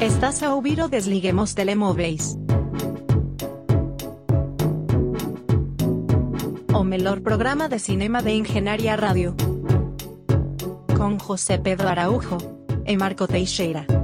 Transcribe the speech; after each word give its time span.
Estás 0.00 0.42
a 0.42 0.54
ouvir 0.54 0.80
o 0.80 0.88
Desliguemos 0.88 1.52
Telemóveis. 1.54 2.38
O 6.72 6.82
melhor 6.82 7.20
programa 7.20 7.68
de 7.68 7.78
cinema 7.78 8.22
de 8.22 8.30
Engenharia 8.32 8.96
Rádio. 8.96 9.36
Com 10.96 11.18
José 11.18 11.58
Pedro 11.58 11.86
Araújo 11.86 12.38
e 12.86 12.96
Marco 12.96 13.28
Teixeira. 13.28 13.99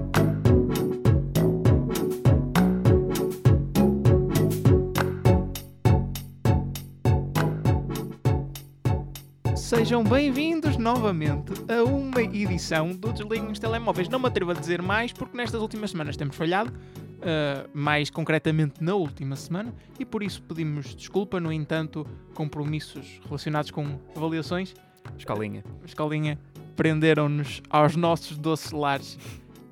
Sejam 9.87 10.03
bem-vindos 10.03 10.77
novamente 10.77 11.53
a 11.73 11.85
uma 11.85 12.21
edição 12.21 12.89
do 12.89 13.13
Desliguem 13.13 13.53
os 13.53 13.61
Telemóveis. 13.61 14.09
Não 14.09 14.19
me 14.19 14.27
atrevo 14.27 14.51
a 14.51 14.55
dizer 14.55 14.83
mais 14.83 15.13
porque 15.13 15.37
nestas 15.37 15.63
últimas 15.63 15.93
semanas 15.93 16.17
temos 16.17 16.35
falhado, 16.35 16.73
uh, 16.73 17.71
mais 17.73 18.11
concretamente 18.11 18.83
na 18.83 18.97
última 18.97 19.37
semana, 19.37 19.73
e 19.97 20.05
por 20.05 20.25
isso 20.25 20.43
pedimos 20.43 20.93
desculpa. 20.93 21.39
No 21.39 21.53
entanto, 21.53 22.05
compromissos 22.35 23.21
relacionados 23.27 23.71
com 23.71 24.01
avaliações, 24.17 24.75
Escolinha. 25.17 25.63
escolinha, 25.85 26.37
prenderam-nos 26.75 27.63
aos 27.71 27.95
nossos 27.95 28.37
doces 28.37 28.73
lares. 28.73 29.17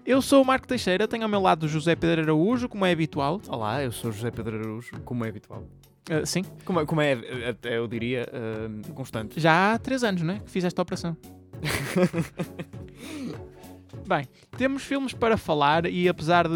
Eu 0.07 0.23
sou 0.23 0.45
o 0.45 0.47
Marco 0.47 0.69
Teixeira, 0.69 1.09
tenho 1.09 1.25
ao 1.25 1.29
meu 1.29 1.41
lado 1.41 1.65
o 1.65 1.69
José 1.69 1.97
Pedro 1.97 2.23
Araújo, 2.23 2.69
como 2.69 2.87
é 2.87 2.93
habitual. 2.93 3.41
Olá, 3.49 3.83
eu 3.83 3.91
sou 3.91 4.13
José 4.13 4.31
Pedro 4.31 4.61
Araújo, 4.61 4.93
como 5.05 5.25
é 5.25 5.29
habitual. 5.29 5.65
Uh, 6.11 6.27
sim, 6.27 6.43
Como 6.65 6.81
é, 6.81 6.87
como 6.87 7.01
é 7.01 7.13
até 7.49 7.79
eu 7.79 7.87
diria, 7.89 8.29
ah, 8.31 8.93
constante. 8.93 9.41
já 9.41 9.73
há 9.73 9.79
três 9.79 10.05
anos, 10.05 10.21
não 10.23 10.35
é? 10.35 10.39
Que 10.41 10.51
fiz 10.51 10.65
esta 10.65 10.83
operação. 10.83 11.17
Bem, 14.07 14.29
temos 14.59 14.83
filmes 14.83 15.15
para 15.15 15.39
falar 15.39 15.87
e 15.87 16.07
apesar 16.09 16.47
de 16.47 16.53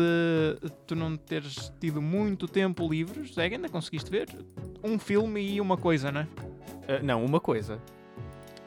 tu 0.86 0.94
não 0.94 1.16
teres 1.16 1.72
tido 1.80 2.02
muito 2.02 2.46
tempo 2.46 2.86
livre, 2.86 3.24
José, 3.24 3.44
ainda 3.44 3.70
conseguiste 3.70 4.10
ver 4.10 4.28
um 4.84 4.98
filme 4.98 5.40
e 5.54 5.60
uma 5.60 5.78
coisa, 5.78 6.12
não 6.12 6.20
é? 6.20 6.28
Ah, 6.86 7.00
não, 7.02 7.24
uma 7.24 7.40
coisa. 7.40 7.80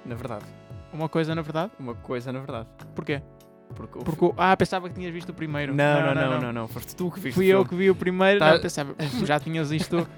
Na 0.03 0.15
verdade. 0.15 0.45
Uma 0.91 1.07
coisa, 1.07 1.35
na 1.35 1.43
verdade. 1.43 1.71
Uma 1.79 1.93
coisa 1.93 2.31
na 2.31 2.39
verdade. 2.39 2.67
Porquê? 2.95 3.21
Porque, 3.71 3.99
Porque, 3.99 4.33
ah, 4.37 4.55
pensava 4.55 4.89
que 4.89 4.95
tinhas 4.95 5.13
visto 5.13 5.29
o 5.29 5.33
primeiro. 5.33 5.73
Não, 5.73 6.01
não, 6.01 6.15
não, 6.15 6.41
não, 6.41 6.53
não, 6.53 6.67
Foste 6.67 6.95
tu 6.95 7.09
que 7.11 7.19
viste 7.19 7.35
Fui 7.35 7.47
eu 7.47 7.65
que 7.65 7.75
vi 7.75 7.89
o 7.89 7.95
primeiro, 7.95 8.39
Tá- 8.39 8.53
não, 8.53 8.61
pensava, 8.61 8.93
como 8.93 9.25
já 9.25 9.39
tinhas 9.39 9.71
isto. 9.71 10.07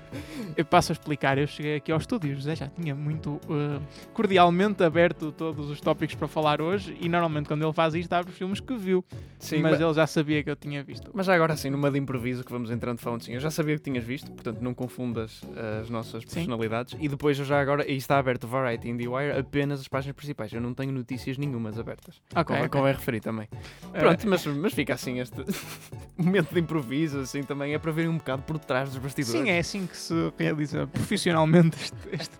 Eu 0.55 0.63
passo 0.65 0.91
a 0.91 0.93
explicar, 0.93 1.39
eu 1.39 1.47
cheguei 1.47 1.77
aqui 1.77 1.91
ao 1.91 1.97
estúdio, 1.97 2.35
José 2.35 2.55
já 2.55 2.67
tinha 2.67 2.93
muito 2.93 3.41
uh, 3.49 3.81
cordialmente 4.13 4.83
aberto 4.83 5.31
todos 5.31 5.67
os 5.67 5.81
tópicos 5.81 6.13
para 6.13 6.27
falar 6.27 6.61
hoje 6.61 6.95
e 7.01 7.09
normalmente 7.09 7.47
quando 7.47 7.63
ele 7.63 7.73
faz 7.73 7.95
isto 7.95 8.13
abre 8.13 8.31
os 8.31 8.37
filmes 8.37 8.59
que 8.59 8.75
viu, 8.75 9.03
Sim, 9.39 9.63
mas 9.63 9.71
mas, 9.71 9.81
ele 9.81 9.93
já 9.95 10.05
sabia 10.05 10.43
que 10.43 10.51
eu 10.51 10.55
tinha 10.55 10.83
visto. 10.83 11.09
mas 11.11 11.25
já 11.25 11.33
agora 11.33 11.53
assim, 11.53 11.71
numa 11.71 11.89
de 11.89 11.97
improviso 11.97 12.43
que 12.43 12.51
vamos 12.51 12.69
entrando 12.69 12.99
falando 12.99 13.21
assim, 13.21 13.33
eu 13.33 13.39
já 13.39 13.49
sabia 13.49 13.75
que 13.75 13.81
tinhas 13.81 14.03
visto, 14.03 14.31
portanto 14.31 14.61
não 14.61 14.75
confundas 14.75 15.41
as 15.81 15.89
nossas 15.89 16.23
personalidades. 16.23 16.95
E 16.99 17.07
depois 17.07 17.39
eu 17.39 17.45
já 17.45 17.59
agora, 17.59 17.89
e 17.89 17.95
está 17.97 18.19
aberto 18.19 18.43
o 18.43 18.47
Variety 18.47 18.87
e 18.87 18.91
IndieWire, 18.91 19.39
apenas 19.39 19.79
as 19.79 19.87
páginas 19.87 20.15
principais. 20.15 20.53
Eu 20.53 20.61
não 20.61 20.73
tenho 20.75 20.91
notícias 20.91 21.37
nenhumas 21.37 21.79
abertas. 21.79 22.21
Ok, 22.31 22.43
Convém, 22.45 22.65
ok. 22.65 22.69
convém 22.79 22.93
referir 22.93 23.19
também. 23.21 23.42
Uh, 23.51 23.91
Pronto, 23.91 24.27
mas, 24.27 24.45
mas 24.45 24.73
fica 24.73 24.93
assim 24.93 25.19
este 25.19 25.35
momento 26.17 26.53
de 26.53 26.59
improviso, 26.59 27.19
assim 27.19 27.43
também 27.43 27.73
é 27.73 27.79
para 27.79 27.91
verem 27.91 28.09
um 28.09 28.17
bocado 28.17 28.41
por 28.43 28.57
trás 28.59 28.89
dos 28.89 28.97
bastidores. 28.97 29.41
sim, 29.41 29.49
é 29.49 29.59
assim 29.59 29.85
que 29.85 29.97
se 29.97 30.13
realiza 30.37 30.87
profissionalmente 30.87 31.77
este, 31.81 31.97
este 32.11 32.37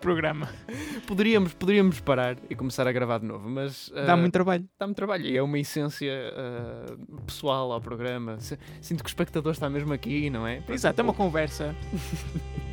programa. 0.00 0.48
Poderíamos, 1.06 1.54
poderíamos 1.54 1.98
parar 2.00 2.36
e 2.50 2.54
começar 2.54 2.86
a 2.86 2.92
gravar 2.92 3.18
de 3.18 3.26
novo, 3.26 3.48
mas 3.48 3.90
Dá 3.94 4.12
ah, 4.12 4.16
muito 4.16 4.32
trabalho. 4.32 4.68
dá 4.78 4.86
muito 4.86 4.96
trabalho 4.96 5.24
e 5.24 5.36
é 5.36 5.42
uma 5.42 5.58
essência 5.58 6.12
ah, 6.36 6.94
pessoal 7.26 7.72
ao 7.72 7.80
programa. 7.80 8.38
Sinto 8.80 9.02
que 9.02 9.08
o 9.08 9.10
espectador 9.10 9.52
está 9.52 9.70
mesmo 9.70 9.92
aqui, 9.94 10.28
não 10.28 10.46
é? 10.46 10.62
Exato, 10.68 11.00
é 11.00 11.04
uma 11.04 11.14
conversa. 11.14 11.74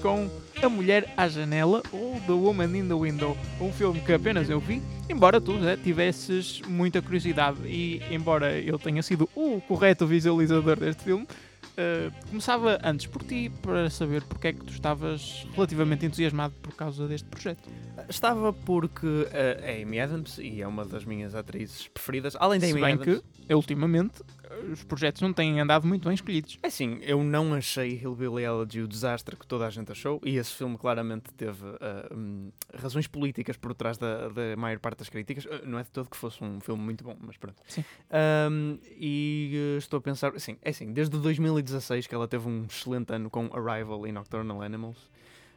com 0.00 0.30
A 0.62 0.68
Mulher 0.68 1.12
à 1.16 1.28
Janela 1.28 1.82
ou 1.92 2.20
The 2.26 2.32
Woman 2.32 2.76
in 2.76 2.88
the 2.88 2.94
Window, 2.94 3.36
um 3.60 3.72
filme 3.72 4.00
que 4.00 4.12
apenas 4.12 4.48
eu 4.48 4.58
vi, 4.58 4.82
embora 5.08 5.40
tu 5.40 5.60
Zé, 5.60 5.76
tivesses 5.76 6.60
muita 6.62 7.02
curiosidade 7.02 7.58
e 7.66 8.02
embora 8.10 8.58
eu 8.58 8.78
tenha 8.78 9.02
sido 9.02 9.28
o 9.34 9.60
correto 9.60 10.06
visualizador 10.06 10.78
deste 10.78 11.04
filme, 11.04 11.26
Uh, 11.70 12.12
começava 12.28 12.78
antes 12.82 13.06
por 13.06 13.22
ti 13.22 13.50
para 13.62 13.88
saber 13.88 14.22
porque 14.24 14.48
é 14.48 14.52
que 14.52 14.64
tu 14.64 14.72
estavas 14.72 15.46
relativamente 15.54 16.04
entusiasmado 16.04 16.52
por 16.60 16.74
causa 16.74 17.06
deste 17.06 17.26
projeto. 17.28 17.70
Estava 18.08 18.52
porque 18.52 19.06
ah, 19.32 19.60
é 19.62 19.82
Amy 19.82 19.98
Adams 19.98 20.36
e 20.38 20.60
é 20.60 20.66
uma 20.66 20.84
das 20.84 21.06
minhas 21.06 21.34
atrizes 21.34 21.88
preferidas, 21.88 22.36
além 22.38 22.60
da 22.60 22.66
Se 22.66 22.72
Amy 22.72 22.82
bem 22.82 22.94
Adams. 22.94 23.22
que, 23.46 23.54
ultimamente, 23.54 24.20
uh, 24.20 24.24
os 24.72 24.84
projetos 24.84 25.22
não 25.22 25.32
têm 25.32 25.60
andado 25.60 25.86
muito 25.86 26.04
bem 26.04 26.14
escolhidos. 26.14 26.58
É 26.62 26.66
assim, 26.68 26.98
eu 27.02 27.22
não 27.22 27.54
achei 27.54 27.92
Hillbilly 27.94 28.44
Elegy 28.44 28.82
o 28.82 28.88
desastre 28.88 29.36
que 29.36 29.46
toda 29.46 29.66
a 29.66 29.70
gente 29.70 29.90
achou 29.92 30.20
e 30.24 30.36
esse 30.36 30.52
filme 30.52 30.76
claramente 30.76 31.32
teve 31.34 31.64
ah, 31.80 32.08
hum, 32.14 32.50
razões 32.74 33.06
políticas 33.06 33.56
por 33.56 33.74
trás 33.74 33.98
da, 33.98 34.28
da 34.28 34.56
maior 34.56 34.78
parte 34.78 34.98
das 34.98 35.08
críticas. 35.08 35.46
Ah, 35.50 35.60
não 35.64 35.78
é 35.78 35.82
de 35.82 35.90
todo 35.90 36.08
que 36.08 36.16
fosse 36.16 36.42
um 36.42 36.60
filme 36.60 36.82
muito 36.82 37.04
bom, 37.04 37.16
mas 37.20 37.36
pronto. 37.36 37.56
Sim. 37.66 37.84
Ahm, 38.10 38.78
e 38.96 39.74
eh, 39.74 39.78
estou 39.78 39.98
a 39.98 40.00
pensar, 40.00 40.34
assim, 40.34 40.56
é 40.62 40.70
assim, 40.70 40.92
desde 40.92 41.18
2016 41.18 42.06
que 42.06 42.14
ela 42.14 42.28
teve 42.28 42.48
um 42.48 42.64
excelente 42.64 43.12
ano 43.12 43.30
com 43.30 43.50
Arrival 43.52 44.06
e 44.06 44.12
Nocturnal 44.12 44.62
Animals. 44.62 45.10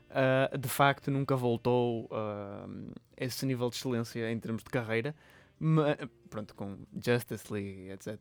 ah, 0.09 0.55
de 0.57 0.69
facto, 0.69 1.09
nunca 1.11 1.35
voltou 1.35 2.07
ah, 2.11 2.65
a 3.19 3.25
esse 3.25 3.45
nível 3.45 3.69
de 3.69 3.75
excelência 3.75 4.31
em 4.31 4.39
termos 4.39 4.63
de 4.63 4.69
carreira. 4.69 5.15
Ma- 5.65 5.97
pronto, 6.29 6.53
com 6.55 6.77
Justice 6.93 7.51
League, 7.51 7.89
etc. 7.91 8.19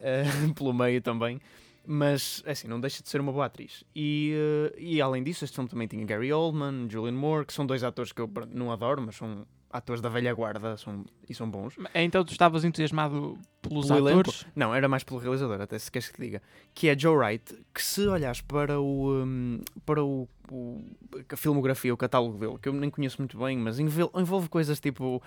ah, 0.00 0.04
pelo 0.54 0.72
meio 0.74 1.00
também. 1.00 1.40
Mas, 1.84 2.42
é 2.46 2.52
assim, 2.52 2.68
não 2.68 2.80
deixa 2.80 3.02
de 3.02 3.08
ser 3.08 3.20
uma 3.20 3.32
boa 3.32 3.46
atriz. 3.46 3.82
E, 3.94 4.32
eh, 4.72 4.74
e 4.78 5.00
além 5.00 5.20
disso, 5.22 5.44
este 5.44 5.54
filme 5.56 5.68
também 5.68 5.88
tinha 5.88 6.04
Gary 6.04 6.32
Oldman, 6.32 6.86
Julian 6.88 7.12
Moore, 7.12 7.44
que 7.44 7.52
são 7.52 7.66
dois 7.66 7.82
atores 7.82 8.12
que 8.12 8.20
eu 8.20 8.30
não 8.50 8.70
adoro, 8.70 9.02
mas 9.02 9.16
são 9.16 9.44
atores 9.68 10.00
da 10.00 10.08
velha 10.08 10.32
guarda 10.32 10.76
são, 10.76 11.04
e 11.28 11.34
são 11.34 11.50
bons. 11.50 11.74
Então 11.94 12.24
tu 12.24 12.30
estavas 12.30 12.62
entusiasmado 12.62 13.36
pelos 13.60 13.86
Pelo 13.88 13.98
elenco? 13.98 14.20
atores? 14.30 14.46
Não, 14.54 14.72
era 14.72 14.88
mais 14.88 15.02
pelo 15.02 15.18
realizador, 15.18 15.60
até 15.60 15.76
se 15.76 15.90
queres 15.90 16.06
que 16.08 16.14
te 16.14 16.20
diga. 16.22 16.42
Que 16.72 16.88
é 16.88 16.96
Joe 16.96 17.16
Wright, 17.16 17.52
que 17.74 17.82
se 17.82 18.06
olhares 18.06 18.40
para 18.42 18.78
o, 18.78 19.24
hum, 19.24 19.60
para 19.84 20.04
o, 20.04 20.28
o- 20.52 20.84
a 21.32 21.36
filmografia, 21.36 21.92
o 21.92 21.96
catálogo 21.96 22.38
dele, 22.38 22.58
que 22.62 22.68
eu 22.68 22.72
nem 22.74 22.90
conheço 22.90 23.16
muito 23.18 23.36
bem, 23.38 23.58
mas 23.58 23.80
envol- 23.80 24.12
envolve 24.14 24.48
coisas 24.48 24.78
tipo. 24.78 25.20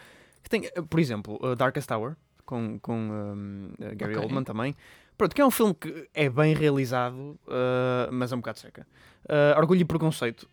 Que 0.45 0.50
tem, 0.50 0.66
eh, 0.67 0.81
por 0.88 1.00
exemplo, 1.00 1.39
uh, 1.41 1.56
Darkest 1.56 1.88
Tower, 1.88 2.16
com, 2.45 2.78
com 2.78 3.09
uh, 3.09 3.95
Gary 3.95 4.13
Ok. 4.13 4.25
Oldman 4.25 4.44
também. 4.44 4.75
Pronto, 5.17 5.33
que 5.33 5.41
é 5.41 5.45
um 5.45 5.50
filme 5.50 5.73
que 5.73 6.07
é 6.13 6.29
bem 6.29 6.53
realizado, 6.53 7.16
uh, 7.16 8.11
mas 8.11 8.31
é 8.31 8.35
um 8.35 8.39
bocado 8.39 8.59
seca. 8.59 8.85
Uh, 9.23 9.57
Orgulho 9.57 9.81
e 9.81 9.85
Preconceito, 9.85 10.47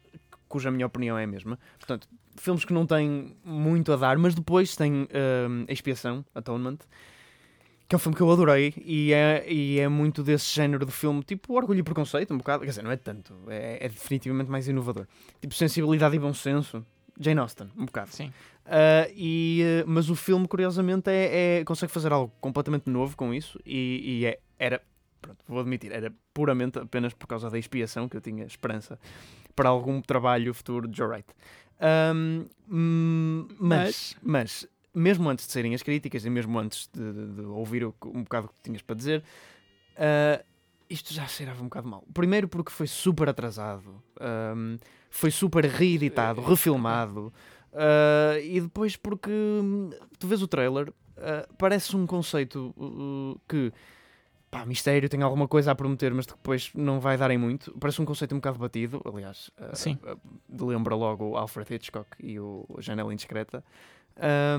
cuja 0.48 0.70
minha 0.70 0.86
opinião 0.86 1.18
é 1.18 1.24
a 1.24 1.26
mesma. 1.26 1.58
Portanto, 1.78 2.08
filmes 2.38 2.64
que 2.64 2.72
não 2.72 2.86
têm 2.86 3.36
muito 3.44 3.92
a 3.92 3.96
dar, 3.96 4.16
mas 4.16 4.34
depois 4.34 4.74
tem 4.74 5.02
hum, 5.02 5.66
Expiação, 5.68 6.24
Atonement, 6.34 6.78
que 7.86 7.94
é 7.94 7.96
um 7.96 7.98
filme 7.98 8.16
que 8.16 8.22
eu 8.22 8.30
adorei 8.30 8.72
e 8.78 9.12
é, 9.12 9.44
e 9.46 9.78
é 9.78 9.88
muito 9.88 10.22
desse 10.22 10.54
género 10.54 10.86
de 10.86 10.92
filme, 10.92 11.22
tipo 11.22 11.52
Orgulho 11.52 11.80
e 11.80 11.82
Preconceito, 11.82 12.32
um 12.32 12.38
bocado, 12.38 12.62
quer 12.64 12.70
dizer, 12.70 12.82
não 12.82 12.90
é 12.90 12.96
tanto, 12.96 13.34
é, 13.48 13.84
é 13.84 13.88
definitivamente 13.90 14.50
mais 14.50 14.66
inovador. 14.66 15.06
Tipo 15.38 15.54
Sensibilidade 15.54 16.16
e 16.16 16.18
Bom 16.18 16.32
Senso, 16.32 16.82
Jane 17.20 17.40
Austen, 17.40 17.70
um 17.76 17.84
bocado. 17.84 18.10
Sim. 18.10 18.32
Ah, 18.64 19.08
e, 19.14 19.60
eh, 19.62 19.84
mas 19.86 20.08
o 20.08 20.14
filme, 20.14 20.46
curiosamente, 20.46 21.10
é, 21.10 21.58
é- 21.60 21.64
consegue 21.64 21.92
fazer 21.92 22.12
algo 22.12 22.32
completamente 22.40 22.88
novo 22.88 23.16
com 23.16 23.34
isso 23.34 23.58
e, 23.66 24.20
e 24.20 24.26
é- 24.26 24.38
era, 24.58 24.80
pronto, 25.20 25.38
vou 25.48 25.60
admitir, 25.60 25.90
era 25.92 26.12
puramente 26.32 26.78
apenas 26.78 27.12
por 27.12 27.26
causa 27.26 27.50
da 27.50 27.58
expiação 27.58 28.08
que 28.08 28.16
eu 28.16 28.20
tinha 28.20 28.44
esperança 28.44 28.98
para 29.56 29.68
algum 29.68 30.00
trabalho 30.00 30.54
futuro 30.54 30.86
de 30.88 30.96
Joe 30.96 31.08
Wright. 31.08 31.28
Hum, 32.70 33.48
mas, 33.58 34.16
mas, 34.22 34.66
mesmo 34.94 35.28
antes 35.28 35.46
de 35.46 35.52
saírem 35.52 35.74
as 35.74 35.82
críticas 35.82 36.24
e 36.24 36.30
mesmo 36.30 36.58
antes 36.58 36.88
de, 36.92 37.12
de- 37.12 37.26
de 37.34 37.40
ouvir 37.42 37.84
o 37.84 37.94
um 38.06 38.22
bocado 38.22 38.46
o 38.46 38.48
que 38.50 38.60
tinhas 38.62 38.82
para 38.82 38.94
dizer, 38.96 39.22
ah, 39.96 40.42
isto 40.88 41.12
já 41.12 41.26
cheirava 41.26 41.60
um 41.60 41.64
bocado 41.64 41.88
mal. 41.88 42.04
Primeiro 42.14 42.46
porque 42.48 42.70
foi 42.70 42.86
super 42.86 43.28
atrasado, 43.28 44.02
ahm, 44.20 44.76
foi 45.10 45.30
super 45.30 45.64
reeditado, 45.64 46.40
refilmado. 46.42 47.32
Uh, 47.72 48.38
e 48.42 48.60
depois 48.60 48.96
porque 48.96 49.30
hum, 49.30 49.90
tu 50.18 50.26
vês 50.26 50.42
o 50.42 50.46
trailer, 50.48 50.90
uh, 50.90 51.54
parece 51.56 51.96
um 51.96 52.06
conceito 52.06 52.74
uh, 52.76 53.40
que 53.48 53.72
pá, 54.50 54.66
mistério, 54.66 55.08
tem 55.08 55.22
alguma 55.22 55.48
coisa 55.48 55.70
a 55.72 55.74
prometer, 55.74 56.12
mas 56.12 56.26
depois 56.26 56.70
não 56.74 57.00
vai 57.00 57.16
dar 57.16 57.30
em 57.30 57.38
muito. 57.38 57.74
Parece 57.80 58.02
um 58.02 58.04
conceito 58.04 58.34
um 58.34 58.38
bocado 58.38 58.58
batido, 58.58 59.00
aliás, 59.04 59.50
uh, 59.58 59.74
Sim. 59.74 59.98
uh, 60.04 60.66
lembra 60.66 60.94
logo 60.94 61.30
o 61.30 61.36
Alfred 61.36 61.74
Hitchcock 61.74 62.08
e 62.20 62.38
o 62.38 62.66
Janela 62.78 63.12
Indiscreta. 63.12 63.64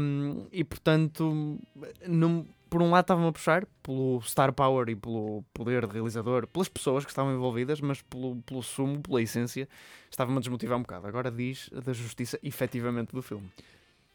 Um, 0.01 0.47
e 0.51 0.63
portanto, 0.63 1.59
não, 2.07 2.43
por 2.73 2.81
um 2.81 2.89
lado 2.89 3.03
estava-me 3.03 3.27
a 3.27 3.31
puxar 3.31 3.67
pelo 3.83 4.19
star 4.23 4.51
power 4.51 4.89
e 4.89 4.95
pelo 4.95 5.43
poder 5.53 5.85
de 5.85 5.93
realizador, 5.93 6.47
pelas 6.47 6.67
pessoas 6.67 7.05
que 7.05 7.11
estavam 7.11 7.31
envolvidas, 7.31 7.79
mas 7.79 8.01
pelo, 8.01 8.37
pelo 8.37 8.63
sumo, 8.63 8.99
pela 8.99 9.21
essência, 9.21 9.69
estava-me 10.09 10.37
a 10.37 10.39
desmotivar 10.39 10.79
um 10.79 10.81
bocado. 10.81 11.05
Agora 11.05 11.29
diz 11.29 11.69
da 11.71 11.93
justiça 11.93 12.39
efetivamente 12.41 13.13
do 13.13 13.21
filme. 13.21 13.47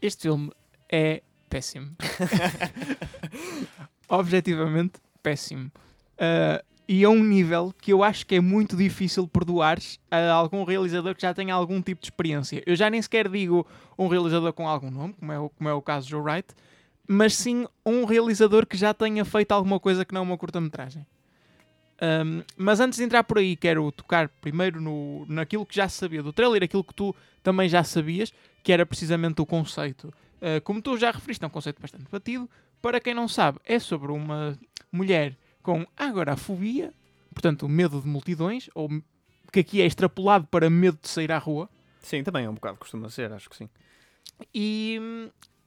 Este 0.02 0.22
filme 0.22 0.50
é 0.90 1.22
péssimo. 1.48 1.94
Objetivamente 4.10 4.94
péssimo. 5.22 5.70
Uh, 6.14 6.60
e 6.88 7.04
a 7.04 7.10
um 7.10 7.22
nível 7.22 7.72
que 7.80 7.92
eu 7.92 8.02
acho 8.02 8.26
que 8.26 8.34
é 8.34 8.40
muito 8.40 8.76
difícil 8.76 9.28
perdoar 9.28 9.78
a 10.10 10.32
algum 10.32 10.64
realizador 10.64 11.14
que 11.14 11.22
já 11.22 11.32
tenha 11.32 11.54
algum 11.54 11.80
tipo 11.80 12.00
de 12.00 12.08
experiência. 12.08 12.60
Eu 12.66 12.74
já 12.74 12.90
nem 12.90 13.00
sequer 13.00 13.28
digo 13.28 13.64
um 13.96 14.08
realizador 14.08 14.52
com 14.52 14.66
algum 14.66 14.90
nome, 14.90 15.12
como 15.12 15.30
é 15.30 15.38
o, 15.38 15.48
como 15.48 15.68
é 15.68 15.72
o 15.72 15.80
caso 15.80 16.06
de 16.06 16.10
Joe 16.10 16.22
Wright, 16.22 16.48
mas 17.08 17.34
sim 17.34 17.66
um 17.84 18.04
realizador 18.04 18.66
que 18.66 18.76
já 18.76 18.92
tenha 18.92 19.24
feito 19.24 19.52
alguma 19.52 19.80
coisa 19.80 20.04
que 20.04 20.12
não 20.12 20.22
uma 20.22 20.36
curta-metragem. 20.36 21.06
Um, 22.00 22.44
mas 22.56 22.78
antes 22.78 22.98
de 22.98 23.04
entrar 23.04 23.24
por 23.24 23.38
aí, 23.38 23.56
quero 23.56 23.90
tocar 23.90 24.28
primeiro 24.28 24.80
no, 24.80 25.26
naquilo 25.26 25.66
que 25.66 25.74
já 25.74 25.88
sabia 25.88 26.22
do 26.22 26.32
trailer, 26.32 26.62
aquilo 26.62 26.84
que 26.84 26.94
tu 26.94 27.16
também 27.42 27.68
já 27.68 27.82
sabias, 27.82 28.32
que 28.62 28.72
era 28.72 28.84
precisamente 28.84 29.40
o 29.40 29.46
conceito. 29.46 30.12
Uh, 30.36 30.60
como 30.62 30.82
tu 30.82 30.96
já 30.98 31.10
referiste, 31.10 31.42
é 31.42 31.46
um 31.48 31.50
conceito 31.50 31.80
bastante 31.80 32.04
batido. 32.10 32.48
Para 32.80 33.00
quem 33.00 33.14
não 33.14 33.26
sabe, 33.26 33.58
é 33.64 33.78
sobre 33.78 34.12
uma 34.12 34.56
mulher 34.92 35.34
com 35.62 35.84
agorafobia, 35.96 36.92
portanto, 37.32 37.68
medo 37.68 38.00
de 38.00 38.06
multidões, 38.06 38.68
ou 38.74 38.88
que 39.50 39.60
aqui 39.60 39.80
é 39.80 39.86
extrapolado 39.86 40.46
para 40.46 40.70
medo 40.70 40.98
de 41.00 41.08
sair 41.08 41.32
à 41.32 41.38
rua. 41.38 41.68
Sim, 42.00 42.22
também 42.22 42.44
é 42.44 42.50
um 42.50 42.54
bocado, 42.54 42.76
costuma 42.76 43.08
ser, 43.08 43.32
acho 43.32 43.50
que 43.50 43.56
sim. 43.56 43.68
E 44.54 45.00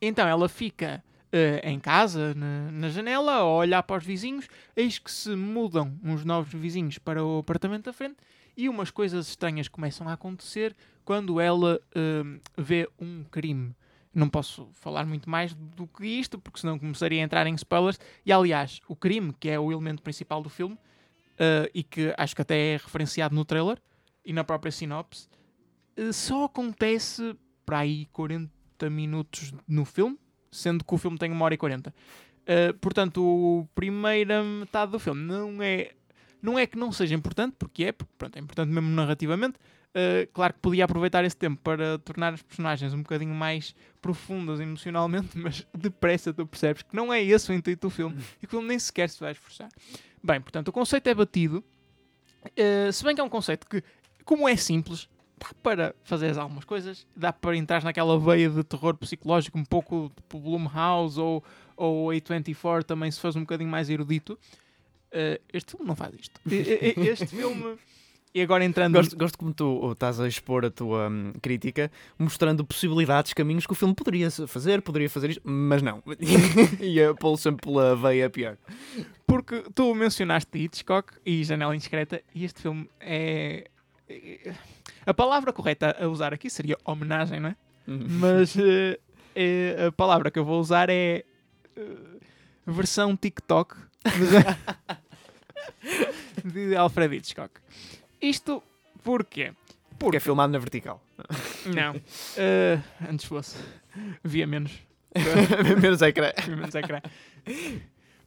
então 0.01 0.25
ela 0.27 0.47
fica 0.47 1.03
uh, 1.33 1.68
em 1.68 1.80
casa, 1.80 2.33
na, 2.33 2.72
na, 2.72 2.89
janela, 2.89 3.33
a 3.33 3.45
olhar 3.45 3.83
para 3.83 3.98
os 3.98 4.06
vizinhos, 4.06 4.48
eis 4.75 5.00
que 5.00 5.12
se 5.12 5.36
mudam 5.36 5.98
uns 6.04 6.24
novos 6.25 6.54
vizinhos 6.54 6.98
para 6.98 7.24
o 7.24 7.39
apartamento 7.39 7.86
da 7.86 7.94
frente 7.94 8.18
e 8.56 8.68
umas 8.68 8.92
coisas 8.92 9.28
estranhas 9.28 9.68
começam 9.68 10.07
a 10.07 10.13
acontecer 10.13 10.75
quando 11.04 11.39
ela 11.39 11.80
uh, 11.95 12.42
vê 12.57 12.88
um 13.00 13.24
crime. 13.24 13.75
Não 14.13 14.30
posso 14.30 14.69
falar 14.74 15.06
muito 15.06 15.30
mais 15.30 15.54
do 15.54 15.88
que 15.88 16.06
isto, 16.06 16.38
porque 16.38 16.60
senão 16.60 16.78
começaria 16.78 17.22
a 17.22 17.24
entrar 17.24 17.48
em 17.48 17.56
spoilers. 17.56 17.98
E 18.25 18.31
aliás, 18.31 18.81
o 18.88 18.95
crime, 18.95 19.34
que 19.39 19.50
é 19.50 19.57
o 19.57 19.72
elemento 19.72 20.04
principal 20.04 20.44
do 20.44 20.50
filme, 20.50 20.75
uh, 20.75 21.69
e 21.74 21.81
que 21.81 22.13
acho 22.18 22.36
que 22.36 22.42
até 22.42 22.74
é 22.74 22.77
referenciado 22.77 23.34
no 23.34 23.45
trailer 23.45 23.81
e 24.25 24.34
na 24.34 24.44
própria 24.44 24.72
sinopse, 24.72 25.27
só 26.13 26.45
acontece 26.45 27.36
para 27.66 27.80
aí 27.80 28.06
40 28.07 28.89
minutos 28.89 29.54
no 29.68 29.86
filme, 29.86 30.18
sendo 30.51 30.83
que 30.83 30.94
o 30.94 30.98
filme 30.98 31.18
tem 31.18 31.31
uma 31.31 31.45
hora 31.45 31.53
e 31.53 31.57
40. 31.57 31.89
Uh, 31.89 32.74
portanto, 32.80 33.68
a 33.68 33.75
primeira 33.75 34.44
metade 34.44 34.92
do 34.92 35.00
filme 35.00 35.21
não 35.21 35.62
é, 35.62 35.92
não 36.42 36.59
é 36.59 36.68
que 36.68 36.77
não 36.77 36.92
seja 36.92 37.15
importante, 37.15 37.56
porque 37.57 37.86
é, 37.86 37.92
pronto, 37.92 38.36
é 38.36 38.39
importante 38.39 38.69
mesmo 38.69 38.89
narrativamente. 38.89 39.57
Uh, 39.92 40.25
claro 40.33 40.53
que 40.53 40.59
podia 40.59 40.86
aproveitar 40.86 41.24
esse 41.25 41.36
tempo 41.36 41.59
para 41.62 42.00
tornar 42.00 42.33
as 42.33 42.42
personagens 42.42 42.94
um 42.94 43.01
bocadinho 43.01 43.33
mais 43.33 43.75
profundas 44.01 44.59
emocionalmente, 44.59 45.36
mas 45.38 45.68
depressa 45.74 46.33
tu 46.33 46.45
percebes 46.48 46.83
que 46.83 46.95
não 46.95 47.12
é 47.12 47.21
esse 47.21 47.51
o 47.51 47.53
intuito 47.53 47.88
do 47.88 47.89
filme 47.89 48.18
e 48.42 48.48
que 48.48 48.48
o 48.48 48.50
filme 48.50 48.68
nem 48.68 48.80
sequer 48.80 49.09
se 49.09 49.19
vai 49.19 49.33
esforçar. 49.33 49.69
Bem, 50.24 50.39
portanto, 50.39 50.69
o 50.69 50.71
conceito 50.71 51.07
é 51.07 51.13
batido, 51.13 51.63
uh, 52.45 52.92
se 52.92 53.03
bem 53.03 53.15
que 53.15 53.21
é 53.21 53.24
um 53.24 53.30
conceito 53.30 53.68
que, 53.68 53.83
como 54.24 54.48
é 54.48 54.56
simples, 54.56 55.09
dá 55.41 55.49
para 55.63 55.95
fazer 56.03 56.38
algumas 56.38 56.63
coisas, 56.63 57.07
dá 57.15 57.33
para 57.33 57.57
entrar 57.57 57.83
naquela 57.83 58.19
veia 58.19 58.49
de 58.49 58.63
terror 58.63 58.95
psicológico, 58.95 59.57
um 59.57 59.65
pouco 59.65 60.11
tipo 60.15 60.39
Blumhouse 60.39 61.19
ou, 61.19 61.43
ou 61.75 62.09
A24 62.09 62.83
também 62.83 63.09
se 63.09 63.19
faz 63.19 63.35
um 63.35 63.41
bocadinho 63.41 63.69
mais 63.69 63.89
erudito. 63.89 64.38
Uh, 65.11 65.41
este 65.51 65.71
filme 65.71 65.88
não 65.88 65.95
faz 65.95 66.13
isto. 66.13 66.39
este 66.45 67.25
filme. 67.35 67.77
E 68.33 68.41
agora 68.41 68.63
entrando. 68.63 68.95
Gosto, 68.95 69.17
gosto 69.17 69.38
como 69.38 69.53
tu 69.53 69.91
estás 69.91 70.17
a 70.21 70.25
expor 70.25 70.63
a 70.63 70.71
tua 70.71 71.09
um, 71.09 71.33
crítica, 71.41 71.91
mostrando 72.17 72.63
possibilidades, 72.63 73.33
caminhos 73.33 73.65
que 73.65 73.73
o 73.73 73.75
filme 73.75 73.93
poderia 73.93 74.31
fazer, 74.31 74.81
poderia 74.81 75.09
fazer 75.09 75.31
isto, 75.31 75.41
mas 75.43 75.81
não. 75.81 76.01
Ia 76.79 77.13
pô-lo 77.13 77.35
sempre 77.35 77.67
pela 77.67 77.93
veia 77.93 78.29
pior. 78.29 78.57
Porque 79.27 79.65
tu 79.75 79.93
mencionaste 79.93 80.57
Hitchcock 80.57 81.11
e 81.25 81.43
Janela 81.43 81.75
Indiscreta, 81.75 82.21
e 82.33 82.45
este 82.45 82.61
filme 82.61 82.89
é 83.01 83.69
a 85.06 85.13
palavra 85.13 85.54
correta 85.54 85.96
a 86.00 86.08
usar 86.08 86.34
aqui 86.34 86.50
seria 86.50 86.78
homenagem, 86.86 87.40
não 87.40 87.50
é? 87.50 87.56
Uhum. 87.88 88.06
Mas 88.08 88.56
uh, 88.56 88.98
a 89.88 89.92
palavra 89.92 90.30
que 90.30 90.40
eu 90.40 90.46
vou 90.46 90.60
usar 90.60 90.90
é 90.90 91.24
uh, 91.78 92.19
versão 92.66 93.16
TikTok 93.18 93.75
de 96.46 96.75
Alfred 96.75 97.16
Hitchcock. 97.18 97.60
Isto 98.22 98.63
porquê? 99.04 99.54
Porque 99.98 100.18
é 100.18 100.19
filmado 100.19 100.52
na 100.52 100.60
vertical. 100.60 101.02
Não. 101.66 101.96
Uh, 101.96 102.81
antes 103.10 103.25
fosse. 103.25 103.58
Via 104.24 104.48
menos. 104.48 104.72
menos 105.81 106.02
ecrã. 106.02 106.31
menos 106.48 106.74
ecrã. 106.74 107.02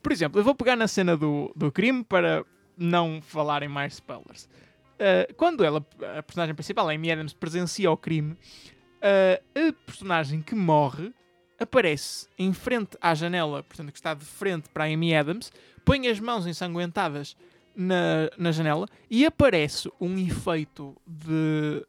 Por 0.02 0.12
exemplo, 0.12 0.38
eu 0.38 0.44
vou 0.44 0.54
pegar 0.54 0.76
na 0.76 0.86
cena 0.86 1.16
do, 1.16 1.52
do 1.56 1.72
crime 1.72 2.04
para 2.04 2.44
não 2.76 3.22
falarem 3.22 3.68
mais 3.68 3.94
spoilers. 3.94 4.48
Uh, 4.94 5.34
quando 5.34 5.64
ela, 5.64 5.84
a 6.16 6.22
personagem 6.22 6.54
principal, 6.54 6.88
Amy 6.88 7.10
Adams, 7.10 7.32
presencia 7.32 7.90
o 7.90 7.96
crime, 7.96 8.32
uh, 8.32 9.68
a 9.68 9.72
personagem 9.86 10.40
que 10.40 10.54
morre 10.54 11.12
aparece 11.58 12.28
em 12.38 12.52
frente 12.52 12.96
à 13.00 13.14
janela, 13.14 13.62
portanto, 13.62 13.90
que 13.92 13.98
está 13.98 14.14
de 14.14 14.24
frente 14.24 14.68
para 14.68 14.84
a 14.84 14.86
Amy 14.86 15.14
Adams, 15.14 15.52
põe 15.84 16.08
as 16.08 16.18
mãos 16.20 16.46
ensanguentadas 16.46 17.36
na, 17.74 18.30
na 18.38 18.52
janela 18.52 18.86
e 19.10 19.26
aparece 19.26 19.90
um 20.00 20.16
efeito 20.18 20.96
de. 21.06 21.84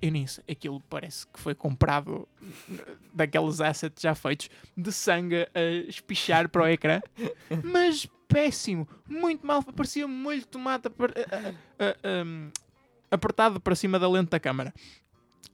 Eu 0.00 0.12
nem 0.12 0.26
sei, 0.26 0.44
aquilo 0.50 0.80
parece 0.88 1.26
que 1.26 1.38
foi 1.38 1.54
comprado 1.54 2.28
daqueles 3.12 3.60
assets 3.60 4.02
já 4.02 4.14
feitos 4.14 4.48
de 4.76 4.92
sangue 4.92 5.48
a 5.54 5.60
espichar 5.88 6.48
para 6.48 6.62
o 6.62 6.66
ecrã, 6.66 7.00
mas 7.64 8.08
péssimo, 8.28 8.86
muito 9.08 9.46
mal, 9.46 9.62
parecia 9.62 10.06
molho 10.06 10.40
de 10.40 10.46
tomate 10.46 10.88
uh, 10.88 10.90
uh, 10.92 12.24
um, 12.24 12.50
apertado 13.10 13.60
para 13.60 13.74
cima 13.74 13.98
da 13.98 14.08
lente 14.08 14.30
da 14.30 14.38
câmara. 14.38 14.72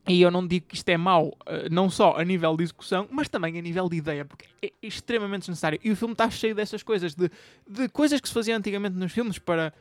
E 0.07 0.21
eu 0.21 0.31
não 0.31 0.47
digo 0.47 0.67
que 0.67 0.75
isto 0.75 0.89
é 0.91 0.99
mau, 0.99 1.35
não 1.71 1.89
só 1.89 2.19
a 2.19 2.25
nível 2.25 2.55
de 2.59 2.65
execução, 2.65 3.09
mas 3.11 3.27
também 3.27 3.59
a 3.59 3.63
nível 3.63 3.89
de 3.89 3.97
ideia, 3.97 4.23
porque 4.23 4.45
é 4.63 4.71
extremamente 4.83 5.43
desnecessário. 5.43 5.81
E 5.83 5.91
o 5.91 5.97
filme 5.97 6.13
está 6.13 6.29
cheio 6.29 6.55
dessas 6.55 6.83
coisas, 6.83 7.15
de, 7.15 7.31
de 7.67 7.89
coisas 7.89 8.21
que 8.21 8.29
se 8.29 8.35
faziam 8.35 8.59
antigamente 8.59 8.97
nos 8.97 9.13
filmes 9.13 9.39
para. 9.39 9.73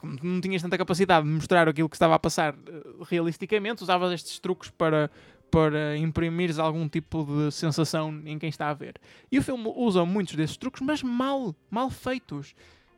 Como 0.00 0.18
não 0.22 0.40
tinhas 0.40 0.62
tanta 0.62 0.78
capacidade 0.78 1.26
de 1.26 1.32
mostrar 1.32 1.68
aquilo 1.68 1.88
que 1.88 1.96
estava 1.96 2.14
a 2.14 2.18
passar 2.18 2.54
uh, 2.54 3.02
realisticamente, 3.04 3.82
usavas 3.82 4.12
estes 4.12 4.38
truques 4.38 4.70
para, 4.70 5.10
para 5.50 5.96
imprimires 5.96 6.58
algum 6.58 6.88
tipo 6.88 7.24
de 7.24 7.52
sensação 7.52 8.22
em 8.24 8.38
quem 8.38 8.48
está 8.48 8.70
a 8.70 8.74
ver. 8.74 8.94
E 9.30 9.38
o 9.38 9.42
filme 9.42 9.72
usa 9.76 10.04
muitos 10.04 10.34
desses 10.34 10.56
truques, 10.56 10.80
mas 10.80 11.02
mal, 11.02 11.54
mal 11.70 11.90
feitos. 11.90 12.54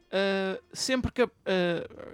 Uh, 0.06 0.62
sempre 0.72 1.10
que. 1.10 1.22
Uh, 1.24 1.30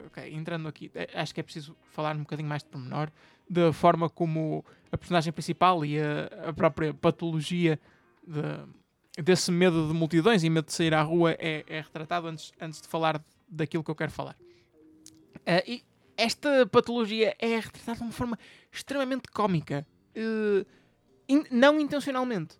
okay, 0.06 0.34
entrando 0.34 0.66
aqui, 0.66 0.90
eh, 0.94 1.10
acho 1.14 1.34
que 1.34 1.40
é 1.40 1.42
preciso 1.42 1.76
falar 1.92 2.16
um 2.16 2.20
bocadinho 2.20 2.48
mais 2.48 2.62
de 2.62 2.68
pormenor 2.68 3.10
da 3.48 3.72
forma 3.72 4.08
como 4.08 4.64
a 4.90 4.96
personagem 4.96 5.32
principal 5.32 5.84
e 5.84 6.00
a, 6.00 6.48
a 6.48 6.52
própria 6.54 6.94
patologia 6.94 7.78
de, 8.26 9.22
desse 9.22 9.52
medo 9.52 9.88
de 9.88 9.94
multidões 9.94 10.42
e 10.42 10.48
medo 10.48 10.66
de 10.66 10.72
sair 10.72 10.94
à 10.94 11.02
rua 11.02 11.32
é, 11.38 11.64
é 11.66 11.80
retratado 11.80 12.28
antes, 12.28 12.52
antes 12.60 12.80
de 12.80 12.88
falar 12.88 13.22
daquilo 13.46 13.84
que 13.84 13.90
eu 13.90 13.94
quero 13.94 14.10
falar. 14.10 14.36
Uh, 15.42 15.62
e 15.66 15.84
esta 16.16 16.66
patologia 16.66 17.34
é 17.38 17.58
retratada 17.58 17.98
de 17.98 18.04
uma 18.04 18.12
forma 18.12 18.38
extremamente 18.70 19.28
cómica 19.28 19.86
uh, 20.16 20.66
in, 21.28 21.44
não 21.50 21.80
intencionalmente. 21.80 22.56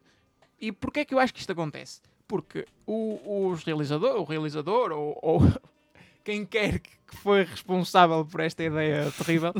E 0.61 0.73
porquê 0.73 1.01
é 1.01 1.05
que 1.05 1.15
eu 1.15 1.19
acho 1.19 1.33
que 1.33 1.41
isto 1.41 1.53
acontece? 1.53 2.01
Porque 2.27 2.67
o, 2.87 3.49
os 3.51 3.65
realizador, 3.65 4.21
o 4.21 4.25
realizador 4.25 4.93
ou, 4.93 5.19
ou 5.23 5.41
quem 6.25 6.45
quer 6.47 6.79
que 6.79 7.17
foi 7.17 7.45
responsável 7.45 8.25
por 8.25 8.41
esta 8.41 8.63
ideia 8.63 9.13
terrível 9.13 9.53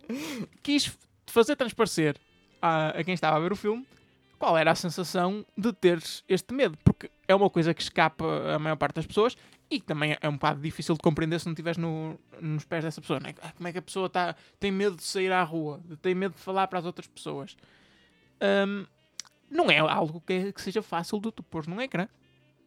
quis 0.62 0.96
fazer 1.26 1.56
transparecer 1.56 2.16
a, 2.60 2.88
a 2.88 3.04
quem 3.04 3.14
estava 3.14 3.36
a 3.36 3.40
ver 3.40 3.52
o 3.52 3.56
filme 3.56 3.86
qual 4.38 4.56
era 4.56 4.70
a 4.70 4.74
sensação 4.74 5.44
de 5.56 5.72
teres 5.72 6.22
este 6.28 6.54
medo, 6.54 6.78
porque 6.84 7.10
é 7.26 7.34
uma 7.34 7.50
coisa 7.50 7.74
que 7.74 7.82
escapa 7.82 8.24
a 8.54 8.58
maior 8.58 8.76
parte 8.76 8.96
das 8.96 9.06
pessoas 9.06 9.36
e 9.70 9.80
também 9.80 10.16
é 10.20 10.28
um 10.28 10.32
bocado 10.32 10.60
difícil 10.60 10.94
de 10.94 11.00
compreender 11.00 11.38
se 11.38 11.46
não 11.46 11.52
estiveres 11.52 11.76
no, 11.76 12.18
nos 12.40 12.64
pés 12.64 12.84
dessa 12.84 13.00
pessoa. 13.00 13.20
Né? 13.20 13.34
Como 13.56 13.68
é 13.68 13.72
que 13.72 13.78
a 13.78 13.82
pessoa 13.82 14.08
tá, 14.08 14.34
tem 14.58 14.72
medo 14.72 14.96
de 14.96 15.04
sair 15.04 15.30
à 15.30 15.42
rua, 15.42 15.80
tem 16.00 16.14
medo 16.14 16.34
de 16.34 16.40
falar 16.40 16.66
para 16.68 16.78
as 16.78 16.86
outras 16.86 17.06
pessoas? 17.06 17.56
Um, 18.40 18.86
não 19.50 19.70
é 19.70 19.78
algo 19.78 20.22
que, 20.22 20.32
é, 20.32 20.52
que, 20.52 20.60
seja 20.60 20.82
fácil 20.82 21.20
de 21.20 21.30
tu 21.30 21.42
pôr 21.42 21.66
num 21.66 21.80
ecrã. 21.80 22.08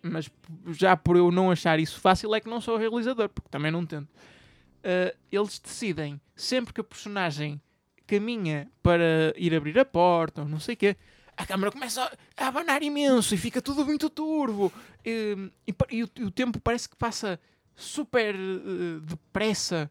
Mas 0.03 0.29
já 0.70 0.98
por 0.98 1.15
eu 1.15 1.31
não 1.31 1.51
achar 1.51 1.79
isso 1.79 2.00
fácil 2.00 2.34
é 2.34 2.39
que 2.39 2.50
não 2.50 2.60
sou 2.60 2.77
realizador, 2.77 3.29
porque 3.29 3.50
também 3.50 3.72
não 3.72 3.86
tento. 3.86 4.10
Uh, 4.10 5.15
eles 5.31 5.60
decidem, 5.60 6.20
sempre 6.36 6.74
que 6.74 6.81
a 6.81 6.84
personagem 6.84 7.62
caminha 8.08 8.67
para 8.81 9.34
ir 9.38 9.55
abrir 9.55 9.77
a 9.77 9.86
porta 9.86 10.41
ou 10.41 10.48
não 10.48 10.60
sei 10.60 10.74
o 10.74 10.77
quê, 10.77 10.98
a 11.41 11.45
câmera 11.45 11.71
começa 11.71 12.12
a, 12.38 12.48
abanar 12.48 12.81
imenso 12.83 13.33
e 13.33 13.38
fica 13.38 13.62
tudo 13.62 13.86
muito 13.86 14.10
turvo. 14.10 14.71
E, 15.05 15.36
e 15.67 15.74
e 15.91 16.03
o, 16.03 16.10
e 16.15 16.24
o 16.24 16.31
tempo 16.31 16.60
parece 16.60 16.88
que 16.89 16.95
passa 16.95 17.39
super 17.75 18.36
eh, 18.36 19.00
depressa. 19.03 19.89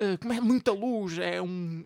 Uh, 0.00 0.18
como 0.18 0.32
é 0.32 0.40
muita 0.40 0.72
luz, 0.72 1.18
é 1.18 1.40
um. 1.40 1.84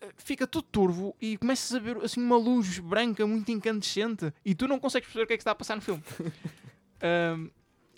eh, 0.00 0.08
Fica 0.16 0.46
tudo 0.46 0.64
turvo 0.70 1.14
e 1.20 1.36
começas 1.36 1.72
a 1.74 1.78
ver 1.78 1.96
assim 1.98 2.20
uma 2.20 2.36
luz 2.36 2.78
branca 2.80 3.24
muito 3.26 3.50
incandescente 3.52 4.32
e 4.44 4.54
tu 4.54 4.66
não 4.66 4.78
consegues 4.80 5.06
perceber 5.06 5.24
o 5.24 5.26
que 5.28 5.34
é 5.34 5.36
que 5.36 5.42
está 5.42 5.52
a 5.52 5.54
passar 5.54 5.76
no 5.76 5.82
filme. 5.82 6.02
Um, 7.02 7.50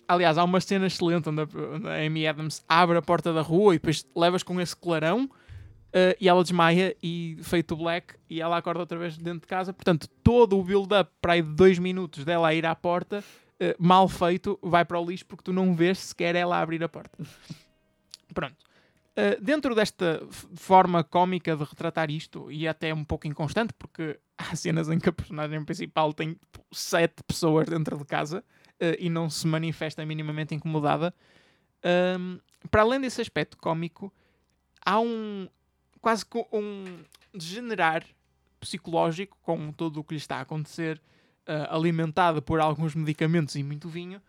aliás, 0.05 0.37
há 0.37 0.43
uma 0.43 0.59
cena 0.59 0.85
excelente 0.85 1.29
onde 1.29 1.41
a 1.41 2.05
Amy 2.05 2.27
Adams 2.27 2.61
abre 2.67 2.97
a 2.97 3.01
porta 3.01 3.31
da 3.31 3.41
rua 3.41 3.73
e 3.73 3.77
depois 3.77 4.05
levas 4.13 4.43
com 4.43 4.59
esse 4.59 4.75
clarão 4.75 5.29
uh, 5.89 6.15
e 6.19 6.27
ela 6.27 6.41
desmaia 6.43 6.95
e 7.01 7.37
feito 7.41 7.73
o 7.73 7.77
black 7.77 8.15
e 8.29 8.41
ela 8.41 8.57
acorda 8.57 8.81
outra 8.81 8.97
vez 8.97 9.17
dentro 9.17 9.41
de 9.41 9.47
casa. 9.47 9.73
Portanto, 9.73 10.07
todo 10.23 10.57
o 10.57 10.63
build-up 10.63 11.11
para 11.21 11.33
aí 11.33 11.41
de 11.41 11.53
dois 11.53 11.79
minutos 11.79 12.23
dela 12.23 12.49
a 12.49 12.53
ir 12.53 12.65
à 12.65 12.75
porta, 12.75 13.19
uh, 13.19 13.75
mal 13.77 14.07
feito, 14.07 14.57
vai 14.61 14.85
para 14.85 14.99
o 14.99 15.05
lixo 15.05 15.25
porque 15.25 15.43
tu 15.43 15.53
não 15.53 15.75
vês 15.75 15.99
sequer 15.99 16.35
ela 16.35 16.59
abrir 16.59 16.83
a 16.83 16.89
porta. 16.89 17.17
Pronto. 18.33 18.57
Uh, 19.11 19.41
dentro 19.41 19.75
desta 19.75 20.25
forma 20.55 21.03
cómica 21.03 21.55
de 21.55 21.63
retratar 21.63 22.09
isto, 22.09 22.49
e 22.51 22.67
até 22.67 22.93
um 22.93 23.03
pouco 23.03 23.27
inconstante, 23.27 23.73
porque 23.73 24.17
há 24.37 24.55
cenas 24.55 24.89
em 24.89 24.99
que 24.99 25.09
a 25.09 25.13
personagem 25.13 25.63
principal 25.65 26.13
tem 26.13 26.33
tipo, 26.33 26.63
sete 26.71 27.23
pessoas 27.23 27.67
dentro 27.67 27.97
de 27.97 28.05
casa 28.05 28.43
e 28.97 29.09
não 29.09 29.29
se 29.29 29.45
manifesta 29.45 30.05
minimamente 30.05 30.55
incomodada. 30.55 31.13
Um, 32.17 32.39
para 32.71 32.81
além 32.81 33.01
desse 33.01 33.19
aspecto 33.19 33.57
cómico, 33.57 34.13
há 34.85 35.01
um 35.01 35.49
quase 36.01 36.25
que 36.25 36.45
um 36.51 37.03
degenerar 37.33 38.03
psicológico 38.59 39.37
com 39.41 39.71
tudo 39.71 39.99
o 39.99 40.03
que 40.03 40.13
lhe 40.13 40.19
está 40.19 40.37
a 40.37 40.41
acontecer, 40.41 41.01
uh, 41.47 41.73
alimentado 41.73 42.41
por 42.41 42.59
alguns 42.59 42.93
medicamentos 42.95 43.55
e 43.55 43.63
muito 43.63 43.87
vinho, 43.87 44.21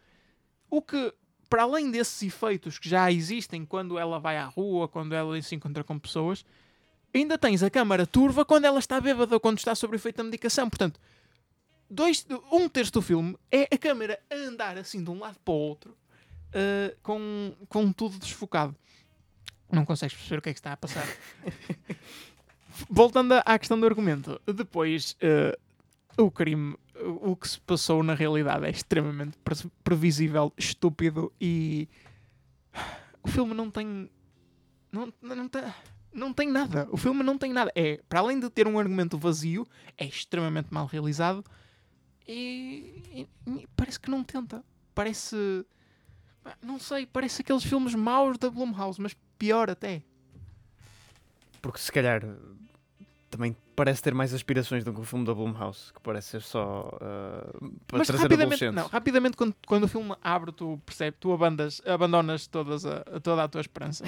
o 0.69 0.81
que 0.81 1.12
para 1.49 1.65
além 1.65 1.91
desses 1.91 2.23
efeitos 2.23 2.79
que 2.79 2.89
já 2.89 3.11
existem 3.11 3.67
quando 3.67 3.99
ela 3.99 4.21
vai 4.21 4.37
à 4.37 4.45
rua, 4.45 4.87
quando 4.89 5.15
ela 5.15 5.41
se 5.43 5.57
encontra 5.57 5.83
com 5.83 5.99
pessoas, 5.99 6.45
ainda 7.12 7.37
tens 7.37 7.61
a 7.62 7.69
câmara 7.69 8.07
turva 8.07 8.45
quando 8.45 8.67
ela 8.67 8.79
está 8.79 9.00
bêbada 9.00 9.35
ou 9.35 9.41
quando 9.41 9.59
está 9.59 9.75
sob 9.75 9.97
efeito 9.97 10.19
da 10.19 10.25
medicação. 10.25 10.71
Portanto, 10.71 11.00
dois, 11.91 12.25
um 12.53 12.69
terço 12.69 12.93
do 12.93 13.03
filme 13.03 13.37
é 13.50 13.62
a 13.62 13.77
câmara 13.77 14.21
a 14.31 14.35
andar 14.35 14.79
assim 14.79 15.03
de 15.03 15.11
um 15.11 15.19
lado 15.19 15.39
para 15.45 15.53
o 15.53 15.57
outro, 15.57 15.91
uh, 15.91 16.97
com, 17.03 17.53
com 17.69 17.93
tudo 17.93 18.17
desfocado. 18.17 18.77
Não 19.73 19.85
consegues 19.85 20.15
perceber 20.17 20.39
o 20.39 20.43
que 20.43 20.50
é 20.50 20.53
que 20.53 20.59
está 20.59 20.73
a 20.73 20.77
passar. 20.77 21.07
Voltando 22.89 23.35
à 23.45 23.59
questão 23.59 23.79
do 23.79 23.87
argumento, 23.87 24.41
depois 24.47 25.17
uh, 26.17 26.23
o 26.23 26.31
crime, 26.31 26.77
o 27.23 27.37
que 27.37 27.49
se 27.49 27.61
passou 27.61 28.03
na 28.03 28.15
realidade 28.15 28.65
é 28.67 28.71
extremamente 28.71 29.37
pre- 29.39 29.71
previsível, 29.85 30.53
estúpido 30.57 31.33
e 31.41 31.89
o 33.23 33.29
filme 33.29 33.53
não 33.55 33.71
tem 33.71 34.11
não, 34.93 35.12
não, 35.21 35.49
tem, 35.49 35.62
não 36.12 36.33
tem 36.33 36.49
nada. 36.49 36.89
O 36.91 36.97
filme 36.97 37.23
não 37.23 37.37
tem 37.39 37.53
nada. 37.53 37.71
É, 37.75 38.00
para 38.09 38.21
além 38.21 38.41
de 38.41 38.49
ter 38.50 38.67
um 38.67 38.79
argumento 38.79 39.17
vazio, 39.19 39.67
é 39.97 40.05
extremamente 40.07 40.69
mal 40.73 40.87
realizado 40.87 41.45
e, 42.27 43.03
e- 43.12 43.29
e 43.61 43.69
parece 43.77 44.00
que 44.00 44.11
não 44.11 44.25
tenta. 44.25 44.65
Parece 44.95 45.37
não 46.62 46.79
sei, 46.79 47.05
parece 47.07 47.43
aqueles 47.43 47.62
filmes 47.62 47.95
maus 47.95 48.39
da 48.39 48.49
Blumhouse, 48.50 49.00
mas 49.00 49.15
pior 49.40 49.70
até. 49.70 50.02
Porque 51.62 51.78
se 51.78 51.90
calhar 51.90 52.23
também 53.30 53.56
parece 53.75 54.02
ter 54.02 54.12
mais 54.12 54.35
aspirações 54.35 54.85
do 54.85 54.92
que 54.92 55.00
o 55.00 55.04
filme 55.04 55.25
da 55.25 55.32
Blumhouse, 55.32 55.92
que 55.92 56.00
parece 56.00 56.28
ser 56.28 56.42
só 56.42 56.90
ah, 57.00 57.50
para 57.87 57.99
Mas 57.99 58.06
trazer 58.06 58.25
rapidamente, 58.25 58.70
não, 58.70 58.87
rapidamente 58.88 59.37
quando, 59.37 59.54
quando 59.66 59.85
o 59.85 59.88
filme 59.88 60.14
abre, 60.23 60.52
tu 60.52 60.78
percebes, 60.85 61.18
tu 61.18 61.32
abandas, 61.32 61.80
abandonas 61.87 62.47
todas 62.47 62.85
a, 62.85 63.00
toda 63.23 63.44
a 63.44 63.49
tua 63.49 63.61
esperança. 63.61 64.04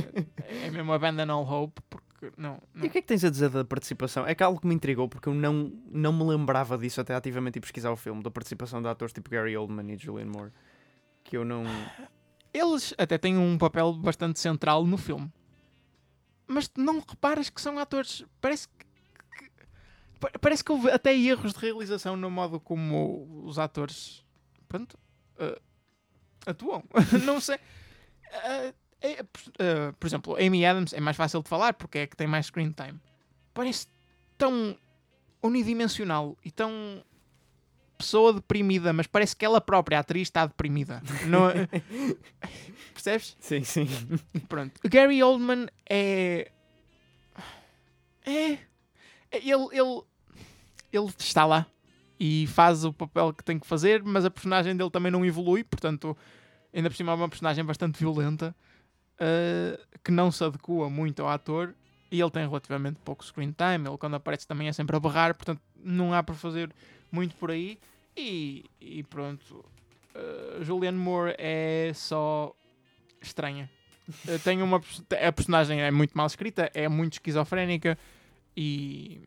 é 0.64 0.70
mesmo 0.70 0.92
abandon 0.92 1.30
all 1.30 1.44
hope, 1.44 1.82
porque 1.90 2.32
não. 2.38 2.58
E 2.74 2.78
não. 2.78 2.86
o 2.86 2.90
que 2.90 2.98
é 2.98 3.02
que 3.02 3.08
tens 3.08 3.24
a 3.24 3.30
dizer 3.30 3.50
da 3.50 3.64
participação? 3.64 4.26
É 4.26 4.34
que 4.34 4.42
algo 4.42 4.60
que 4.60 4.66
me 4.66 4.74
intrigou, 4.74 5.08
porque 5.08 5.28
eu 5.28 5.34
não, 5.34 5.72
não 5.90 6.12
me 6.12 6.24
lembrava 6.24 6.78
disso 6.78 7.00
até 7.00 7.14
ativamente 7.14 7.58
ir 7.58 7.60
pesquisar 7.60 7.90
o 7.90 7.96
filme, 7.96 8.22
da 8.22 8.30
participação 8.30 8.80
de 8.80 8.88
atores 8.88 9.12
tipo 9.12 9.28
Gary 9.28 9.56
Oldman 9.56 9.92
e 9.92 9.98
Julianne 9.98 10.30
Moore. 10.30 10.52
Que 11.24 11.36
eu 11.36 11.44
não. 11.44 11.64
Eles 12.52 12.94
até 12.98 13.16
têm 13.18 13.36
um 13.38 13.56
papel 13.58 13.92
bastante 13.92 14.38
central 14.40 14.84
no 14.84 14.96
filme. 14.96 15.32
Mas 16.46 16.70
não 16.76 16.98
reparas 17.00 17.48
que 17.48 17.60
são 17.60 17.78
atores. 17.78 18.24
Parece 18.40 18.66
que. 18.68 18.84
que- 19.38 19.50
pa- 20.18 20.32
Parece 20.40 20.64
que 20.64 20.72
houve 20.72 20.90
até 20.90 21.16
erros 21.16 21.52
de 21.52 21.58
realização 21.60 22.16
no 22.16 22.30
modo 22.30 22.58
como 22.58 23.44
os 23.46 23.58
atores. 23.58 24.24
Pronto. 24.68 24.98
eh, 25.38 25.60
atuam. 26.46 26.82
não 27.24 27.40
sei. 27.40 27.58
Eh, 28.32 28.74
é, 29.00 29.10
eh, 29.58 29.92
por 29.98 30.06
exemplo, 30.06 30.34
Amy 30.36 30.66
Adams 30.66 30.92
é 30.92 31.00
mais 31.00 31.16
fácil 31.16 31.42
de 31.42 31.48
falar 31.48 31.74
porque 31.74 31.98
é 31.98 32.06
que 32.06 32.16
tem 32.16 32.26
mais 32.26 32.46
screen 32.46 32.72
time. 32.72 33.00
Parece 33.54 33.86
tão 34.36 34.76
unidimensional 35.42 36.36
e 36.44 36.50
tão 36.50 37.02
pessoa 38.00 38.32
deprimida, 38.32 38.92
mas 38.92 39.06
parece 39.06 39.36
que 39.36 39.44
ela 39.44 39.60
própria, 39.60 39.98
a 39.98 40.00
atriz, 40.00 40.28
está 40.28 40.46
deprimida. 40.46 41.02
Não, 41.26 41.48
é? 41.48 41.68
percebes? 42.92 43.36
Sim, 43.38 43.62
sim. 43.62 43.86
Pronto. 44.48 44.80
O 44.84 44.88
Gary 44.88 45.22
Oldman 45.22 45.68
é. 45.88 46.50
É. 48.24 48.58
Ele, 49.32 49.68
ele, 49.72 50.02
ele 50.92 51.06
está 51.18 51.44
lá 51.44 51.66
e 52.18 52.46
faz 52.48 52.84
o 52.84 52.92
papel 52.92 53.32
que 53.32 53.44
tem 53.44 53.58
que 53.58 53.66
fazer, 53.66 54.02
mas 54.02 54.24
a 54.24 54.30
personagem 54.30 54.76
dele 54.76 54.90
também 54.90 55.12
não 55.12 55.24
evolui, 55.24 55.62
portanto, 55.62 56.16
ainda 56.74 56.90
por 56.90 56.96
cima 56.96 57.12
é 57.12 57.14
uma 57.14 57.28
personagem 57.28 57.64
bastante 57.64 57.98
violenta 57.98 58.54
uh, 59.14 59.98
que 60.02 60.10
não 60.10 60.30
se 60.30 60.42
adequa 60.42 60.90
muito 60.90 61.22
ao 61.22 61.28
ator 61.28 61.74
e 62.10 62.20
ele 62.20 62.30
tem 62.30 62.42
relativamente 62.46 62.98
pouco 63.04 63.24
screen 63.24 63.52
time. 63.52 63.88
Ele, 63.88 63.96
quando 63.96 64.16
aparece, 64.16 64.46
também 64.46 64.68
é 64.68 64.72
sempre 64.72 64.96
a 64.96 65.00
berrar, 65.00 65.34
portanto, 65.34 65.62
não 65.82 66.12
há 66.12 66.22
para 66.22 66.34
fazer 66.34 66.70
muito 67.10 67.34
por 67.36 67.50
aí. 67.50 67.78
E, 68.16 68.64
e 68.80 69.02
pronto, 69.04 69.64
uh, 70.14 70.64
Julianne 70.64 70.98
Moore 70.98 71.34
é 71.38 71.92
só 71.94 72.54
estranha. 73.22 73.70
Uh, 74.08 74.38
tem 74.42 74.62
uma 74.62 74.80
a 75.26 75.32
personagem 75.32 75.80
é 75.80 75.90
muito 75.90 76.16
mal 76.16 76.26
escrita, 76.26 76.70
é 76.74 76.88
muito 76.88 77.14
esquizofrénica 77.14 77.96
e 78.56 79.22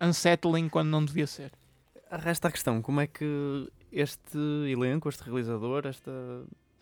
unsettling 0.00 0.68
quando 0.68 0.88
não 0.88 1.04
devia 1.04 1.26
ser. 1.26 1.52
Resta 2.10 2.48
a 2.48 2.52
questão: 2.52 2.82
como 2.82 3.00
é 3.00 3.06
que 3.06 3.68
este 3.90 4.38
elenco, 4.70 5.08
este 5.08 5.22
realizador, 5.22 5.86
esta, 5.86 6.12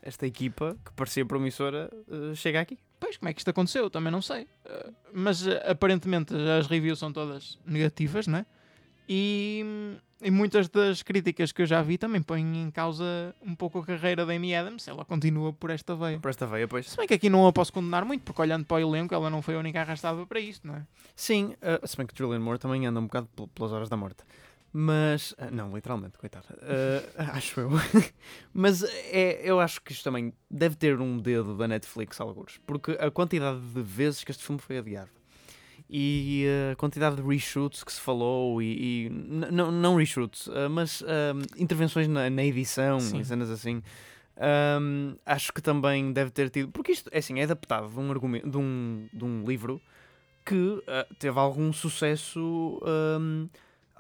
esta 0.03 0.27
equipa 0.27 0.77
que 0.85 0.93
parecia 0.93 1.25
promissora 1.25 1.91
eh, 2.11 2.35
chega 2.35 2.61
aqui? 2.61 2.79
Pois, 2.99 3.17
como 3.17 3.29
é 3.29 3.35
que 3.35 3.41
isto 3.41 3.51
aconteceu? 3.51 3.91
Também 3.91 4.13
não 4.13 4.23
sei. 4.23 4.45
Uh, 4.65 4.95
mas 5.13 5.47
uh, 5.47 5.61
aparentemente 5.67 6.35
as 6.35 6.67
reviews 6.67 6.99
são 6.99 7.13
todas 7.13 7.59
negativas, 7.67 8.27
né? 8.27 8.47
E, 9.09 9.65
e 10.23 10.31
muitas 10.31 10.69
das 10.69 11.03
críticas 11.03 11.53
que 11.53 11.63
eu 11.63 11.67
já 11.67 11.83
vi 11.83 11.99
também 11.99 12.23
põem 12.23 12.63
em 12.63 12.71
causa 12.71 13.35
um 13.43 13.55
pouco 13.55 13.79
a 13.81 13.85
carreira 13.85 14.25
da 14.25 14.33
Amy 14.33 14.55
Adams. 14.55 14.87
Ela 14.89 15.05
continua 15.05 15.53
por 15.53 15.71
esta 15.71 15.95
veia. 15.95 16.19
Por 16.19 16.29
esta 16.31 16.47
veia, 16.47 16.67
pois. 16.69 16.89
Se 16.91 16.97
bem 16.97 17.07
que 17.07 17.15
aqui 17.15 17.29
não 17.29 17.47
a 17.47 17.53
posso 17.53 17.73
condenar 17.73 18.05
muito, 18.05 18.23
porque 18.23 18.41
olhando 18.41 18.65
para 18.65 18.77
o 18.77 18.81
elenco, 18.89 19.15
ela 19.15 19.29
não 19.29 19.43
foi 19.43 19.57
a 19.57 19.59
única 19.59 19.81
arrastada 19.81 20.25
para 20.27 20.41
isto, 20.41 20.67
não 20.67 20.77
é? 20.77 20.87
Sim, 21.17 21.55
eh, 21.61 21.81
se 21.85 21.97
bem 21.97 22.07
que 22.07 22.17
Julianne 22.17 22.45
Moore 22.45 22.59
também 22.59 22.87
anda 22.87 23.01
um 23.01 23.05
bocado 23.05 23.29
pel- 23.35 23.49
pelas 23.49 23.73
horas 23.73 23.89
da 23.89 23.97
morte. 23.97 24.23
Mas, 24.75 25.35
ah, 25.37 25.51
não, 25.51 25.75
literalmente, 25.75 26.17
coitada. 26.17 26.47
Eh, 26.63 27.05
acho 27.35 27.61
eu. 27.61 27.71
Mas 28.55 28.83
é, 28.83 29.43
eu 29.45 29.61
acho 29.61 29.83
que 29.83 29.93
isto 29.93 30.03
também 30.03 30.33
deve 30.51 30.77
ter 30.77 30.99
um 30.99 31.19
dedo 31.19 31.55
da 31.57 31.69
Netflix, 31.69 32.19
alguns. 32.21 32.59
Porque 32.67 32.93
a 32.93 33.11
quantidade 33.11 33.61
de 33.61 33.83
vezes 33.83 34.25
que 34.25 34.31
este 34.31 34.43
filme 34.43 34.61
foi 34.63 34.79
adiado 34.79 35.11
e 35.89 36.47
a 36.73 36.77
quantidade 36.77 37.17
de 37.17 37.23
reshoots 37.23 37.85
que 37.85 37.93
se 37.93 38.01
falou 38.01 38.61
e, 38.63 39.07
e 39.07 39.11
não, 39.11 39.71
não 39.71 39.97
reshoots, 39.97 40.49
ah, 40.49 40.69
mas 40.69 41.03
ah, 41.07 41.35
intervenções 41.57 42.09
na, 42.09 42.29
na 42.31 42.45
edição 42.45 43.01
Sim. 43.01 43.21
e 43.21 43.25
cenas 43.25 43.51
assim. 43.51 43.83
Ahm, 44.37 45.17
acho 45.27 45.53
que 45.53 45.61
também 45.61 46.13
deve 46.13 46.31
ter 46.31 46.49
tido, 46.49 46.71
porque 46.73 46.93
isto 46.93 47.11
é 47.13 47.19
assim, 47.19 47.39
é 47.39 47.45
adaptado 47.45 47.89
de 47.89 47.99
um, 47.99 48.11
argumento, 48.11 48.49
de 48.49 48.57
um, 48.57 49.07
de 49.13 49.25
um 49.25 49.45
livro 49.45 49.81
que 50.45 50.83
ah, 50.89 51.07
teve 51.19 51.39
algum 51.39 51.73
sucesso 51.73 52.81
ahm, 52.85 53.47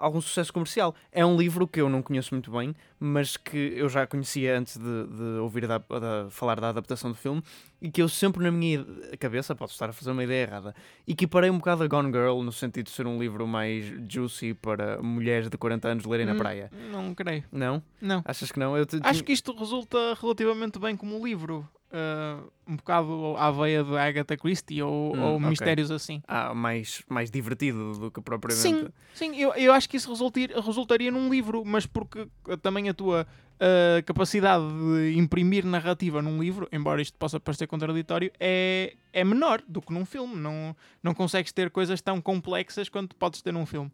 algum 0.03 0.21
sucesso 0.21 0.53
comercial. 0.53 0.95
É 1.11 1.25
um 1.25 1.37
livro 1.37 1.67
que 1.67 1.81
eu 1.81 1.89
não 1.89 2.03
conheço 2.03 2.35
muito 2.35 2.51
bem, 2.51 2.75
mas 2.99 3.37
que 3.37 3.57
eu 3.77 3.89
já 3.89 4.07
conhecia 4.07 4.59
antes 4.59 4.77
de, 4.77 5.07
de 5.07 5.23
ouvir 5.41 5.67
da- 5.67 5.79
da- 5.79 6.27
falar 6.31 6.61
da 6.61 6.69
adaptação 6.71 7.11
do 7.11 7.17
filme 7.17 7.43
e 7.81 7.91
que 7.91 8.03
eu 8.03 8.09
sempre 8.09 8.43
na 8.43 8.51
minha 8.51 8.85
cabeça, 9.19 9.55
posso 9.55 9.73
estar 9.75 9.89
a 9.89 9.93
fazer 9.93 10.11
uma 10.11 10.23
ideia 10.25 10.43
errada, 10.43 10.75
equiparei 11.07 11.51
um 11.51 11.59
bocado 11.59 11.83
a 11.83 11.87
Gone 11.87 12.11
Girl 12.13 12.43
no 12.43 12.53
sentido 12.53 12.87
de 12.87 12.91
ser 12.93 13.07
um 13.07 13.19
livro 13.19 13.47
mais 13.47 13.85
juicy 14.09 14.55
para 14.55 15.01
mulheres 15.03 15.49
de 15.49 15.57
40 15.57 15.89
anos 15.89 16.05
lerem 16.05 16.27
na 16.27 16.33
Hum, 16.35 16.39
praia. 16.39 16.71
Não 16.91 17.15
creio. 17.15 17.45
Não? 17.53 17.83
Não. 18.01 18.23
Achas 18.25 18.51
que 18.53 18.59
não? 18.59 18.77
Eu 18.77 18.85
te- 18.87 19.01
Acho 19.03 19.23
que 19.25 19.33
isto 19.33 19.53
resulta 19.57 19.99
relativamente 20.21 20.79
bem 20.79 20.97
como 20.97 21.25
livro. 21.25 21.69
Uh, 21.93 22.51
um 22.67 22.77
bocado 22.77 23.35
à 23.37 23.51
veia 23.51 23.85
de 23.85 23.97
Agatha 23.97 24.37
Christie 24.37 24.83
ou, 24.83 25.15
Hum, 25.15 25.23
ou 25.23 25.37
ok. 25.37 25.49
mistérios 25.49 25.91
assim. 25.91 26.23
Ah, 26.27 26.55
mais, 26.55 27.03
mais 27.09 27.31
divertido 27.31 27.93
do 27.93 28.11
que 28.11 28.21
propriamente. 28.21 28.63
Sim, 28.63 28.89
sim, 29.15 29.37
eu, 29.37 29.53
eu 29.55 29.73
acho 29.73 29.89
que 29.89 29.97
isso 29.97 30.09
resultir, 30.11 30.51
resultaria 30.51 31.11
num 31.11 31.29
livro, 31.31 31.63
mas 31.65 31.87
porque 31.87 32.27
também 32.63 32.89
a 32.89 32.95
tua 32.95 33.27
uh, 33.55 34.03
capacidade 34.05 34.65
de 34.65 35.19
imprimir 35.19 35.65
narrativa 35.67 36.21
num 36.23 36.43
livro, 36.43 36.69
embora 36.73 37.01
isto 37.03 37.17
possa 37.19 37.39
parecer 37.39 37.67
contraditório, 37.67 38.33
é, 38.41 38.95
é 39.13 39.23
menor 39.25 39.63
do 39.69 39.81
que 39.81 39.93
num 39.93 40.05
filme. 40.05 40.35
Não, 40.37 40.75
não 41.03 41.15
consegues 41.15 41.53
ter 41.53 41.71
coisas 41.71 42.01
tão 42.01 42.21
complexas 42.21 42.89
quanto 42.89 43.15
podes 43.17 43.43
ter 43.43 43.53
num 43.53 43.67
filme. 43.67 43.91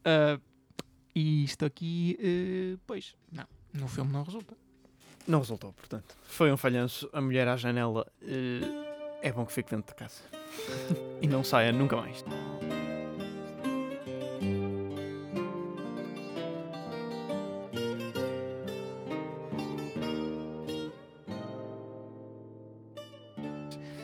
Uh, 0.00 0.40
e 1.14 1.44
isto 1.44 1.64
aqui, 1.64 2.18
uh, 2.18 2.80
pois, 2.86 3.14
não, 3.30 3.44
no 3.74 3.86
filme 3.86 4.10
não 4.10 4.22
resulta. 4.22 4.56
Não 5.26 5.38
resultou, 5.38 5.72
portanto. 5.72 6.16
Foi 6.24 6.52
um 6.52 6.56
falhanço. 6.56 7.08
A 7.12 7.20
mulher 7.20 7.46
à 7.48 7.56
janela. 7.56 8.06
eh, 8.22 8.60
é 9.22 9.32
bom 9.32 9.46
que 9.46 9.52
fique 9.52 9.70
dentro 9.70 9.94
de 9.94 9.98
casa. 9.98 10.20
e 11.22 11.26
não 11.26 11.44
saia 11.44 11.72
nunca 11.72 11.96
mais. 11.96 12.24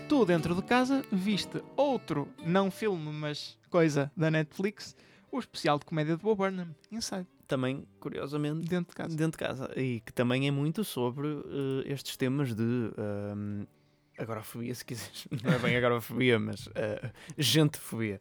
Tu, 0.08 0.24
dentro 0.24 0.54
de 0.54 0.62
casa, 0.62 1.04
viste 1.12 1.62
outro, 1.76 2.28
não 2.44 2.70
filme, 2.70 3.12
mas 3.12 3.58
coisa 3.70 4.10
da 4.16 4.30
Netflix, 4.30 4.96
o 5.30 5.38
especial 5.38 5.78
de 5.78 5.84
comédia 5.84 6.16
de 6.16 6.22
Bob 6.22 6.38
Burnham, 6.38 6.74
Inside, 6.90 7.26
Também, 7.48 7.84
curiosamente, 7.98 8.68
dentro 8.68 8.90
de 8.90 8.94
casa. 8.94 9.16
dentro 9.16 9.40
de 9.40 9.44
casa. 9.46 9.72
E 9.74 10.00
que 10.00 10.12
também 10.12 10.46
é 10.46 10.50
muito 10.50 10.84
sobre 10.84 11.26
eh, 11.28 11.92
estes 11.92 12.16
temas 12.16 12.54
de. 12.54 12.62
ehm, 12.98 13.64
agorafobia, 14.18 14.74
se 14.74 14.84
quiseres. 14.84 15.26
Não 15.42 15.52
é 15.54 15.58
bem 15.58 15.76
agorafobia, 15.76 16.38
mas 16.38 16.68
eh, 16.74 17.10
gentefobia. 17.38 18.20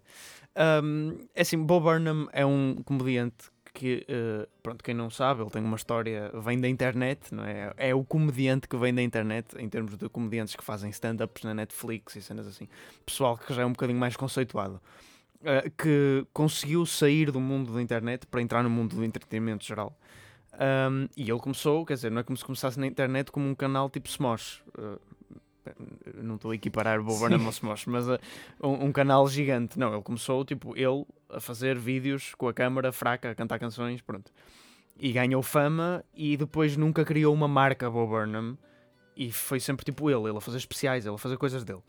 Um, 0.83 1.17
é 1.35 1.41
assim, 1.41 1.57
Bob 1.61 1.83
Burnham 1.83 2.27
é 2.31 2.45
um 2.45 2.81
comediante 2.83 3.51
que, 3.73 4.05
eh, 4.07 4.47
pronto, 4.63 4.83
quem 4.83 4.95
não 4.95 5.09
sabe, 5.09 5.41
ele 5.41 5.51
tem 5.51 5.63
uma 5.63 5.75
história, 5.75 6.31
vem 6.43 6.59
da 6.59 6.67
internet, 6.67 7.31
não 7.33 7.43
é? 7.43 7.71
É 7.77 7.93
o 7.93 8.03
comediante 8.03 8.67
que 8.67 8.75
vem 8.75 8.91
da 8.91 9.03
internet, 9.03 9.55
em 9.59 9.69
termos 9.69 9.95
de 9.95 10.09
comediantes 10.09 10.55
que 10.55 10.63
fazem 10.63 10.89
stand-ups 10.89 11.43
na 11.43 11.53
Netflix 11.53 12.15
e 12.15 12.21
cenas 12.23 12.47
assim. 12.47 12.67
Pessoal 13.05 13.37
que 13.37 13.53
já 13.53 13.61
é 13.61 13.65
um 13.65 13.71
bocadinho 13.73 13.99
mais 13.99 14.15
conceituado. 14.15 14.81
Eh, 15.43 15.71
que 15.77 16.25
conseguiu 16.33 16.85
sair 16.85 17.31
do 17.31 17.39
mundo 17.39 17.73
da 17.73 17.81
internet 17.81 18.25
para 18.25 18.41
entrar 18.41 18.63
no 18.63 18.69
mundo 18.69 18.95
do 18.95 19.03
entretenimento 19.03 19.63
geral. 19.63 19.95
Um, 20.53 21.07
e 21.15 21.29
ele 21.29 21.39
começou, 21.39 21.85
quer 21.85 21.93
dizer, 21.93 22.09
não 22.11 22.19
é 22.19 22.23
como 22.23 22.35
se 22.35 22.43
começasse 22.43 22.79
na 22.79 22.87
internet 22.87 23.31
como 23.31 23.47
um 23.47 23.53
canal 23.53 23.89
tipo 23.89 24.09
Smosh. 24.09 24.63
Uh, 24.77 24.99
não 26.23 26.35
estou 26.35 26.51
a 26.51 26.55
equiparar 26.55 26.99
o 26.99 27.03
Bob 27.03 27.19
Burnham 27.19 27.45
ao 27.45 27.51
Smosh, 27.51 27.85
mas 27.85 28.07
uh, 28.07 28.17
um, 28.63 28.85
um 28.85 28.91
canal 28.91 29.27
gigante. 29.27 29.77
Não, 29.77 29.93
ele 29.93 30.01
começou, 30.01 30.43
tipo, 30.43 30.75
ele 30.75 31.05
a 31.29 31.39
fazer 31.39 31.77
vídeos 31.77 32.33
com 32.35 32.47
a 32.47 32.53
câmara 32.53 32.91
fraca, 32.91 33.29
a 33.29 33.35
cantar 33.35 33.59
canções, 33.59 34.01
pronto. 34.01 34.31
E 34.99 35.11
ganhou 35.11 35.43
fama 35.43 36.03
e 36.15 36.35
depois 36.35 36.75
nunca 36.75 37.05
criou 37.05 37.33
uma 37.33 37.47
marca 37.47 37.89
Bob 37.91 38.09
Burnham. 38.09 38.57
E 39.15 39.31
foi 39.31 39.59
sempre 39.59 39.85
tipo 39.85 40.09
ele, 40.09 40.29
ele 40.29 40.37
a 40.37 40.41
fazer 40.41 40.57
especiais, 40.57 41.05
ele 41.05 41.15
a 41.15 41.17
fazer 41.19 41.37
coisas 41.37 41.63
dele. 41.63 41.81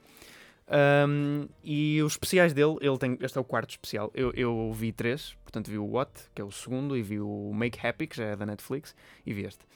Um, 0.70 1.48
e 1.64 2.02
os 2.02 2.12
especiais 2.12 2.52
dele, 2.52 2.76
ele 2.80 2.98
tem, 2.98 3.16
este 3.20 3.38
é 3.38 3.40
o 3.40 3.44
quarto 3.44 3.70
especial. 3.70 4.10
Eu, 4.14 4.32
eu 4.34 4.72
vi 4.72 4.92
três, 4.92 5.36
portanto 5.42 5.70
vi 5.70 5.78
o 5.78 5.84
What, 5.84 6.12
que 6.34 6.42
é 6.42 6.44
o 6.44 6.50
segundo, 6.50 6.96
e 6.96 7.02
vi 7.02 7.20
o 7.20 7.50
Make 7.54 7.84
Happy, 7.86 8.06
que 8.06 8.16
já 8.16 8.24
é 8.24 8.36
da 8.36 8.44
Netflix, 8.44 8.94
e 9.24 9.32
vi 9.32 9.44
este. 9.44 9.66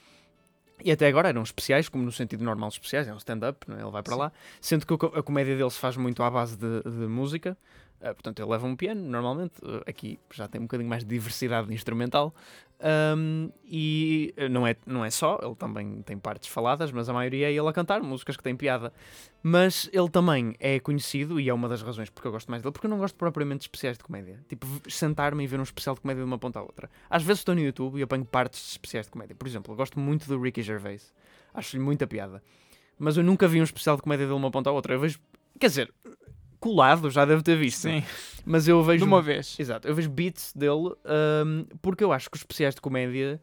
E 0.85 0.91
até 0.91 1.07
agora 1.07 1.29
eram 1.29 1.43
especiais, 1.43 1.89
como 1.89 2.05
no 2.05 2.13
sentido 2.13 2.45
normal 2.45 2.69
especiais, 2.69 3.07
é 3.07 3.15
um 3.15 3.17
stand-up, 3.17 3.71
é? 3.71 3.81
ele 3.81 3.91
vai 3.91 4.03
para 4.03 4.15
Sim. 4.15 4.19
lá. 4.19 4.33
Sendo 4.61 4.87
que 4.87 4.95
a 4.95 5.23
comédia 5.23 5.57
dele 5.57 5.71
se 5.71 5.79
faz 5.79 5.97
muito 5.97 6.23
à 6.23 6.31
base 6.31 6.57
de, 6.57 6.83
de 6.83 7.07
música, 7.07 7.57
ah, 8.03 8.13
portanto 8.13 8.41
ele 8.43 8.51
leva 8.51 8.67
um 8.67 8.75
piano, 8.75 9.01
normalmente. 9.01 9.55
Ah, 9.63 9.83
aqui 9.87 10.19
já 10.33 10.49
tem 10.49 10.61
um 10.61 10.65
bocadinho 10.65 10.89
mais 10.89 11.05
de 11.05 11.09
diversidade 11.09 11.73
instrumental. 11.73 12.35
Um, 12.85 13.53
e 13.65 14.35
eh, 14.37 14.49
não 14.49 14.67
é, 14.67 14.75
não 14.85 15.05
é 15.05 15.11
só, 15.11 15.39
ele 15.41 15.55
também 15.55 16.03
tem 16.03 16.19
partes 16.19 16.49
faladas, 16.49 16.91
mas 16.91 17.09
a 17.09 17.13
maioria 17.13 17.47
é 17.47 17.53
ele 17.53 17.69
a 17.69 17.73
cantar 17.73 18.03
músicas 18.03 18.37
que 18.37 18.43
têm 18.43 18.57
piada. 18.57 18.93
Mas 19.41 19.89
ele 19.93 20.09
também 20.09 20.57
é 20.59 20.81
conhecido, 20.81 21.39
e 21.39 21.49
é 21.49 21.55
uma 21.55 21.69
das 21.69 21.81
razões 21.81 22.11
porque 22.11 22.27
eu 22.27 22.33
gosto 22.33 22.51
mais 22.51 22.61
dele, 22.61 22.73
porque 22.73 22.87
eu 22.87 22.91
não 22.91 22.99
gosto 22.99 23.15
propriamente 23.15 23.61
de 23.61 23.65
especiais 23.67 23.97
de 23.97 24.03
comédia. 24.03 24.41
Tipo, 24.49 24.67
sentar-me 24.91 25.45
e 25.45 25.47
ver 25.47 25.61
um 25.61 25.63
especial 25.63 25.95
de 25.95 26.01
comédia 26.01 26.25
de 26.25 26.29
uma 26.29 26.39
ponta 26.39 26.59
à 26.59 26.63
outra. 26.63 26.91
Às 27.09 27.23
vezes 27.23 27.41
estou 27.41 27.55
no 27.55 27.61
YouTube 27.61 28.01
e 28.01 28.03
apanho 28.03 28.25
partes 28.25 28.61
de 28.61 28.71
especiais 28.73 29.07
de 29.07 29.13
comédia. 29.13 29.37
Por 29.37 29.47
exemplo, 29.47 29.73
eu 29.73 29.77
gosto 29.77 30.01
muito 30.01 30.27
do 30.27 30.41
Ricky 30.41 30.63
Gervais. 30.63 31.15
Acho-lhe 31.55 31.83
muita 31.83 32.05
piada. 32.07 32.43
Mas 32.99 33.17
eu 33.17 33.23
nunca 33.23 33.47
vi 33.47 33.61
um 33.61 33.65
especial 33.65 33.95
de 33.95 34.03
comédia 34.03 34.27
de 34.27 34.33
uma 34.33 34.51
ponta 34.51 34.71
à 34.71 34.73
outra. 34.73 34.95
Eu 34.95 35.01
vejo, 35.01 35.21
quer 35.59 35.69
dizer, 35.69 35.93
colado, 36.63 37.11
já 37.11 37.25
devo 37.25 37.43
ter 37.43 37.57
visto. 37.57 37.83
Sim, 37.83 38.05
Mas 38.47 38.69
eu 38.69 38.83
vejo 38.83 39.05
de 39.05 39.11
uma 39.11 39.21
vez. 39.21 39.57
Exato, 39.59 39.89
eu 39.89 39.95
vejo 39.95 40.09
beats 40.09 40.53
dele 40.55 40.95
hum, 41.45 41.67
porque 41.83 42.05
eu 42.05 42.13
acho 42.13 42.31
que 42.31 42.37
os 42.37 42.41
especiais 42.41 42.75
de 42.75 42.81
comédia 42.81 43.41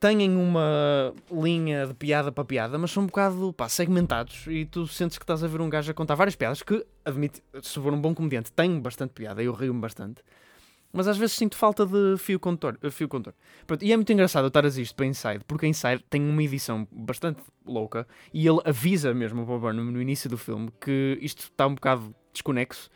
têm 0.00 0.28
uma 0.36 1.12
linha 1.30 1.86
de 1.86 1.94
piada 1.94 2.30
para 2.30 2.44
piada, 2.44 2.78
mas 2.78 2.90
são 2.90 3.04
um 3.04 3.06
bocado 3.06 3.52
pá, 3.52 3.68
segmentados 3.68 4.44
e 4.48 4.64
tu 4.64 4.86
sentes 4.86 5.16
que 5.18 5.24
estás 5.24 5.42
a 5.42 5.48
ver 5.48 5.60
um 5.60 5.68
gajo 5.68 5.90
a 5.90 5.94
contar 5.94 6.14
várias 6.14 6.36
piadas 6.36 6.62
que, 6.62 6.84
admito, 7.04 7.40
se 7.62 7.80
for 7.80 7.92
um 7.92 8.00
bom 8.00 8.14
comediante, 8.14 8.52
tem 8.52 8.78
bastante 8.80 9.12
piada, 9.12 9.42
eu 9.42 9.52
rio-me 9.52 9.80
bastante. 9.80 10.22
Mas 10.92 11.06
às 11.06 11.16
vezes 11.18 11.36
sinto 11.36 11.56
falta 11.56 11.84
de 11.86 12.16
fio 12.18 12.40
condutor. 12.40 12.78
eh, 12.82 12.90
Fio 12.90 13.08
condutor. 13.08 13.34
Pronto, 13.66 13.84
e 13.84 13.92
é 13.92 13.96
muito 13.96 14.12
engraçado 14.12 14.44
eu 14.44 14.48
estar 14.48 14.64
a 14.64 14.68
isto 14.68 14.94
para 14.94 15.06
Inside, 15.06 15.40
porque 15.46 15.66
Inside 15.66 16.04
tem 16.08 16.22
uma 16.28 16.42
edição 16.42 16.86
bastante 16.90 17.42
louca 17.66 18.06
e 18.32 18.46
ele 18.46 18.60
avisa 18.64 19.12
mesmo 19.12 19.42
o 19.42 19.44
Bob 19.44 19.60
Burnham 19.60 19.84
no 19.84 20.00
início 20.00 20.28
do 20.30 20.38
filme 20.38 20.70
que 20.80 21.18
isto 21.20 21.40
está 21.44 21.66
um 21.66 21.74
bocado 21.74 22.14
desconexo. 22.32 22.90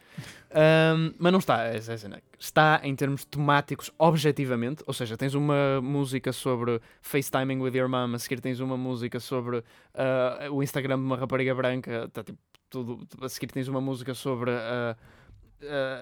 Um, 0.50 1.14
mas 1.18 1.32
não 1.32 1.38
está, 1.38 1.64
é- 1.64 1.76
é- 1.76 2.16
é- 2.16 2.22
está 2.38 2.80
em 2.84 2.94
termos 2.94 3.24
temáticos 3.24 3.90
objetivamente, 3.98 4.82
ou 4.86 4.92
seja, 4.92 5.16
tens 5.16 5.32
uma 5.34 5.80
música 5.80 6.32
sobre 6.32 6.80
FaceTiming 7.00 7.60
with 7.60 7.74
your 7.74 7.88
mom, 7.88 8.14
a 8.14 8.18
seguir 8.18 8.40
tens 8.40 8.60
uma 8.60 8.76
música 8.76 9.18
sobre 9.20 9.64
ah, 9.94 10.48
o 10.50 10.62
Instagram 10.62 10.98
de 10.98 11.04
uma 11.04 11.16
rapariga 11.16 11.54
branca, 11.54 12.08
tá, 12.12 12.22
tipo, 12.22 12.38
tudo, 12.68 13.06
a 13.22 13.28
seguir 13.28 13.46
tens 13.48 13.68
uma 13.68 13.80
música 13.80 14.12
sobre 14.14 14.50
ah, 14.50 14.96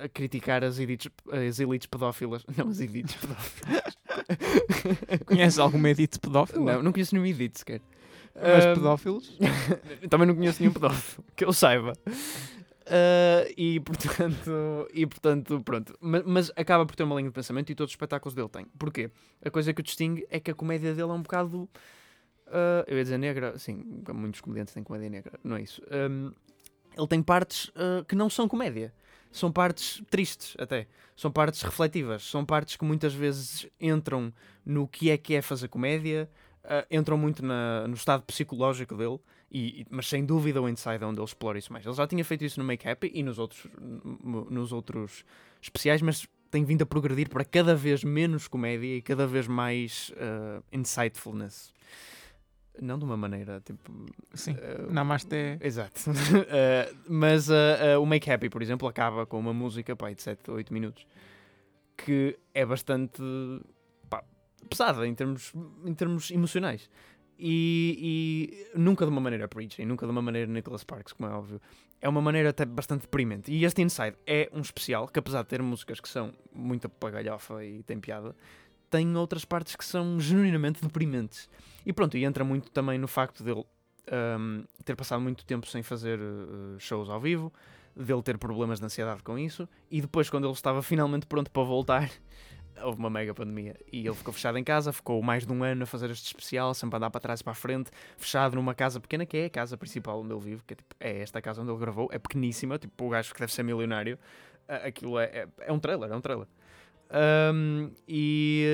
a 0.05 0.09
criticar 0.09 0.65
as 0.65 0.79
elites, 0.79 1.11
as 1.31 1.61
elites 1.61 1.87
pedófilas, 1.87 2.45
não 2.57 2.69
as 2.69 2.81
elites 2.81 3.17
pedófilas, 3.17 3.99
Conheces 5.27 5.59
algum 5.59 5.87
edito 5.87 6.21
pedófilo? 6.21 6.65
não, 6.65 6.83
não 6.83 6.93
conheço 6.93 7.15
nenhum 7.15 7.27
edit 7.27 7.59
sequer. 7.59 7.81
Mas 8.35 8.65
pedófilos? 8.65 9.37
Também 10.09 10.27
não 10.27 10.35
conheço 10.35 10.61
nenhum 10.63 10.73
pedófilo, 10.73 11.25
que 11.37 11.45
eu 11.45 11.53
saiba. 11.53 11.93
Ah, 12.87 13.47
e 13.57 13.79
portanto, 13.81 14.89
e 14.93 15.07
portanto, 15.07 15.61
pronto. 15.63 15.97
Mas, 16.01 16.23
mas 16.25 16.53
acaba 16.57 16.85
por 16.87 16.97
ter 16.97 17.05
uma 17.05 17.17
linha 17.17 17.29
de 17.29 17.35
pensamento 17.35 17.71
e 17.71 17.75
todos 17.75 17.91
os 17.91 17.95
espetáculos 17.95 18.35
dele 18.35 18.49
têm. 18.49 18.67
Porquê? 18.79 19.11
A 19.45 19.51
coisa 19.51 19.73
que 19.73 19.81
o 19.81 19.85
distingue 19.85 20.27
é 20.31 20.41
que 20.41 20.51
a 20.51 20.55
comédia 20.55 20.95
dele 20.95 21.11
é 21.11 21.15
um 21.15 21.23
bocado. 21.23 21.69
ah, 22.47 22.85
eu 22.87 22.97
ia 22.97 23.03
dizer 23.03 23.19
negra, 23.19 23.59
sim, 23.59 24.03
muitos 24.13 24.41
comediantes 24.41 24.75
têm 24.75 24.83
comédia 24.83 25.11
negra, 25.11 25.39
não 25.45 25.57
é 25.57 25.63
isso. 25.63 25.83
Ahm, 25.91 26.33
ele 26.97 27.07
tem 27.07 27.23
partes 27.23 27.71
ah, 27.77 28.05
que 28.07 28.15
não 28.17 28.31
são 28.31 28.49
comédia. 28.49 28.93
São 29.33 29.51
partes 29.53 30.03
tristes, 30.11 30.57
até. 30.59 30.87
São 31.17 31.31
partes 31.31 31.63
refletivas. 31.63 32.23
São 32.25 32.45
partes 32.45 32.77
que 32.77 32.85
muitas 32.85 33.15
vezes 33.15 33.69
entram 33.81 34.33
no 34.65 34.89
que 34.89 35.11
é 35.11 35.17
que 35.17 35.35
é 35.35 35.43
fazer 35.43 35.69
comédia, 35.69 36.29
ah, 36.65 36.85
entram 36.91 37.17
muito 37.17 37.45
na- 37.45 37.87
no 37.87 37.95
estado 37.95 38.23
psicológico 38.25 38.97
dele, 38.97 39.19
e, 39.53 39.85
mas 39.91 40.09
sem 40.09 40.25
dúvida 40.25 40.61
o 40.61 40.69
Inside 40.69 41.03
é 41.03 41.07
onde 41.07 41.19
ele 41.19 41.25
explora 41.27 41.59
isso 41.59 41.73
mais. 41.73 41.85
Ele 41.85 41.95
já 41.95 42.07
tinha 42.07 42.25
feito 42.25 42.45
isso 42.45 42.59
no 42.61 42.67
Make 42.67 42.89
Happy 42.89 43.11
e 43.15 43.23
nos 43.23 43.39
outros, 43.39 43.67
nos 44.23 44.73
outros 44.73 45.25
especiais, 45.61 46.03
mas 46.03 46.27
tem 46.51 46.65
vindo 46.65 46.83
a 46.83 46.87
progredir 46.87 47.29
para 47.29 47.45
cada 47.45 47.75
vez 47.75 48.03
menos 48.03 48.49
comédia 48.49 48.97
e 48.97 49.03
cada 49.03 49.27
vez 49.27 49.47
mais 49.47 50.13
ah, 50.19 50.63
insightfulness. 50.73 51.73
Não 52.81 52.99
de 52.99 53.05
uma 53.05 53.17
maneira 53.17 53.61
tipo. 53.61 53.93
Sim. 54.35 54.57
ah, 54.59 54.91
Namaste. 54.91 55.59
Exato. 55.61 56.11
Uh, 56.11 56.97
mas 57.09 57.49
uh, 57.49 57.97
uh, 57.97 58.03
o 58.03 58.07
Make 58.07 58.31
Happy, 58.31 58.49
por 58.49 58.63
exemplo, 58.63 58.89
acaba 58.89 59.27
com 59.27 59.39
uma 59.39 59.53
música 59.53 59.95
pá, 59.95 60.11
de 60.13 60.23
7 60.23 60.51
a 60.51 60.55
8 60.55 60.73
minutos 60.73 61.07
que 62.05 62.39
é 62.55 62.65
bastante 62.65 63.23
pá, 64.09 64.25
pesada 64.69 65.07
em 65.07 65.15
termos, 65.15 65.53
em 65.85 65.95
termos 65.95 66.31
emocionais. 66.31 66.91
E, 67.39 68.69
e 68.75 68.79
nunca 68.79 69.07
de 69.07 69.11
uma 69.11 69.21
maneira 69.21 69.49
preachy, 69.49 69.85
nunca 69.87 70.05
de 70.05 70.13
uma 70.13 70.21
maneira 70.21 70.51
Nicholas 70.51 70.83
Sparks, 70.83 71.15
como 71.15 71.31
é 71.31 71.33
óbvio. 71.33 71.61
É 72.01 72.09
uma 72.09 72.21
maneira 72.21 72.51
até 72.51 72.67
bastante 72.67 73.03
deprimente. 73.03 73.51
E 73.51 73.65
este 73.65 73.81
Inside 73.81 74.17
é 74.27 74.51
um 74.53 74.61
especial 74.61 75.09
que, 75.09 75.19
apesar 75.19 75.43
de 75.43 75.49
ter 75.49 75.63
músicas 75.63 76.01
que 76.01 76.09
são 76.09 76.35
muito 76.53 76.89
para 76.89 77.23
galhofa 77.23 77.65
e 77.65 77.83
tem 77.83 77.99
piada, 77.99 78.35
tem 78.91 79.17
outras 79.17 79.45
partes 79.45 79.77
que 79.77 79.85
são 79.85 80.19
genuinamente 80.19 80.83
deprimentes. 80.83 81.49
E 81.87 81.93
pronto, 81.93 82.17
e 82.17 82.25
entra 82.25 82.45
muito 82.45 82.71
também 82.71 82.99
no 82.99 83.09
facto 83.09 83.43
dele 83.43 83.65
um, 84.39 84.65
ter 84.85 84.97
passado 84.97 85.21
muito 85.21 85.45
tempo 85.45 85.67
sem 85.67 85.83
fazer 85.83 86.19
uh, 86.19 86.79
shows 86.79 87.09
ao 87.09 87.21
vivo, 87.21 87.53
dele 87.95 88.23
ter 88.23 88.39
problemas 88.39 88.79
de 88.81 88.87
ansiedade 88.87 89.23
com 89.23 89.39
isso, 89.39 89.69
e 89.91 90.01
depois, 90.01 90.29
quando 90.29 90.47
ele 90.47 90.53
estava 90.53 90.83
finalmente 90.83 91.27
pronto 91.27 91.51
para 91.51 91.63
voltar, 91.63 92.11
houve 92.83 92.99
uma 92.99 93.11
mega 93.11 93.35
pandemia 93.35 93.77
e 93.93 94.07
ele 94.07 94.15
ficou 94.15 94.33
fechado 94.33 94.57
em 94.57 94.65
casa, 94.65 94.93
ficou 94.93 95.23
mais 95.23 95.47
de 95.47 95.53
um 95.53 95.63
ano 95.63 95.83
a 95.83 95.87
fazer 95.87 96.11
este 96.11 96.27
especial, 96.27 96.73
sempre 96.75 96.97
a 96.97 96.99
andar 96.99 97.11
para 97.11 97.21
trás 97.21 97.41
e 97.41 97.45
para 97.45 97.53
a 97.53 97.57
frente, 97.57 97.91
fechado 98.17 98.57
numa 98.57 98.75
casa 98.75 98.99
pequena 99.01 99.27
que 99.27 99.37
é 99.37 99.45
a 99.47 99.51
casa 99.51 99.77
principal 99.77 100.21
onde 100.21 100.33
ele 100.33 100.41
vive, 100.41 100.63
que 100.67 100.75
é, 100.75 100.77
tipo, 100.77 100.95
é 100.99 101.21
esta 101.21 101.41
casa 101.43 101.63
onde 101.63 101.71
ele 101.71 101.79
gravou, 101.79 102.09
é 102.11 102.19
pequeníssima, 102.19 102.79
tipo 102.79 103.07
o 103.07 103.11
gajo 103.11 103.33
que 103.33 103.41
deve 103.41 103.53
ser 103.53 103.63
milionário. 103.63 104.19
Aquilo 104.69 105.19
é, 105.19 105.25
é, 105.25 105.49
é 105.59 105.73
um 105.73 105.81
trailer, 105.81 106.11
é 106.11 106.17
um 106.17 106.21
trailer. 106.21 106.47
E, 108.09 108.65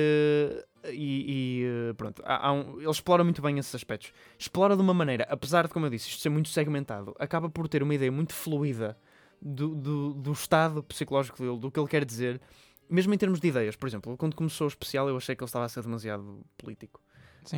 eh, 0.83 0.91
e, 0.91 1.61
e, 1.61 1.65
eh, 1.89 1.93
pronto, 1.93 2.21
há- 2.25 2.47
há 2.47 2.51
um- 2.53 2.79
ele 2.79 2.89
explora 2.89 3.23
muito 3.23 3.41
bem 3.41 3.57
esses 3.57 3.73
aspectos. 3.73 4.13
Explora 4.37 4.75
de 4.75 4.81
uma 4.81 4.93
maneira, 4.93 5.25
apesar 5.29 5.67
de, 5.67 5.73
como 5.73 5.85
eu 5.85 5.89
disse, 5.89 6.09
isto 6.09 6.21
ser 6.21 6.29
muito 6.29 6.49
segmentado, 6.49 7.15
acaba 7.19 7.49
por 7.49 7.67
ter 7.67 7.83
uma 7.83 7.93
ideia 7.93 8.11
muito 8.11 8.33
fluida 8.33 8.97
do, 9.41 9.75
do, 9.75 10.13
do 10.13 10.31
estado 10.31 10.81
psicológico 10.83 11.37
dele, 11.37 11.57
do 11.57 11.69
que 11.71 11.79
ele 11.79 11.87
quer 11.87 12.05
dizer, 12.05 12.39
mesmo 12.89 13.13
em 13.13 13.17
termos 13.17 13.39
de 13.39 13.47
ideias. 13.47 13.75
Por 13.75 13.87
exemplo, 13.87 14.15
quando 14.17 14.35
começou 14.35 14.65
o 14.65 14.67
especial, 14.69 15.09
eu 15.09 15.17
achei 15.17 15.35
que 15.35 15.43
ele 15.43 15.47
estava 15.49 15.65
a 15.65 15.69
ser 15.69 15.81
demasiado 15.83 16.41
político. 16.57 17.01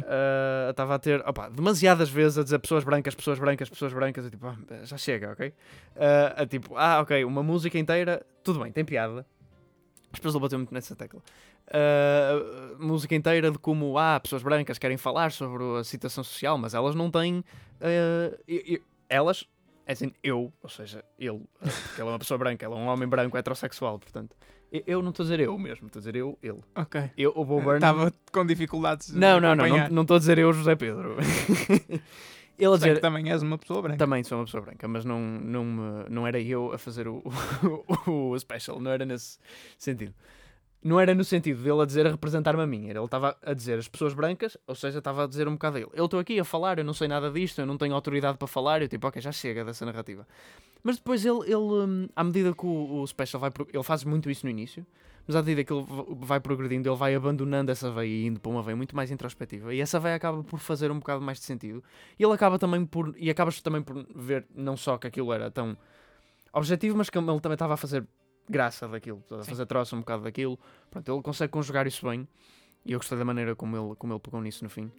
Ah, 0.08 0.68
estava 0.70 0.96
a 0.96 1.00
ter 1.00 1.20
opa, 1.28 1.50
demasiadas 1.50 2.10
vezes 2.10 2.38
a 2.38 2.44
dizer 2.44 2.60
pessoas 2.60 2.84
brancas, 2.84 3.16
pessoas 3.16 3.40
brancas, 3.40 3.70
pessoas 3.70 3.92
brancas, 3.94 4.26
eu 4.26 4.32
tipo, 4.32 4.46
ah, 4.48 4.56
já 4.84 4.98
chega, 4.98 5.32
ok? 5.32 5.54
Ah, 5.96 6.42
a 6.44 6.46
tipo, 6.46 6.76
ah, 6.76 7.00
ok, 7.02 7.24
uma 7.26 7.42
música 7.44 7.78
inteira, 7.80 8.26
tudo 8.44 8.60
bem, 8.62 8.72
tem 8.72 8.84
piada. 8.86 9.26
As 10.12 10.20
pessoas 10.20 10.34
ele 10.36 10.42
bateu 10.42 10.58
muito 10.60 10.74
nessa 10.74 10.96
tecla. 10.96 11.22
Ah, 11.72 12.76
música 12.80 13.14
inteira 13.16 13.52
de 13.52 13.58
como 13.60 13.98
ah, 13.98 14.20
pessoas 14.20 14.42
brancas 14.42 14.78
querem 14.78 14.98
falar 14.98 15.32
sobre 15.32 15.64
a 15.80 15.84
situação 15.84 16.24
social, 16.24 16.58
mas 16.58 16.74
elas 16.74 16.96
não 16.96 17.12
têm. 17.12 17.44
elas, 19.08 19.46
é 19.86 19.92
assim, 19.94 20.12
eu, 20.24 20.52
ou 20.62 20.70
seja, 20.70 21.04
ele, 21.18 21.42
ah, 21.62 21.68
porque 21.68 22.02
ele 22.02 22.10
é 22.10 22.12
uma 22.12 22.20
pessoa 22.20 22.38
branca, 22.38 22.66
ele 22.66 22.74
é 22.74 22.78
um 22.78 22.88
homem 22.88 23.08
branco 23.08 23.38
heterossexual, 23.38 24.00
portanto. 24.00 24.36
eu- 24.72 24.84
Eu 24.86 25.02
não 25.02 25.10
estou 25.10 25.24
a 25.24 25.26
dizer 25.26 25.40
eu 25.40 25.58
mesmo, 25.58 25.88
estou 25.88 26.00
a 26.00 26.02
dizer 26.02 26.16
eu, 26.16 26.38
ele. 26.44 26.62
Ok. 26.76 27.12
Eu, 27.18 27.32
o 27.36 27.44
Bo 27.46 27.56
Burnham. 27.62 27.76
Estava 27.76 28.14
com 28.32 28.46
dificuldades. 28.46 29.08
de 29.12 29.18
Não, 29.18 29.40
não, 29.40 29.56
não, 29.56 29.90
não 29.90 30.02
estou 30.04 30.16
a 30.16 30.20
dizer 30.20 30.38
eu, 30.38 30.52
José 30.54 30.76
Pedro. 30.76 31.18
ele 32.60 32.74
a 32.76 32.78
Sei 32.78 32.90
que 32.90 32.90
dizer. 32.96 33.02
também 33.02 33.32
és 33.32 33.42
uma 33.42 33.58
pessoa 33.58 33.82
branca. 33.82 33.98
Também 33.98 34.24
sou 34.24 34.38
uma 34.38 34.46
pessoa 34.46 34.62
branca, 34.62 34.88
mas 34.88 35.06
não, 35.06 35.20
não, 35.20 35.64
me- 35.66 36.06
não 36.10 36.28
era 36.28 36.40
eu 36.40 36.72
a 36.74 36.78
fazer 36.78 37.08
o, 37.08 37.24
o, 38.08 38.30
o 38.32 38.40
special, 38.40 38.80
não 38.80 38.92
era 38.92 39.06
nesse 39.06 39.40
sentido. 39.78 40.14
Não 40.82 40.98
era 40.98 41.14
no 41.14 41.26
sentido 41.26 41.62
dele 41.62 41.82
a 41.82 41.86
dizer 41.86 42.08
a 42.08 42.12
representar-me 42.12 42.62
a 42.62 42.66
mim, 42.68 42.88
era 42.90 43.00
ele 43.00 43.06
estava 43.06 43.36
a 43.44 43.54
dizer 43.54 43.78
as 43.80 43.88
pessoas 43.90 44.14
brancas, 44.14 44.58
ou 44.66 44.74
seja, 44.76 45.00
estava 45.00 45.26
a 45.26 45.28
dizer 45.28 45.46
um 45.48 45.54
bocado 45.54 45.76
a 45.78 45.80
ele. 45.82 45.90
Eu 45.94 46.06
estou 46.06 46.20
aqui 46.20 46.40
a 46.40 46.46
falar, 46.46 46.80
eu 46.80 46.86
não 46.86 46.94
sei 46.94 47.08
nada 47.10 47.30
disto, 47.30 47.60
eu 47.60 47.66
não 47.66 47.78
tenho 47.78 47.94
autoridade 47.94 48.38
para 48.38 48.48
falar, 48.48 48.82
eu 48.82 48.88
tipo, 48.88 49.06
ok, 49.06 49.22
já 49.22 49.32
chega 49.32 49.66
dessa 49.66 49.86
narrativa. 49.86 50.26
Mas 50.82 50.96
depois 50.96 51.26
ele, 51.26 51.40
ele 51.44 51.56
hum, 51.58 52.08
à 52.16 52.24
medida 52.24 52.54
que 52.54 52.66
o, 52.66 53.02
o 53.02 53.08
special 53.08 53.42
vai, 53.42 53.52
ele 53.74 53.84
faz 53.84 54.06
muito 54.06 54.30
isso 54.30 54.46
no 54.46 54.50
início, 54.50 54.86
mas 55.30 55.36
à 55.36 55.44
medida 55.44 55.64
que 55.64 55.72
ele 55.72 55.86
vai 56.22 56.40
progredindo, 56.40 56.90
ele 56.90 56.96
vai 56.96 57.14
abandonando 57.14 57.72
essa 57.72 57.92
veia 57.92 58.08
e 58.08 58.26
indo 58.26 58.40
para 58.40 58.50
uma 58.50 58.64
veia 58.64 58.76
muito 58.76 58.96
mais 58.96 59.12
introspectiva. 59.12 59.72
E 59.72 59.80
essa 59.80 60.00
veia 60.00 60.16
acaba 60.16 60.44
por 60.44 60.58
fazer 60.58 60.90
um 60.90 60.98
bocado 60.98 61.22
mais 61.22 61.38
de 61.38 61.46
sentido. 61.46 61.84
E 62.18 62.24
ele 62.24 62.34
acaba 62.34 62.58
também 62.58 62.84
por. 62.84 63.14
E 63.16 63.30
acabas 63.30 63.62
também 63.62 63.84
por 63.84 64.08
ver 64.16 64.48
não 64.56 64.76
só 64.76 64.98
que 64.98 65.06
aquilo 65.06 65.32
era 65.32 65.52
tão 65.52 65.78
objetivo, 66.52 66.98
mas 66.98 67.12
que 67.12 67.18
ele 67.20 67.28
também 67.42 67.54
estava 67.54 67.76
a 67.76 67.78
fazer 67.78 68.08
graça 68.50 68.88
daquilo, 68.88 69.24
a 69.30 69.44
fazer 69.44 69.68
troça 69.68 69.96
um 69.96 70.00
bocado 70.00 70.24
daquilo. 70.24 70.58
Pronto, 70.90 71.14
ele 71.14 71.22
consegue 71.22 71.52
conjugar 71.52 71.86
isso 71.86 72.10
bem. 72.10 72.28
E 72.84 72.94
eu 72.94 72.98
gostei 72.98 73.16
da 73.16 73.24
maneira 73.24 73.56
como 73.56 73.78
ele, 73.78 73.96
como 73.98 74.12
ele 74.14 74.20
pegou 74.20 74.42
nisso 74.42 74.64
no 74.64 74.70
fim. 74.72 74.92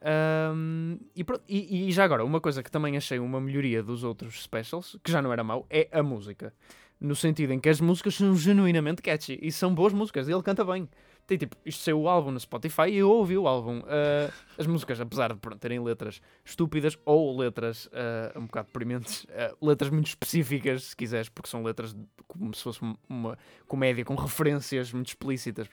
Ahm, 0.00 0.96
e, 1.16 1.24
pronto, 1.24 1.42
e, 1.48 1.88
e 1.88 1.90
já 1.90 2.04
agora, 2.04 2.24
uma 2.24 2.40
coisa 2.40 2.62
que 2.62 2.70
também 2.70 2.96
achei 2.96 3.18
uma 3.18 3.40
melhoria 3.40 3.82
dos 3.82 4.04
outros 4.04 4.44
specials, 4.44 4.96
que 5.02 5.10
já 5.10 5.20
não 5.20 5.32
era 5.32 5.42
mau, 5.42 5.66
é 5.68 5.88
a 5.90 6.04
música. 6.04 6.54
No 7.02 7.16
sentido 7.16 7.52
em 7.52 7.58
que 7.58 7.68
as 7.68 7.80
músicas 7.80 8.14
são 8.14 8.34
genuinamente 8.36 9.02
catchy 9.02 9.38
e 9.42 9.50
são 9.50 9.74
boas 9.74 9.92
músicas, 9.92 10.28
e 10.28 10.32
ele 10.32 10.42
canta 10.42 10.64
bem. 10.64 10.88
Tem 11.26 11.36
tipo, 11.38 11.56
isto 11.64 11.82
saiu 11.82 12.00
o 12.00 12.08
álbum 12.08 12.30
no 12.30 12.38
Spotify 12.38 12.88
e 12.90 12.96
eu 12.98 13.10
ouvi 13.10 13.36
o 13.36 13.46
álbum. 13.48 13.82
Ah, 13.86 14.30
as 14.58 14.66
músicas, 14.66 15.00
apesar 15.00 15.32
de 15.32 15.38
pronto, 15.40 15.58
terem 15.58 15.80
letras 15.82 16.20
estúpidas 16.44 16.96
ou 17.04 17.36
letras 17.36 17.88
ah, 17.92 18.38
um 18.38 18.42
bocado 18.46 18.66
deprimentes, 18.68 19.26
ah, 19.30 19.52
letras 19.60 19.90
muito 19.90 20.06
específicas, 20.08 20.84
se 20.84 20.96
quiseres, 20.96 21.28
porque 21.28 21.48
são 21.48 21.62
letras 21.62 21.92
de- 21.92 22.04
como 22.28 22.54
se 22.54 22.62
fosse 22.62 22.84
um- 22.84 22.96
uma 23.08 23.36
comédia 23.66 24.04
com 24.04 24.14
referências 24.14 24.92
muito 24.92 25.08
explícitas. 25.08 25.68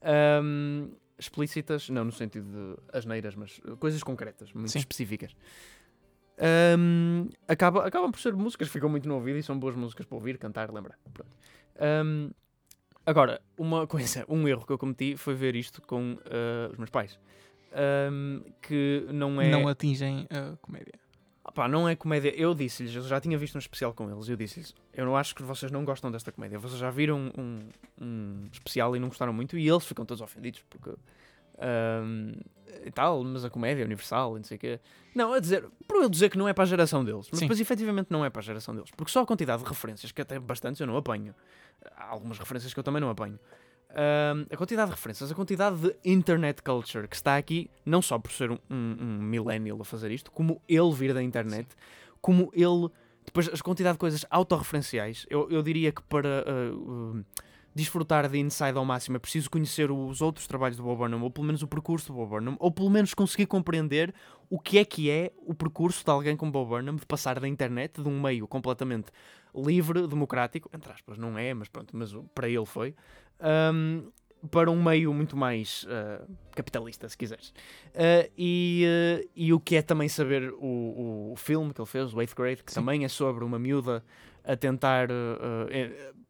Ahm, 0.00 0.90
explícitas, 1.18 1.88
não 1.88 2.04
no 2.04 2.12
sentido 2.12 2.46
de 2.50 2.96
asneiras, 2.96 3.34
mas 3.36 3.58
uh, 3.64 3.76
coisas 3.76 4.02
concretas, 4.02 4.52
muito 4.52 4.70
Sim. 4.70 4.80
específicas. 4.80 5.34
Ahm, 6.42 7.28
acaba, 7.46 7.86
acabam 7.86 8.10
por 8.10 8.20
ser 8.20 8.34
músicas 8.34 8.66
que 8.66 8.72
ficam 8.72 8.88
muito 8.88 9.08
no 9.08 9.14
ouvido 9.14 9.38
e 9.38 9.42
são 9.44 9.56
boas 9.56 9.76
músicas 9.76 10.04
para 10.06 10.16
ouvir, 10.16 10.38
cantar, 10.38 10.72
lembrar. 10.72 10.98
Ahm, 11.78 12.30
agora, 13.06 13.40
uma 13.56 13.86
coisa, 13.86 14.24
um 14.28 14.48
erro 14.48 14.66
que 14.66 14.72
eu 14.72 14.78
cometi 14.78 15.16
foi 15.16 15.34
ver 15.34 15.54
isto 15.54 15.80
com 15.82 16.18
ah, 16.26 16.68
os 16.72 16.78
meus 16.78 16.90
pais. 16.90 17.18
Ahm, 17.72 18.42
que 18.60 19.06
não 19.12 19.40
é. 19.40 19.50
Não 19.50 19.68
atingem 19.68 20.26
a 20.30 20.56
comédia. 20.56 20.94
Opá, 21.44 21.68
não 21.68 21.88
é 21.88 21.94
comédia. 21.94 22.34
Eu 22.36 22.54
disse-lhes, 22.54 22.94
eu 22.94 23.02
já 23.02 23.20
tinha 23.20 23.38
visto 23.38 23.54
um 23.54 23.58
especial 23.58 23.94
com 23.94 24.10
eles, 24.10 24.28
eu 24.28 24.36
disse-lhes, 24.36 24.74
eu 24.92 25.04
não 25.04 25.16
acho 25.16 25.34
que 25.34 25.42
vocês 25.42 25.70
não 25.70 25.84
gostam 25.84 26.10
desta 26.10 26.32
comédia. 26.32 26.58
Vocês 26.58 26.80
já 26.80 26.90
viram 26.90 27.30
um, 27.38 27.68
um 28.00 28.48
especial 28.52 28.96
e 28.96 28.98
não 28.98 29.08
gostaram 29.08 29.32
muito, 29.32 29.56
e 29.56 29.68
eles 29.68 29.84
ficam 29.84 30.04
todos 30.04 30.20
ofendidos 30.20 30.64
porque. 30.68 30.90
ahm, 31.58 32.32
e 32.84 32.90
tal, 32.90 33.22
mas 33.24 33.44
a 33.44 33.50
comédia 33.50 33.82
é 33.82 33.84
universal 33.84 34.36
e 34.36 34.40
não 34.40 34.44
sei 34.44 34.56
o 34.56 34.60
quê. 34.60 34.80
Não, 35.14 35.32
a 35.32 35.38
dizer, 35.38 35.64
por 35.86 36.02
eu 36.02 36.08
dizer 36.08 36.30
que 36.30 36.38
não 36.38 36.48
é 36.48 36.52
para 36.52 36.64
a 36.64 36.66
geração 36.66 37.04
deles, 37.04 37.28
mas 37.30 37.38
Sim. 37.38 37.46
depois 37.46 37.60
efetivamente 37.60 38.08
não 38.10 38.24
é 38.24 38.30
para 38.30 38.40
a 38.40 38.42
geração 38.42 38.74
deles, 38.74 38.90
porque 38.96 39.10
só 39.10 39.20
a 39.20 39.26
quantidade 39.26 39.62
de 39.62 39.68
referências, 39.68 40.12
que 40.12 40.20
até 40.20 40.38
bastantes 40.38 40.80
eu 40.80 40.86
não 40.86 40.96
apanho, 40.96 41.34
há 41.96 42.04
algumas 42.08 42.38
referências 42.38 42.72
que 42.72 42.78
eu 42.78 42.84
também 42.84 43.00
não 43.00 43.10
apanho. 43.10 43.38
Ahm, 43.94 44.46
a 44.50 44.56
quantidade 44.56 44.90
de 44.90 44.96
referências, 44.96 45.30
a 45.30 45.34
quantidade 45.34 45.76
de 45.76 45.94
internet 46.04 46.62
culture 46.62 47.06
que 47.06 47.16
está 47.16 47.36
aqui, 47.36 47.70
não 47.84 48.00
só 48.00 48.18
por 48.18 48.32
ser 48.32 48.50
um, 48.50 48.58
um, 48.70 48.96
um 49.00 49.18
millennial 49.22 49.78
a 49.80 49.84
fazer 49.84 50.10
isto, 50.10 50.30
como 50.30 50.62
ele 50.68 50.92
vir 50.92 51.12
da 51.12 51.22
internet, 51.22 51.68
como 52.20 52.50
ele. 52.54 52.88
Depois, 53.24 53.48
a 53.48 53.56
quantidade 53.62 53.94
de 53.94 53.98
coisas 53.98 54.26
autorreferenciais, 54.30 55.26
eu, 55.30 55.48
eu 55.50 55.62
diria 55.62 55.92
que 55.92 56.02
para 56.02 56.44
ah, 56.44 56.74
uh, 56.74 57.24
desfrutar 57.74 58.28
de 58.28 58.38
Inside 58.38 58.76
ao 58.76 58.84
máximo 58.84 59.16
é 59.16 59.18
preciso 59.18 59.50
conhecer 59.50 59.90
os 59.90 60.20
outros 60.20 60.46
trabalhos 60.46 60.76
do 60.76 60.82
Bob 60.82 60.98
Burnham, 60.98 61.22
ou 61.22 61.30
pelo 61.30 61.46
menos 61.46 61.62
o 61.62 61.66
percurso 61.66 62.08
do 62.08 62.14
Bob 62.14 62.30
Burnham, 62.30 62.56
ou 62.58 62.70
pelo 62.70 62.90
menos 62.90 63.14
conseguir 63.14 63.46
compreender 63.46 64.14
o 64.50 64.58
que 64.58 64.78
é 64.78 64.84
que 64.84 65.10
é 65.10 65.32
o 65.38 65.54
percurso 65.54 66.04
de 66.04 66.10
alguém 66.10 66.36
como 66.36 66.52
Bob 66.52 66.68
Burnham 66.68 66.96
de 66.96 67.06
passar 67.06 67.40
da 67.40 67.48
internet, 67.48 68.02
de 68.02 68.08
um 68.08 68.20
meio 68.20 68.46
completamente 68.46 69.10
livre, 69.54 70.06
democrático, 70.06 70.70
entre 70.74 70.92
aspas, 70.92 71.18
não 71.18 71.38
é, 71.38 71.52
mas 71.54 71.68
pronto, 71.68 71.96
mas 71.96 72.12
para 72.34 72.48
ele 72.48 72.66
foi, 72.66 72.94
ahm, 73.40 74.02
para 74.50 74.70
um 74.70 74.82
meio 74.82 75.12
muito 75.14 75.36
mais 75.36 75.86
ah, 75.88 76.26
capitalista, 76.54 77.08
se 77.08 77.16
quiseres. 77.16 77.52
Ah, 77.94 78.28
e, 78.36 78.84
ah, 78.86 79.28
e 79.36 79.52
o 79.52 79.60
que 79.60 79.76
é 79.76 79.82
também 79.82 80.08
saber 80.08 80.52
o, 80.58 81.32
o 81.32 81.36
filme 81.36 81.72
que 81.72 81.80
ele 81.80 81.88
fez, 81.88 82.12
o 82.12 82.20
Eighth 82.20 82.34
Grade, 82.34 82.62
que 82.62 82.72
Sim. 82.72 82.80
também 82.80 83.04
é 83.04 83.08
sobre 83.08 83.44
uma 83.44 83.58
miúda 83.58 84.04
a 84.44 84.56
tentar 84.56 85.08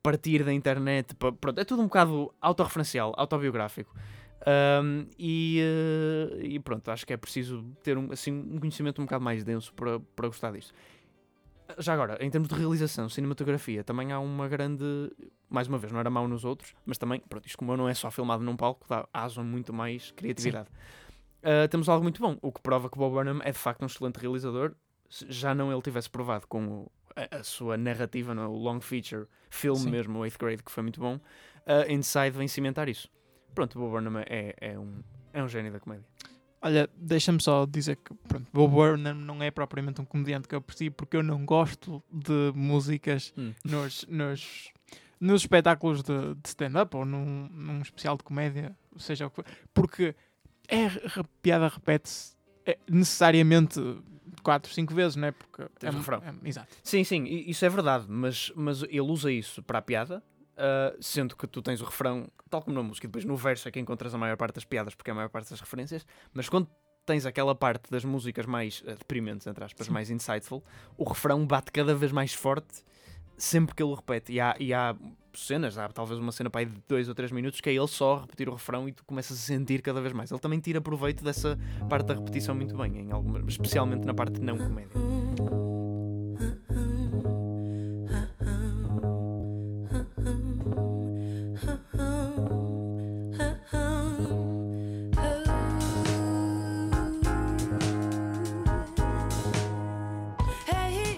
partir 0.02 0.44
da 0.44 0.52
internet. 0.52 1.14
pronto, 1.14 1.58
é 1.60 1.64
tudo 1.64 1.82
um 1.82 1.86
bocado 1.86 2.32
autorreferencial, 2.40 3.12
autobiográfico. 3.16 3.94
Ahm, 4.44 5.06
e, 5.18 5.60
eh, 5.60 6.46
e 6.46 6.58
pronto, 6.58 6.90
acho 6.90 7.06
que 7.06 7.12
é 7.12 7.16
preciso 7.16 7.62
ter 7.82 7.96
um, 7.96 8.10
assim, 8.10 8.32
um 8.32 8.58
conhecimento 8.58 9.00
um 9.00 9.04
bocado 9.04 9.24
mais 9.24 9.44
denso 9.44 9.72
para, 9.74 10.00
para 10.00 10.26
gostar 10.26 10.50
disto. 10.52 10.74
Já 11.78 11.94
agora, 11.94 12.18
em 12.20 12.28
termos 12.28 12.48
de 12.48 12.54
realização, 12.54 13.08
cinematografia, 13.08 13.82
também 13.84 14.12
há 14.12 14.18
uma 14.18 14.48
grande. 14.48 14.84
Mais 15.48 15.68
uma 15.68 15.78
vez, 15.78 15.92
não 15.92 16.00
era 16.00 16.10
mau 16.10 16.26
nos 16.26 16.44
outros, 16.44 16.74
mas 16.84 16.98
também, 16.98 17.20
pronto, 17.20 17.46
isto 17.46 17.56
como 17.56 17.76
não 17.76 17.88
é 17.88 17.94
só 17.94 18.10
filmado 18.10 18.42
num 18.42 18.56
palco, 18.56 18.84
dá 18.88 19.06
asa 19.12 19.42
muito 19.42 19.72
mais 19.72 20.10
criatividade. 20.10 20.68
Ah, 21.42 21.66
temos 21.68 21.88
algo 21.88 22.02
muito 22.02 22.20
bom, 22.20 22.36
o 22.42 22.52
que 22.52 22.60
prova 22.60 22.88
que 22.90 22.98
Bob 22.98 23.12
Burnham 23.14 23.40
é 23.42 23.52
de 23.52 23.58
facto 23.58 23.82
um 23.82 23.86
excelente 23.86 24.16
realizador. 24.18 24.74
Já 25.28 25.54
não 25.54 25.70
ele 25.72 25.82
tivesse 25.82 26.08
provado 26.08 26.46
com 26.46 26.66
o- 26.66 26.90
a, 27.16 27.36
a 27.38 27.44
sua 27.44 27.76
narrativa, 27.76 28.34
não 28.34 28.42
é? 28.42 28.46
o 28.46 28.52
long 28.56 28.80
feature, 28.80 29.26
filme 29.50 29.80
Sim. 29.80 29.90
mesmo, 29.90 30.18
o 30.18 30.22
8th 30.22 30.38
grade, 30.38 30.62
que 30.62 30.70
foi 30.72 30.82
muito 30.82 31.00
bom, 31.00 31.20
ah, 31.66 31.90
Inside 31.90 32.30
vem 32.30 32.48
cimentar 32.48 32.88
isso. 32.88 33.08
Pronto, 33.54 33.78
Bob 33.78 33.90
Burnham 33.90 34.18
é, 34.26 34.54
é, 34.60 34.78
um, 34.78 35.02
é 35.32 35.42
um 35.42 35.48
gênio 35.48 35.72
da 35.72 35.78
comédia. 35.80 36.04
Olha, 36.64 36.88
deixa-me 36.96 37.42
só 37.42 37.66
dizer 37.66 37.96
que 37.96 38.14
pronto, 38.28 38.46
Bob 38.52 38.72
Burnham 38.72 39.14
não 39.14 39.42
é 39.42 39.50
propriamente 39.50 40.00
um 40.00 40.04
comediante 40.04 40.46
que 40.46 40.54
eu 40.54 40.58
aprecio 40.58 40.92
porque 40.92 41.16
eu 41.16 41.22
não 41.22 41.44
gosto 41.44 42.02
de 42.10 42.52
músicas 42.54 43.32
Hum. 43.36 43.52
nos, 43.64 44.06
nos, 44.08 44.72
nos 45.20 45.42
espetáculos 45.42 46.02
de, 46.02 46.34
de 46.36 46.48
stand-up 46.48 46.96
ou 46.96 47.04
num, 47.04 47.48
num 47.50 47.80
especial 47.82 48.16
de 48.16 48.22
comédia, 48.22 48.76
seja 48.96 49.26
o 49.26 49.30
que 49.30 49.36
for, 49.36 49.44
porque 49.74 50.14
é, 50.68 50.86
a 50.86 51.24
piada 51.42 51.68
repete-se 51.68 52.36
é, 52.66 52.78
necessariamente 52.88 53.80
quatro, 54.42 54.72
cinco 54.72 54.94
vezes, 54.94 55.16
não 55.16 55.28
é? 55.28 55.32
Porque 55.32 55.62
é, 55.62 55.90
refrão. 55.90 56.22
é- 56.22 56.48
exato. 56.48 56.74
Sim, 56.82 57.04
sim, 57.04 57.24
isso 57.24 57.64
é 57.64 57.68
verdade, 57.68 58.06
mas, 58.08 58.52
mas 58.54 58.82
ele 58.82 59.00
usa 59.00 59.30
isso 59.30 59.62
para 59.62 59.78
a 59.78 59.82
piada, 59.82 60.22
ah, 60.56 60.94
sendo 61.00 61.36
que 61.36 61.46
tu 61.46 61.62
tens 61.62 61.80
o 61.80 61.84
refrão, 61.84 62.28
tal 62.50 62.62
como 62.62 62.74
na 62.76 62.82
música, 62.82 63.06
e 63.06 63.08
depois 63.08 63.24
no 63.24 63.36
verso 63.36 63.68
é 63.68 63.70
que 63.70 63.80
encontras 63.80 64.14
a 64.14 64.18
maior 64.18 64.36
parte 64.36 64.56
das 64.56 64.64
piadas, 64.64 64.94
porque 64.94 65.10
é 65.10 65.12
a 65.12 65.14
maior 65.14 65.28
parte 65.28 65.50
das 65.50 65.60
referências, 65.60 66.06
mas 66.32 66.48
quando 66.48 66.68
tens 67.04 67.26
aquela 67.26 67.54
parte 67.54 67.90
das 67.90 68.04
músicas 68.04 68.46
mais 68.46 68.82
ah, 68.86 68.94
deprimentes, 68.94 69.46
entre 69.46 69.64
aspas, 69.64 69.86
Sim. 69.86 69.92
mais 69.92 70.10
insightful, 70.10 70.62
o 70.96 71.04
refrão 71.04 71.46
bate 71.46 71.70
cada 71.72 71.94
vez 71.94 72.12
mais 72.12 72.34
forte 72.34 72.84
sempre 73.36 73.74
que 73.74 73.82
ele 73.82 73.94
repete. 73.94 74.32
E 74.32 74.40
há, 74.40 74.54
e 74.60 74.72
há 74.72 74.94
cenas, 75.40 75.78
há 75.78 75.88
talvez 75.88 76.18
uma 76.18 76.32
cena 76.32 76.50
para 76.50 76.60
aí 76.60 76.66
de 76.66 76.82
2 76.88 77.08
ou 77.08 77.14
3 77.14 77.32
minutos 77.32 77.60
que 77.60 77.70
é 77.70 77.74
ele 77.74 77.86
só 77.86 78.20
repetir 78.20 78.48
o 78.48 78.52
refrão 78.52 78.88
e 78.88 78.92
tu 78.92 79.04
começas 79.04 79.38
a 79.38 79.40
sentir 79.40 79.82
cada 79.82 80.00
vez 80.00 80.12
mais. 80.12 80.30
Ele 80.30 80.40
também 80.40 80.60
tira 80.60 80.80
proveito 80.80 81.24
dessa 81.24 81.58
parte 81.88 82.06
da 82.06 82.14
repetição 82.14 82.54
muito 82.54 82.76
bem, 82.76 82.98
em 82.98 83.12
alguma, 83.12 83.40
especialmente 83.48 84.04
na 84.06 84.14
parte 84.14 84.40
não 84.40 84.56
comédia. 84.56 85.00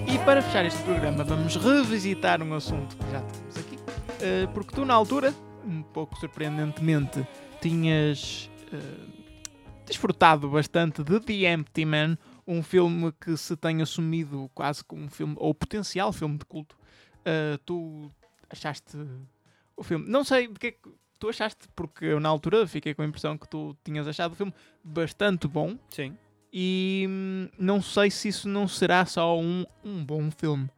E 0.07 0.19
para 0.19 0.41
fechar 0.43 0.65
este 0.65 0.83
programa, 0.83 1.25
vamos 1.25 1.57
revisitar 1.57 2.41
um 2.43 2.55
assunto 2.55 2.97
que 2.97 3.11
já 3.11 3.21
temos. 3.21 3.54
Uh, 4.25 4.49
porque 4.55 4.75
tu, 4.75 4.87
na 4.87 4.95
altura, 4.95 5.35
um 5.67 5.83
pouco 5.83 6.17
surpreendentemente, 6.17 7.27
tinhas 7.61 8.51
uh, 8.73 9.25
desfrutado 9.85 10.49
bastante 10.49 11.05
de 11.05 11.21
The 11.21 11.53
Empty 11.53 11.85
Man, 11.85 12.17
um 12.47 12.63
filme 12.63 13.13
que 13.21 13.37
se 13.37 13.55
tem 13.55 13.83
assumido 13.83 14.51
quase 14.55 14.83
como 14.83 15.05
um 15.05 15.11
filme, 15.11 15.35
ou 15.37 15.55
potencial 15.55 16.11
filme 16.11 16.39
de 16.39 16.47
culto. 16.47 16.75
Uh, 17.21 17.59
tu 17.67 18.11
achaste 18.49 18.97
o 19.77 19.83
filme. 19.83 20.09
Não 20.09 20.25
sei 20.25 20.49
de 20.49 20.59
que 20.59 20.67
é 20.69 20.71
que 20.73 20.91
tu 21.19 21.29
achaste, 21.29 21.69
porque 21.77 22.07
eu 22.07 22.19
na 22.19 22.31
altura 22.31 22.67
fiquei 22.67 22.95
com 22.95 23.03
a 23.03 23.07
impressão 23.07 23.37
que 23.37 23.47
tu 23.47 23.77
tinhas 23.85 24.09
achado 24.09 24.33
o 24.33 24.37
filme 24.37 24.55
bastante 24.83 25.47
bom. 25.47 25.79
Sim. 25.91 26.17
E 26.51 27.07
hum, 27.11 27.49
não 27.59 27.83
sei 27.83 28.11
se 28.11 28.29
isso 28.29 28.49
não 28.49 28.67
será 28.67 29.05
só 29.05 29.39
um, 29.39 29.67
um 29.85 30.03
bom 30.03 30.31
filme. 30.31 30.71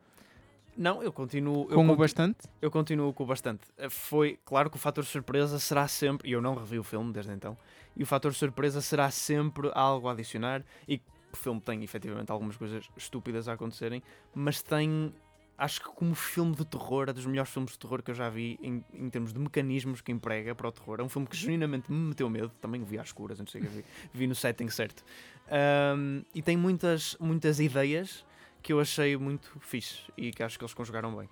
Não, 0.76 1.02
eu 1.02 1.12
continuo. 1.12 1.66
Eu 1.70 1.76
Com 1.76 1.88
o 1.88 1.96
bastante. 1.96 2.38
Eu 2.60 2.70
continuo 2.70 3.12
com 3.12 3.24
o 3.24 3.26
bastante. 3.26 3.62
Eh, 3.78 3.88
Foi 3.88 4.38
claro 4.44 4.68
que 4.70 4.76
o 4.76 4.78
fator 4.78 5.04
surpresa 5.04 5.58
será 5.58 5.88
sempre. 5.88 6.28
E 6.28 6.32
eu 6.32 6.42
não 6.42 6.54
revi 6.54 6.78
o 6.78 6.84
filme 6.84 7.12
desde 7.12 7.32
então. 7.32 7.56
E 7.96 8.02
o 8.02 8.06
fator 8.06 8.34
surpresa 8.34 8.80
será 8.80 9.10
sempre 9.10 9.70
algo 9.74 10.08
a 10.08 10.12
adicionar. 10.12 10.62
E 10.86 11.00
o 11.32 11.36
filme 11.36 11.60
tem 11.60 11.82
efetivamente 11.82 12.30
algumas 12.30 12.56
coisas 12.56 12.88
estúpidas 12.96 13.48
a 13.48 13.54
acontecerem. 13.54 14.02
Mas 14.34 14.60
tem. 14.62 15.12
Acho 15.58 15.80
que 15.80 15.88
como 15.88 16.14
filme 16.14 16.54
de 16.54 16.66
terror, 16.66 17.08
é 17.08 17.14
dos 17.14 17.24
melhores 17.24 17.50
filmes 17.50 17.72
de 17.72 17.78
terror 17.78 18.02
que 18.02 18.10
eu 18.10 18.14
já 18.14 18.28
vi 18.28 18.58
em, 18.62 18.84
em 18.92 19.08
termos 19.08 19.32
de 19.32 19.38
mecanismos 19.38 20.02
que 20.02 20.12
emprega 20.12 20.54
para 20.54 20.68
o 20.68 20.72
terror. 20.72 21.00
É 21.00 21.02
um 21.02 21.08
filme 21.08 21.26
que 21.26 21.34
genuinamente 21.34 21.90
me 21.90 22.08
meteu 22.08 22.28
medo. 22.28 22.50
Também 22.60 22.82
o 22.82 22.84
vi 22.84 22.98
às 22.98 23.06
escuras, 23.06 23.38
não 23.38 23.46
sei 23.46 23.62
o 23.62 23.64
que 23.64 23.70
vi. 23.70 23.84
Vi 24.12 24.26
no 24.26 24.34
setting 24.34 24.68
certo. 24.68 25.02
Ahm, 25.50 26.22
e 26.34 26.42
tem 26.42 26.58
muitas, 26.58 27.16
muitas 27.18 27.58
ideias 27.58 28.22
que 28.66 28.72
eu 28.72 28.81
achei 28.81 29.16
muito 29.16 29.48
fixe 29.61 30.00
e 30.16 30.33
que 30.33 30.42
acho 30.42 30.59
que 30.59 30.64
eles 30.64 30.74
conjugaram 30.74 31.14
bem. 31.14 31.29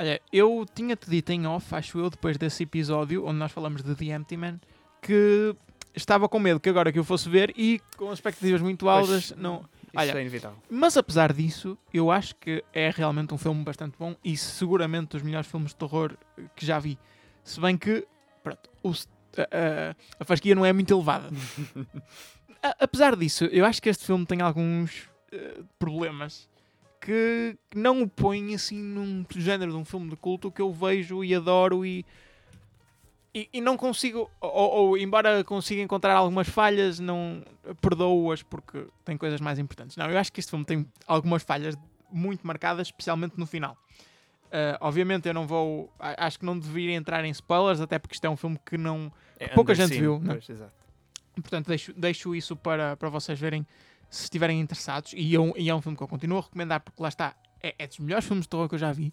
Olha, 0.00 0.20
eu 0.32 0.66
tinha-te 0.74 1.08
dito 1.08 1.30
em 1.30 1.46
off, 1.46 1.72
acho 1.76 1.96
eu, 1.96 2.10
depois 2.10 2.36
desse 2.36 2.64
episódio 2.64 3.24
onde 3.24 3.38
nós 3.38 3.52
falamos 3.52 3.84
de 3.84 3.94
The 3.94 4.06
Empty 4.06 4.36
Man, 4.36 4.58
que 5.00 5.54
estava 5.94 6.28
com 6.28 6.40
medo 6.40 6.58
que 6.58 6.68
agora 6.68 6.90
que 6.90 6.98
eu 6.98 7.04
fosse 7.04 7.28
ver 7.28 7.52
e 7.56 7.80
com 7.96 8.12
expectativas 8.12 8.60
muito 8.60 8.88
altas, 8.88 9.28
Pois, 9.28 9.40
não. 9.40 9.58
Isso 9.60 10.00
Olha, 10.00 10.10
é 10.18 10.20
inevitável. 10.22 10.58
Mas 10.68 10.96
apesar 10.96 11.32
disso, 11.32 11.78
eu 11.94 12.10
acho 12.10 12.34
que 12.36 12.64
é 12.72 12.90
realmente 12.90 13.32
um 13.32 13.38
filme 13.38 13.62
bastante 13.62 13.94
bom 13.96 14.16
e 14.24 14.36
seguramente 14.36 15.10
dos 15.10 15.22
melhores 15.22 15.46
filmes 15.48 15.70
de 15.70 15.76
terror 15.76 16.16
que 16.56 16.66
já 16.66 16.80
vi. 16.80 16.98
Se 17.44 17.60
bem 17.60 17.76
que, 17.78 18.04
pronto, 18.42 18.68
o 18.82 18.90
a, 18.90 19.42
a- 19.42 19.96
a 20.18 20.24
fasquia 20.24 20.54
não 20.56 20.64
é 20.66 20.72
muito 20.72 20.92
elevada. 20.92 21.28
A- 22.62 22.76
apesar 22.80 23.14
disso, 23.16 23.44
eu 23.46 23.64
acho 23.64 23.80
que 23.82 23.88
este 23.88 24.04
filme 24.04 24.24
tem 24.26 24.40
alguns 24.40 25.08
eh, 25.32 25.60
problemas 25.78 26.48
que 27.02 27.58
não 27.74 28.02
o 28.02 28.08
põem 28.08 28.54
assim 28.54 28.80
num 28.80 29.26
género 29.36 29.72
de 29.72 29.76
um 29.76 29.84
filme 29.84 30.08
de 30.08 30.16
culto 30.16 30.52
que 30.52 30.62
eu 30.62 30.72
vejo 30.72 31.22
e 31.24 31.34
adoro 31.34 31.84
e. 31.84 32.06
E, 33.34 33.48
e 33.50 33.60
não 33.62 33.78
consigo, 33.78 34.30
ou, 34.42 34.70
ou 34.70 34.98
embora 34.98 35.42
consiga 35.42 35.80
encontrar 35.80 36.14
algumas 36.14 36.46
falhas, 36.50 37.00
não 37.00 37.42
perdoo-as 37.80 38.42
porque 38.42 38.86
tem 39.06 39.16
coisas 39.16 39.40
mais 39.40 39.58
importantes. 39.58 39.96
Não, 39.96 40.08
eu 40.10 40.18
acho 40.18 40.30
que 40.30 40.38
este 40.38 40.50
filme 40.50 40.66
tem 40.66 40.86
algumas 41.06 41.42
falhas 41.42 41.74
muito 42.10 42.46
marcadas, 42.46 42.88
especialmente 42.88 43.38
no 43.38 43.46
final. 43.46 43.74
Uh, 44.48 44.76
obviamente 44.82 45.26
eu 45.26 45.32
não 45.32 45.46
vou. 45.46 45.90
Acho 45.98 46.40
que 46.40 46.44
não 46.44 46.58
deveria 46.58 46.94
entrar 46.94 47.24
em 47.24 47.30
spoilers, 47.30 47.80
até 47.80 47.98
porque 47.98 48.14
isto 48.14 48.24
é 48.26 48.28
um 48.28 48.36
filme 48.36 48.60
que 48.66 48.76
não. 48.76 49.10
É 49.40 49.48
pouca 49.48 49.74
gente 49.74 49.98
viu, 49.98 50.20
não 50.20 50.34
é? 50.34 50.38
pois. 50.38 50.60
Portanto, 51.34 51.68
deixo, 51.68 51.94
deixo 51.94 52.34
isso 52.34 52.54
para, 52.54 52.98
para 52.98 53.08
vocês 53.08 53.40
verem 53.40 53.66
se 54.12 54.24
estiverem 54.24 54.60
interessados. 54.60 55.14
E 55.16 55.34
é, 55.34 55.40
um, 55.40 55.52
e 55.56 55.70
é 55.70 55.74
um 55.74 55.80
filme 55.80 55.96
que 55.96 56.02
eu 56.02 56.08
continuo 56.08 56.38
a 56.38 56.42
recomendar 56.42 56.80
porque 56.80 57.02
lá 57.02 57.08
está. 57.08 57.34
É, 57.62 57.74
é 57.78 57.86
dos 57.86 57.98
melhores 57.98 58.26
filmes 58.26 58.44
de 58.44 58.50
terror 58.50 58.68
que 58.68 58.74
eu 58.74 58.78
já 58.78 58.92
vi. 58.92 59.12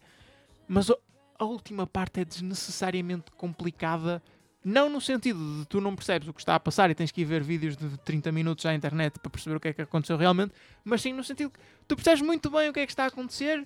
Mas 0.68 0.92
a 0.92 1.46
última 1.46 1.88
parte 1.88 2.20
é 2.20 2.26
desnecessariamente 2.26 3.32
complicada. 3.32 4.22
Não 4.64 4.90
no 4.90 5.00
sentido 5.00 5.40
de 5.60 5.66
tu 5.68 5.80
não 5.80 5.96
percebes 5.96 6.28
o 6.28 6.34
que 6.34 6.42
está 6.42 6.54
a 6.54 6.60
passar 6.60 6.90
e 6.90 6.96
tens 6.96 7.12
que 7.12 7.22
ir 7.22 7.26
ver 7.26 7.42
vídeos 7.42 7.78
de 7.78 7.98
30 8.00 8.30
minutos 8.34 8.66
à 8.66 8.76
internet 8.76 9.18
para 9.18 9.30
perceber 9.30 9.56
o 9.56 9.60
que 9.60 9.70
é 9.70 9.74
que 9.74 9.82
aconteceu 9.82 10.18
realmente, 10.18 10.54
mas 10.84 11.02
sim 11.02 11.14
no 11.14 11.24
sentido 11.24 11.52
que 11.52 11.60
tu 11.88 11.96
percebes 11.96 12.22
muito 12.22 12.50
bem 12.50 12.70
o 12.70 12.74
que 12.74 12.82
é 12.82 12.86
que 12.86 12.92
está 12.92 13.06
a 13.06 13.08
acontecer, 13.08 13.66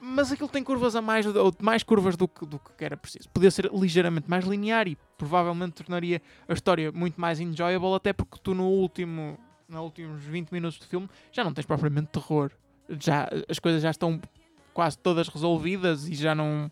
mas 0.00 0.32
aquilo 0.32 0.48
tem 0.48 0.64
curvas 0.64 0.96
a 0.96 1.00
mais, 1.00 1.24
ou 1.24 1.54
mais 1.60 1.84
curvas 1.84 2.16
do 2.16 2.26
que, 2.26 2.44
do 2.44 2.58
que 2.58 2.84
era 2.84 2.96
preciso. 2.96 3.28
Podia 3.30 3.50
ser 3.50 3.70
ligeiramente 3.72 4.28
mais 4.28 4.44
linear 4.44 4.88
e 4.88 4.98
provavelmente 5.16 5.74
tornaria 5.74 6.20
a 6.48 6.52
história 6.52 6.90
muito 6.90 7.20
mais 7.20 7.38
enjoyable, 7.38 7.94
até 7.94 8.12
porque 8.12 8.38
tu 8.42 8.54
no 8.54 8.68
último, 8.68 9.38
nos 9.68 9.80
últimos 9.80 10.22
20 10.24 10.50
minutos 10.50 10.78
do 10.78 10.86
filme 10.86 11.08
já 11.30 11.44
não 11.44 11.52
tens 11.52 11.66
propriamente 11.66 12.08
terror. 12.08 12.50
Já, 12.98 13.28
as 13.48 13.58
coisas 13.58 13.82
já 13.82 13.90
estão 13.90 14.20
quase 14.72 14.96
todas 14.96 15.28
resolvidas 15.28 16.08
e 16.08 16.14
já 16.14 16.34
não, 16.34 16.70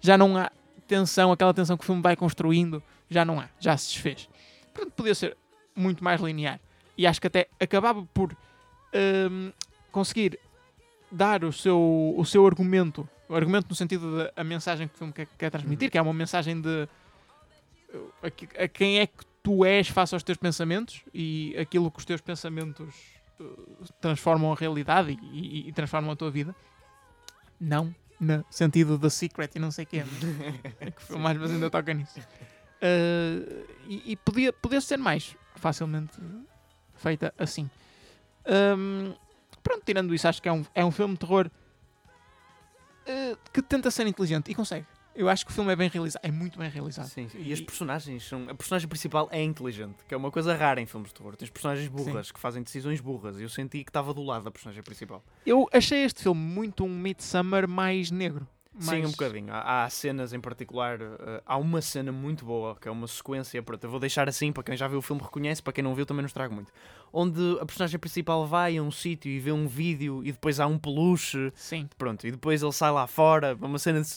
já 0.00 0.16
não 0.16 0.36
há 0.36 0.50
tensão, 0.86 1.32
aquela 1.32 1.52
tensão 1.52 1.76
que 1.76 1.82
o 1.82 1.86
filme 1.86 2.00
vai 2.00 2.14
construindo, 2.14 2.82
já 3.10 3.24
não 3.24 3.40
há, 3.40 3.48
já 3.58 3.76
se 3.76 3.88
desfez. 3.92 4.28
Portanto, 4.72 4.92
podia 4.94 5.14
ser 5.14 5.36
muito 5.74 6.04
mais 6.04 6.20
linear. 6.20 6.60
E 6.96 7.06
acho 7.06 7.20
que 7.20 7.26
até 7.26 7.48
acabava 7.58 8.04
por 8.14 8.36
hum, 9.30 9.50
conseguir 9.90 10.38
dar 11.10 11.44
o 11.44 11.52
seu, 11.52 12.14
o 12.16 12.24
seu 12.24 12.46
argumento, 12.46 13.08
o 13.28 13.34
argumento 13.34 13.68
no 13.68 13.74
sentido 13.74 14.30
da 14.34 14.44
mensagem 14.44 14.86
que 14.86 14.94
o 14.94 14.98
filme 14.98 15.12
quer, 15.12 15.26
quer 15.38 15.50
transmitir, 15.50 15.90
que 15.90 15.98
é 15.98 16.02
uma 16.02 16.12
mensagem 16.12 16.60
de 16.60 16.88
uh, 17.92 18.12
a, 18.22 18.64
a 18.64 18.68
quem 18.68 19.00
é 19.00 19.06
que 19.06 19.24
tu 19.44 19.64
és 19.64 19.86
face 19.88 20.12
aos 20.14 20.22
teus 20.24 20.38
pensamentos 20.38 21.02
e 21.14 21.54
aquilo 21.56 21.88
que 21.90 21.98
os 21.98 22.04
teus 22.04 22.20
pensamentos 22.20 22.94
uh, 23.38 23.84
transformam 24.00 24.50
a 24.52 24.56
realidade 24.56 25.16
e, 25.22 25.38
e- 25.66 25.68
e 25.68 25.72
transformam 25.72 26.10
a 26.10 26.16
tua 26.16 26.30
vida. 26.32 26.52
Não 27.60 27.94
no 28.18 28.44
sentido 28.48 28.96
da 28.96 29.10
Secret 29.10 29.50
e 29.54 29.58
não 29.58 29.70
sei 29.70 29.84
o 29.84 29.86
quê. 29.88 30.02
É 30.80 30.90
que 30.90 31.02
filme 31.02 31.26
às 31.26 31.36
vezes 31.36 31.54
ainda 31.54 31.68
toca 31.70 31.92
nisso. 31.92 32.18
Uh, 32.20 33.66
e 33.86 34.12
e 34.12 34.16
podia, 34.16 34.52
podia 34.52 34.80
ser 34.80 34.96
mais 34.96 35.36
facilmente 35.56 36.18
feita 36.96 37.34
assim. 37.38 37.68
Um, 38.46 39.14
pronto, 39.62 39.82
tirando 39.84 40.14
isso, 40.14 40.26
acho 40.28 40.40
que 40.40 40.48
é 40.48 40.52
um, 40.52 40.64
é 40.74 40.84
um 40.84 40.90
filme 40.90 41.14
de 41.14 41.20
terror 41.20 41.50
uh, 43.06 43.38
que 43.52 43.60
tenta 43.62 43.90
ser 43.90 44.06
inteligente 44.06 44.50
e 44.50 44.54
consegue. 44.54 44.86
Eu 45.14 45.28
acho 45.28 45.44
que 45.46 45.52
o 45.52 45.54
filme 45.54 45.72
é 45.72 45.76
bem 45.76 45.88
realizado, 45.88 46.20
é 46.24 46.30
muito 46.30 46.58
bem 46.58 46.68
realizado. 46.68 47.06
Sim, 47.06 47.28
sim. 47.28 47.38
E 47.42 47.52
as 47.52 47.60
personagens 47.60 48.26
são. 48.26 48.48
A 48.48 48.54
personagem 48.54 48.88
principal 48.88 49.28
é 49.30 49.42
inteligente, 49.42 49.96
que 50.08 50.14
é 50.14 50.16
uma 50.16 50.30
coisa 50.30 50.54
rara 50.56 50.80
em 50.80 50.86
filmes 50.86 51.08
de 51.10 51.14
terror. 51.14 51.36
Tens 51.36 51.50
personagens 51.50 51.88
burras 51.88 52.32
que 52.32 52.40
fazem 52.40 52.62
decisões 52.62 53.00
burras. 53.00 53.38
E 53.38 53.42
eu 53.42 53.48
senti 53.48 53.84
que 53.84 53.90
estava 53.90 54.12
do 54.12 54.22
lado 54.22 54.44
da 54.44 54.50
personagem 54.50 54.82
principal. 54.82 55.22
Eu 55.46 55.68
achei 55.72 56.04
este 56.04 56.22
filme 56.22 56.40
muito 56.40 56.84
um 56.84 56.88
Midsummer 56.88 57.68
mais 57.68 58.10
negro. 58.10 58.46
Sim, 58.76 58.86
mais- 58.90 59.04
um 59.06 59.10
bocadinho. 59.12 59.52
Há, 59.54 59.84
há 59.84 59.90
cenas 59.90 60.32
em 60.32 60.40
particular. 60.40 61.00
eh, 61.00 61.42
há 61.46 61.56
uma 61.56 61.80
cena 61.80 62.10
muito 62.10 62.44
boa, 62.44 62.74
que 62.74 62.88
é 62.88 62.90
uma 62.90 63.06
sequência. 63.06 63.62
Pronto, 63.62 63.84
eu 63.84 63.90
vou 63.90 64.00
deixar 64.00 64.28
assim 64.28 64.50
para 64.50 64.64
quem 64.64 64.76
já 64.76 64.88
viu 64.88 64.98
o 64.98 65.02
filme 65.02 65.22
reconhece, 65.22 65.62
para 65.62 65.72
quem 65.72 65.84
não 65.84 65.94
viu 65.94 66.04
também 66.04 66.22
não 66.22 66.26
estrago 66.26 66.52
muito. 66.52 66.72
Onde 67.12 67.40
a 67.60 67.64
personagem 67.66 68.00
principal 68.00 68.44
vai 68.48 68.76
a 68.76 68.82
um 68.82 68.90
sítio 68.90 69.30
e 69.30 69.38
vê 69.38 69.52
um 69.52 69.68
vídeo 69.68 70.22
e 70.24 70.32
depois 70.32 70.58
há 70.58 70.66
um 70.66 70.76
peluche. 70.76 71.52
Sim, 71.54 71.88
Pronto, 71.96 72.26
e 72.26 72.32
depois 72.32 72.64
ele 72.64 72.72
sai 72.72 72.90
lá 72.90 73.06
fora. 73.06 73.56
Uma 73.60 73.78
cena. 73.78 74.00
De... 74.02 74.08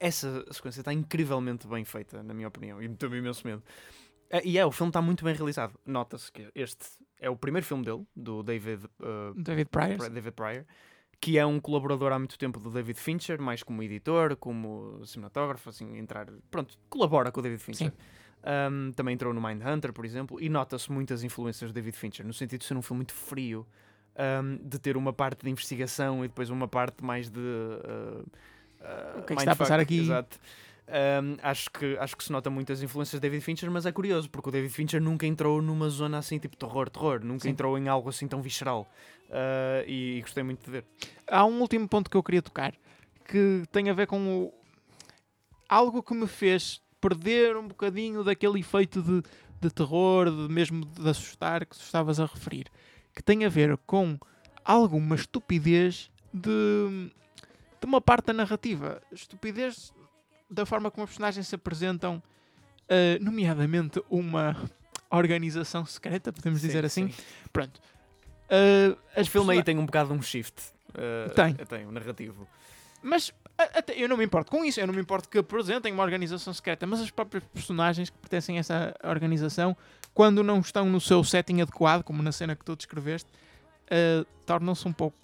Essa 0.00 0.44
sequência 0.50 0.80
está 0.80 0.92
incrivelmente 0.92 1.68
bem 1.68 1.84
feita, 1.84 2.22
na 2.22 2.32
minha 2.32 2.48
opinião, 2.48 2.82
e 2.82 2.88
me 2.88 2.96
imenso 3.18 3.46
medo. 3.46 3.62
Eh, 4.30 4.42
E 4.44 4.58
é, 4.58 4.64
o 4.64 4.72
filme 4.72 4.88
está 4.88 5.02
muito 5.02 5.24
bem 5.24 5.34
realizado. 5.34 5.78
Nota-se 5.84 6.32
que 6.32 6.50
este 6.54 6.86
é 7.20 7.28
o 7.28 7.36
primeiro 7.36 7.66
filme 7.66 7.84
dele, 7.84 8.06
do 8.16 8.42
David, 8.42 8.86
eh, 9.02 9.32
David 9.36 9.68
Pryor. 9.70 10.10
David 10.10 10.32
Pryor, 10.32 10.64
que 11.20 11.38
é 11.38 11.44
um 11.44 11.60
colaborador 11.60 12.12
há 12.12 12.18
muito 12.18 12.38
tempo 12.38 12.58
do 12.58 12.70
David 12.70 12.98
Fincher, 12.98 13.40
mais 13.40 13.62
como 13.62 13.82
editor, 13.82 14.36
como 14.36 15.04
cinematógrafo, 15.04 15.68
assim, 15.68 15.98
entrar. 15.98 16.26
Pronto, 16.50 16.78
colabora 16.88 17.30
com 17.30 17.40
o 17.40 17.42
David 17.42 17.62
Fincher. 17.62 17.92
Um, 18.42 18.90
também 18.92 19.12
entrou 19.12 19.34
no 19.34 19.40
Mindhunter, 19.40 19.92
por 19.92 20.06
exemplo, 20.06 20.40
e 20.40 20.48
nota-se 20.48 20.90
muitas 20.90 21.22
influências 21.22 21.70
do 21.70 21.74
David 21.74 21.94
Fincher, 21.94 22.26
no 22.26 22.32
sentido 22.32 22.60
de 22.60 22.64
ser 22.64 22.74
um 22.74 22.80
filme 22.80 23.00
muito 23.00 23.12
frio, 23.12 23.66
um, 24.42 24.56
de 24.66 24.78
ter 24.78 24.96
uma 24.96 25.12
parte 25.12 25.44
de 25.44 25.50
investigação 25.50 26.24
e 26.24 26.28
depois 26.28 26.48
uma 26.48 26.66
parte 26.66 27.04
mais 27.04 27.28
de. 27.28 27.38
uh, 27.38 28.22
uh, 28.22 28.30
O 29.18 29.22
que 29.22 29.32
é 29.32 29.36
que 29.36 29.42
está 29.42 29.52
a 29.52 29.56
passar 29.56 29.80
aqui? 29.80 30.00
Exato. 30.00 30.38
Um, 30.88 31.36
acho, 31.42 31.70
que, 31.70 31.96
acho 31.98 32.16
que 32.16 32.24
se 32.24 32.32
nota 32.32 32.50
muitas 32.50 32.82
influências 32.82 33.20
de 33.20 33.28
David 33.28 33.44
Fincher, 33.44 33.70
mas 33.70 33.86
é 33.86 33.92
curioso, 33.92 34.28
porque 34.28 34.48
o 34.48 34.52
David 34.52 34.72
Fincher 34.72 35.00
nunca 35.00 35.24
entrou 35.24 35.62
numa 35.62 35.88
zona 35.88 36.18
assim 36.18 36.36
tipo 36.38 36.56
terror, 36.56 36.90
terror, 36.90 37.20
nunca 37.22 37.44
Sim. 37.44 37.50
entrou 37.50 37.78
em 37.78 37.86
algo 37.86 38.08
assim 38.08 38.26
tão 38.26 38.42
visceral. 38.42 38.90
Uh, 39.28 39.86
e, 39.86 40.18
e 40.18 40.20
gostei 40.22 40.42
muito 40.42 40.64
de 40.64 40.70
ver. 40.70 40.84
Há 41.28 41.44
um 41.44 41.60
último 41.60 41.86
ponto 41.86 42.10
que 42.10 42.16
eu 42.16 42.22
queria 42.22 42.42
tocar 42.42 42.74
que 43.30 43.62
tem 43.70 43.88
a 43.88 43.92
ver 43.92 44.08
com 44.08 44.18
o. 44.26 44.54
algo 45.68 46.02
que 46.02 46.12
me 46.12 46.26
fez 46.26 46.82
perder 47.00 47.56
um 47.56 47.68
bocadinho 47.68 48.24
daquele 48.24 48.58
efeito 48.58 49.00
de, 49.00 49.22
de 49.60 49.70
terror, 49.70 50.28
de 50.28 50.52
mesmo 50.52 50.84
de 50.84 51.08
assustar 51.08 51.64
que 51.64 51.76
tu 51.76 51.82
estavas 51.82 52.18
a 52.18 52.26
referir, 52.26 52.66
que 53.14 53.22
tem 53.22 53.44
a 53.44 53.48
ver 53.48 53.76
com 53.86 54.18
alguma 54.64 55.14
estupidez 55.14 56.10
de, 56.34 57.10
de 57.80 57.86
uma 57.86 58.00
parte 58.00 58.26
da 58.26 58.32
narrativa. 58.32 59.00
Estupidez 59.10 59.92
da 60.50 60.66
forma 60.66 60.90
como 60.90 61.04
os 61.04 61.10
personagens 61.10 61.46
se 61.46 61.54
apresentam, 61.54 62.22
eh, 62.88 63.18
nomeadamente 63.20 64.02
uma 64.10 64.56
organização 65.10 65.84
secreta, 65.86 66.32
podemos 66.32 66.60
dizer 66.60 66.84
assim. 66.84 67.08
Sim. 67.08 67.22
Pronto. 67.52 67.80
Eh, 68.48 68.96
O 69.20 69.24
filme 69.26 69.52
aí 69.52 69.62
tem 69.62 69.78
um 69.78 69.86
bocado 69.86 70.12
um 70.12 70.20
shift. 70.20 70.60
uh, 70.90 71.32
Tem. 71.34 71.54
Tem, 71.54 71.86
um 71.86 71.92
narrativo. 71.92 72.46
Mas 73.02 73.32
até 73.56 73.94
eu 73.94 74.08
não 74.08 74.16
me 74.16 74.24
importo 74.24 74.50
com 74.50 74.64
isso, 74.64 74.80
eu 74.80 74.86
não 74.86 74.94
me 74.94 75.00
importo 75.00 75.28
que 75.28 75.38
apresentem 75.38 75.92
uma 75.92 76.02
organização 76.02 76.52
secreta, 76.52 76.86
mas 76.86 77.00
as 77.00 77.10
próprias 77.10 77.44
personagens 77.44 78.10
que 78.10 78.18
pertencem 78.18 78.56
a 78.56 78.60
essa 78.60 78.94
organização, 79.04 79.76
quando 80.12 80.42
não 80.42 80.58
estão 80.60 80.86
no 80.86 81.00
seu 81.00 81.22
setting 81.22 81.60
adequado, 81.62 82.02
como 82.02 82.22
na 82.22 82.32
cena 82.32 82.56
que 82.56 82.64
tu 82.64 82.74
descreveste, 82.76 83.30
eh, 83.88 84.24
tornam-se 84.44 84.86
um 84.86 84.92
pouco 84.92 85.16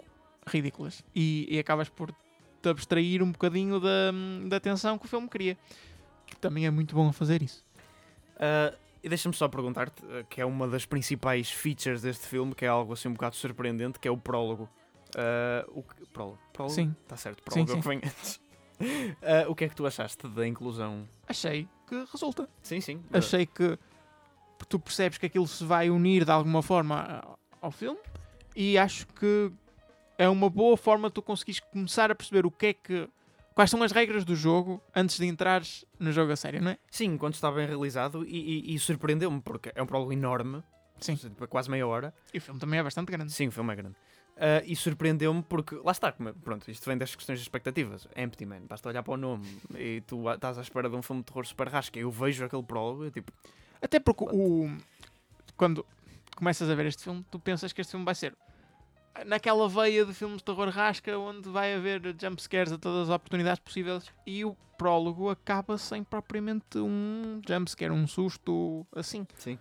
ridículas 0.47 1.03
e, 1.15 1.47
e 1.51 1.59
acabas 1.59 1.89
por 1.89 2.15
te 2.67 2.69
abstrair 2.69 3.23
um 3.23 3.31
bocadinho 3.31 3.79
da, 3.79 4.13
da 4.49 4.57
atenção 4.57 4.99
que 4.99 5.07
o 5.07 5.09
filme 5.09 5.29
queria. 5.29 5.57
Que 6.27 6.37
também 6.37 6.67
é 6.67 6.71
muito 6.71 6.95
bom 6.95 7.09
a 7.09 7.13
fazer 7.13 7.43
isso. 7.43 7.65
Uh, 8.35 8.77
e 9.03 9.09
deixa-me 9.09 9.35
só 9.35 9.49
perguntar-te, 9.49 10.05
uh, 10.05 10.25
que 10.29 10.41
é 10.41 10.45
uma 10.45 10.67
das 10.67 10.85
principais 10.85 11.51
features 11.51 12.03
deste 12.03 12.27
filme, 12.27 12.55
que 12.55 12.65
é 12.65 12.69
algo 12.69 12.93
assim 12.93 13.09
um 13.09 13.13
bocado 13.13 13.37
surpreendente, 13.37 14.01
que 14.01 14.09
é 14.09 14.11
o 14.11 14.17
prólogo. 14.17 14.69
Uh, 15.15 15.79
o 15.79 15.83
que, 15.83 16.07
prólogo? 16.09 16.39
prólogo? 16.53 16.75
Sim. 16.75 16.95
Está 17.03 17.17
certo, 17.17 17.39
Sim, 17.53 17.65
prólogo 17.65 17.73
é 17.73 17.75
o 17.75 17.81
que 17.81 17.89
vem 17.89 17.99
antes. 17.99 18.37
Uh, 18.81 19.49
o 19.51 19.55
que 19.55 19.65
é 19.65 19.69
que 19.69 19.77
tu 19.77 19.87
achaste 19.87 20.27
da 20.29 20.47
inclusão? 20.47 21.09
Achei 21.29 21.69
que 21.87 22.05
resulta. 22.11 22.49
Sim, 22.63 22.81
sim. 22.81 23.01
achei 23.13 23.47
que 23.47 23.79
tu 24.69 24.79
percebes 24.81 25.19
que 25.19 25.27
aquilo 25.27 25.47
se 25.47 25.65
vai 25.65 25.89
unir 25.89 26.25
de 26.25 26.31
alguma 26.33 26.61
forma 26.61 27.23
ao 27.61 27.71
filme 27.71 28.01
e 28.57 28.77
acho 28.77 29.07
que 29.09 29.53
é 30.19 30.29
uma 30.29 30.49
boa 30.51 30.77
forma 30.77 31.09
de 31.09 31.15
tu 31.15 31.23
conseguires 31.23 31.61
começar 31.61 32.11
a 32.11 32.15
perceber 32.15 32.47
o 32.47 32.51
que 32.51 32.67
é 32.67 32.73
que 32.75 33.09
quais 33.55 33.71
são 33.71 33.83
as 33.83 33.93
regras 33.93 34.25
do 34.25 34.35
jogo 34.37 34.83
antes 34.95 35.19
de 35.19 35.27
entrares 35.27 35.85
no 35.99 36.13
jogo 36.13 36.33
a 36.33 36.37
sério, 36.37 36.61
não 36.63 36.71
é? 36.73 36.79
Sim, 36.91 37.17
quando 37.17 37.35
está 37.35 37.51
bem 37.51 37.67
realizado 37.67 38.25
e, 38.27 38.71
e- 38.71 38.75
e 38.75 38.79
surpreendeu-me, 38.79 39.41
porque 39.41 39.73
é 39.75 39.83
um 39.83 39.87
prólogo 39.87 40.13
enorme, 40.13 40.63
Sim. 41.01 41.17
tipo, 41.17 41.43
é 41.45 41.47
quase 41.47 41.71
meia 41.71 41.87
hora. 41.87 42.13
E 42.35 42.39
o 42.39 42.41
filme 42.41 42.61
também 42.61 42.79
é 42.79 42.83
bastante 42.83 43.11
grande. 43.11 43.33
Sim, 43.33 43.49
o 43.49 43.53
filme 43.53 43.73
é 43.73 43.77
grande. 43.77 43.97
Uh, 44.37 44.61
e 44.67 44.77
surpreendeu-me 44.77 45.43
porque, 45.43 45.77
lá 45.83 45.93
está, 45.93 46.13
pronto, 46.13 46.71
isto 46.71 46.85
vem 46.85 46.99
das 46.99 47.15
questões 47.15 47.39
de 47.39 47.45
expectativas. 47.45 48.07
Empty 48.15 48.45
Man, 48.45 48.67
basta 48.69 48.87
olhar 48.91 49.03
para 49.03 49.15
o 49.15 49.17
nome 49.17 49.47
e 49.75 50.03
tu 50.07 50.31
estás 50.31 50.59
à 50.59 50.61
espera 50.61 50.91
de 50.91 50.97
um 50.97 51.01
filme 51.01 51.23
de 51.23 51.27
terror 51.27 51.47
super 51.47 51.67
rasca. 51.69 51.99
Eu 51.99 52.11
vejo 52.11 52.45
aquele 52.45 52.63
prólogo 52.63 53.07
e 53.07 53.11
tipo, 53.11 53.33
Até 53.81 53.99
porque 53.99 54.25
o 54.25 54.77
quando 55.57 55.87
começas 56.37 56.69
a 56.69 56.75
ver 56.75 56.85
este 56.85 57.05
filme, 57.05 57.25
tu 57.31 57.39
pensas 57.39 57.73
que 57.73 57.81
este 57.81 57.93
filme 57.93 58.05
vai 58.05 58.15
ser 58.15 58.37
naquela 59.25 59.69
veia 59.69 60.05
de 60.05 60.13
filmes 60.13 60.39
de 60.39 60.45
terror 60.45 60.69
rasca 60.69 61.19
onde 61.19 61.49
vai 61.49 61.75
haver 61.75 62.15
jumpscares 62.21 62.73
a 62.73 62.79
todas 62.79 63.09
as 63.09 63.15
oportunidades 63.15 63.61
possíveis 63.61 64.05
e 64.27 64.45
o 64.45 64.57
prólogo 64.77 65.31
acaba 65.31 65.79
sem 65.79 66.05
propriamente 66.05 66.79
um 66.79 67.41
jumpscare, 67.49 67.93
um 67.93 68.07
susto 68.07 68.87
assim. 68.95 69.27
sim. 69.39 69.59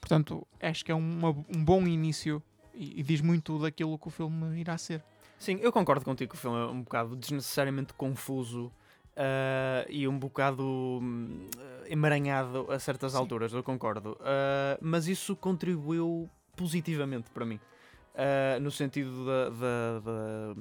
Portanto, 0.00 0.46
acho 0.60 0.84
que 0.84 0.90
é 0.90 0.94
uma- 0.94 1.30
um 1.30 1.64
bom 1.64 1.86
início 1.86 2.42
e, 2.74 3.00
e 3.00 3.02
diz 3.02 3.20
muito 3.20 3.58
daquilo 3.58 3.96
que 3.98 4.08
o 4.08 4.10
filme 4.10 4.58
irá 4.60 4.76
ser. 4.76 5.02
Sim, 5.38 5.58
eu 5.62 5.72
concordo 5.72 6.04
contigo 6.04 6.30
que 6.32 6.36
o 6.36 6.40
filme 6.40 6.56
é 6.58 6.64
um 6.66 6.82
bocado 6.82 7.14
desnecessariamente 7.16 7.94
confuso 7.94 8.70
ah, 9.16 9.86
e 9.88 10.06
um 10.08 10.18
bocado 10.18 10.64
hum, 11.00 11.46
emaranhado 11.86 12.70
a 12.70 12.78
certas 12.78 13.12
Sim. 13.12 13.18
alturas, 13.18 13.52
eu 13.52 13.62
concordo. 13.62 14.16
Ah, 14.20 14.76
mas 14.80 15.06
isso 15.06 15.34
contribuiu 15.36 16.28
positivamente 16.56 17.30
para 17.30 17.44
mim. 17.46 17.58
Ah, 18.14 18.58
no 18.60 18.70
sentido 18.70 19.10
de, 19.24 19.30
ah, 20.06 20.54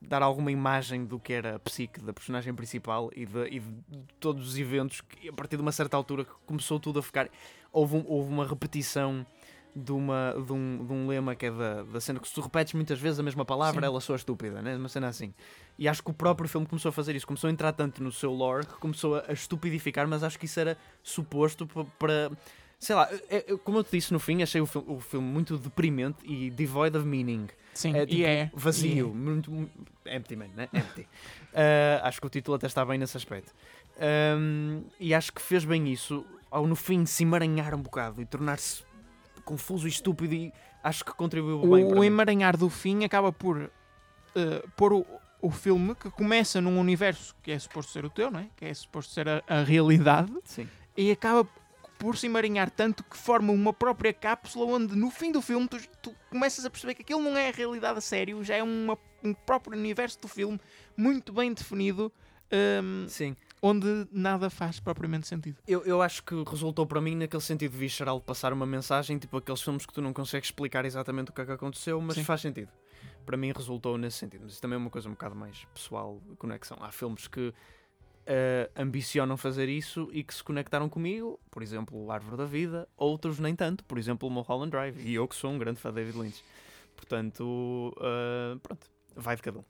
dar 0.00 0.22
alguma 0.22 0.50
imagem 0.50 1.04
do 1.04 1.18
que 1.18 1.32
era 1.32 1.56
a 1.56 1.58
psique 1.58 2.00
da 2.00 2.12
personagem 2.12 2.54
principal 2.54 3.10
e 3.14 3.26
de, 3.26 3.46
e 3.48 3.60
de 3.60 3.74
todos 4.20 4.48
os 4.48 4.58
eventos 4.58 5.00
que 5.00 5.28
a 5.28 5.32
partir 5.32 5.56
de 5.56 5.62
uma 5.62 5.72
certa 5.72 5.96
altura 5.96 6.24
começou 6.46 6.78
tudo 6.80 6.98
a 6.98 7.02
ficar. 7.02 7.28
Houve, 7.72 7.96
um- 7.96 8.04
houve 8.06 8.32
uma 8.32 8.46
repetição 8.46 9.24
de, 9.76 9.92
uma, 9.92 10.34
de, 10.44 10.52
um, 10.52 10.84
de 10.86 10.92
um 10.92 11.06
lema 11.06 11.34
que 11.36 11.46
é 11.46 11.50
da, 11.50 11.82
da 11.84 12.00
cena 12.00 12.18
que 12.18 12.26
se 12.26 12.34
tu 12.34 12.40
repetes 12.40 12.72
muitas 12.74 12.98
vezes 12.98 13.20
a 13.20 13.22
mesma 13.22 13.44
palavra, 13.44 13.80
Sim. 13.82 13.86
ela 13.86 14.00
soa 14.00 14.16
estúpida, 14.16 14.60
né? 14.62 14.76
uma 14.76 14.88
cena 14.88 15.08
assim. 15.08 15.32
E 15.78 15.86
acho 15.86 16.02
que 16.02 16.10
o 16.10 16.14
próprio 16.14 16.48
filme 16.48 16.66
começou 16.66 16.88
a 16.88 16.92
fazer 16.92 17.14
isso, 17.14 17.26
começou 17.26 17.48
a 17.48 17.52
entrar 17.52 17.72
tanto 17.72 18.02
no 18.02 18.10
seu 18.10 18.32
lore 18.32 18.66
que 18.66 18.74
começou 18.78 19.16
a, 19.16 19.24
a 19.28 19.32
estupidificar, 19.32 20.08
mas 20.08 20.22
acho 20.24 20.38
que 20.38 20.46
isso 20.46 20.58
era 20.58 20.76
suposto 21.02 21.66
pa- 21.66 21.84
para. 21.98 22.30
Sei 22.78 22.94
lá, 22.94 23.08
é- 23.28 23.44
é- 23.52 23.56
como 23.64 23.78
eu 23.78 23.84
te 23.84 23.90
disse 23.92 24.12
no 24.12 24.20
fim, 24.20 24.42
achei 24.42 24.60
o, 24.60 24.66
fil- 24.66 24.84
o 24.86 25.00
filme 25.00 25.26
muito 25.26 25.58
deprimente 25.58 26.18
e 26.24 26.48
devoid 26.50 26.96
of 26.96 27.06
meaning. 27.06 27.48
Sim, 27.74 27.94
É, 27.96 28.02
e 28.04 28.06
tipo, 28.06 28.22
é. 28.24 28.50
Vazio, 28.54 29.08
e 29.08 29.12
muito, 29.16 29.50
mu- 29.50 29.70
empty 30.06 30.36
man, 30.36 30.48
né? 30.56 30.68
Empty. 30.72 31.02
Uh, 31.02 31.06
acho 32.04 32.20
que 32.20 32.26
o 32.26 32.30
título 32.30 32.56
até 32.56 32.66
está 32.66 32.84
bem 32.84 32.98
nesse 32.98 33.16
aspecto. 33.16 33.52
Um, 34.00 34.84
e 35.00 35.12
acho 35.12 35.32
que 35.32 35.42
fez 35.42 35.64
bem 35.64 35.92
isso 35.92 36.24
ao 36.50 36.66
no 36.66 36.76
fim 36.76 37.04
se 37.04 37.24
emaranhar 37.24 37.74
um 37.74 37.82
bocado 37.82 38.22
e 38.22 38.24
tornar-se 38.24 38.82
confuso 39.44 39.86
e 39.86 39.90
estúpido 39.90 40.34
e 40.34 40.52
acho 40.82 41.04
que 41.04 41.12
contribuiu 41.12 41.58
é. 41.64 41.76
bem 41.78 41.84
O, 41.84 41.88
para 41.88 41.96
o 41.98 42.00
mim. 42.00 42.06
emaranhar 42.06 42.56
do 42.56 42.70
fim 42.70 43.04
acaba 43.04 43.32
por 43.32 43.70
eh, 44.36 44.62
pôr 44.76 44.92
o, 44.92 45.06
o 45.42 45.50
filme 45.50 45.94
que 45.96 46.10
começa 46.10 46.60
num 46.60 46.78
universo 46.78 47.34
que 47.42 47.50
é 47.50 47.58
suposto 47.58 47.90
ser 47.92 48.04
o 48.04 48.10
teu, 48.10 48.30
não 48.30 48.40
é? 48.40 48.46
Que 48.56 48.66
é 48.66 48.74
suposto 48.74 49.12
ser 49.12 49.28
a, 49.28 49.42
a 49.48 49.62
realidade 49.62 50.32
Sim. 50.44 50.68
e 50.96 51.10
acaba 51.10 51.46
por 51.98 52.16
se 52.16 52.26
emaranhar 52.26 52.70
tanto 52.70 53.02
que 53.04 53.16
forma 53.16 53.52
uma 53.52 53.72
própria 53.72 54.12
cápsula 54.12 54.64
onde 54.66 54.94
no 54.96 55.10
fim 55.10 55.32
do 55.32 55.42
filme 55.42 55.66
tu, 55.68 55.78
tu 56.00 56.14
começas 56.30 56.64
a 56.64 56.70
perceber 56.70 56.94
que 56.94 57.02
aquilo 57.02 57.20
não 57.20 57.36
é 57.36 57.48
a 57.48 57.52
realidade 57.52 57.98
a 57.98 58.00
sério, 58.00 58.42
já 58.44 58.56
é 58.56 58.62
uma- 58.62 58.96
um 59.22 59.34
próprio 59.34 59.76
universo 59.76 60.20
do 60.20 60.28
filme 60.28 60.60
muito 60.96 61.32
bem 61.32 61.52
definido, 61.52 62.12
hum, 62.52 63.06
Sim. 63.08 63.36
onde 63.60 64.06
nada 64.12 64.48
faz 64.48 64.78
propriamente 64.78 65.26
sentido. 65.26 65.58
Eu, 65.66 65.82
eu 65.84 66.00
acho 66.00 66.22
que 66.22 66.34
resultou 66.48 66.86
para 66.86 67.00
mim 67.00 67.16
naquele 67.16 67.42
sentido 67.42 67.76
visceral 67.76 68.20
de 68.20 68.24
passar 68.24 68.52
uma 68.52 68.64
mensagem, 68.66 69.18
tipo 69.18 69.36
aqueles 69.36 69.60
filmes 69.60 69.84
que 69.84 69.92
tu 69.92 70.00
não 70.00 70.12
consegues 70.12 70.48
explicar 70.48 70.84
exatamente 70.84 71.30
o 71.30 71.34
que 71.34 71.40
é 71.40 71.46
que 71.46 71.52
aconteceu, 71.52 72.00
mas 72.00 72.14
Sim. 72.14 72.24
faz 72.24 72.40
sentido. 72.40 72.70
Para 73.26 73.36
mim 73.36 73.52
resultou 73.54 73.98
nesse 73.98 74.18
sentido. 74.18 74.42
Mas 74.44 74.52
isso 74.52 74.62
também 74.62 74.76
é 74.76 74.78
uma 74.78 74.88
coisa 74.88 75.08
um 75.08 75.12
bocado 75.12 75.34
mais 75.34 75.64
pessoal, 75.74 76.20
conexão. 76.38 76.78
Há 76.80 76.90
filmes 76.90 77.26
que 77.28 77.52
eh, 78.30 78.70
ambicionam 78.76 79.38
fazer 79.38 79.70
isso 79.70 80.10
e 80.12 80.22
que 80.22 80.34
se 80.34 80.44
conectaram 80.44 80.86
comigo, 80.86 81.40
por 81.50 81.62
exemplo, 81.62 82.10
Árvore 82.12 82.36
da 82.36 82.44
Vida, 82.44 82.86
outros 82.94 83.38
nem 83.38 83.56
tanto, 83.56 83.82
por 83.84 83.96
exemplo, 83.96 84.28
o 84.28 84.30
Mulholland 84.30 84.70
Drive, 84.70 85.00
e 85.00 85.14
eu 85.14 85.26
que 85.26 85.34
sou 85.34 85.50
um 85.50 85.58
grande 85.58 85.80
fã 85.80 85.88
de 85.88 85.94
David 85.96 86.18
Lynch. 86.18 86.44
Portanto, 86.94 87.96
eh, 88.00 88.58
pronto, 88.62 88.86
vai 89.16 89.34
de 89.34 89.40
cada 89.40 89.60
um. 89.60 89.64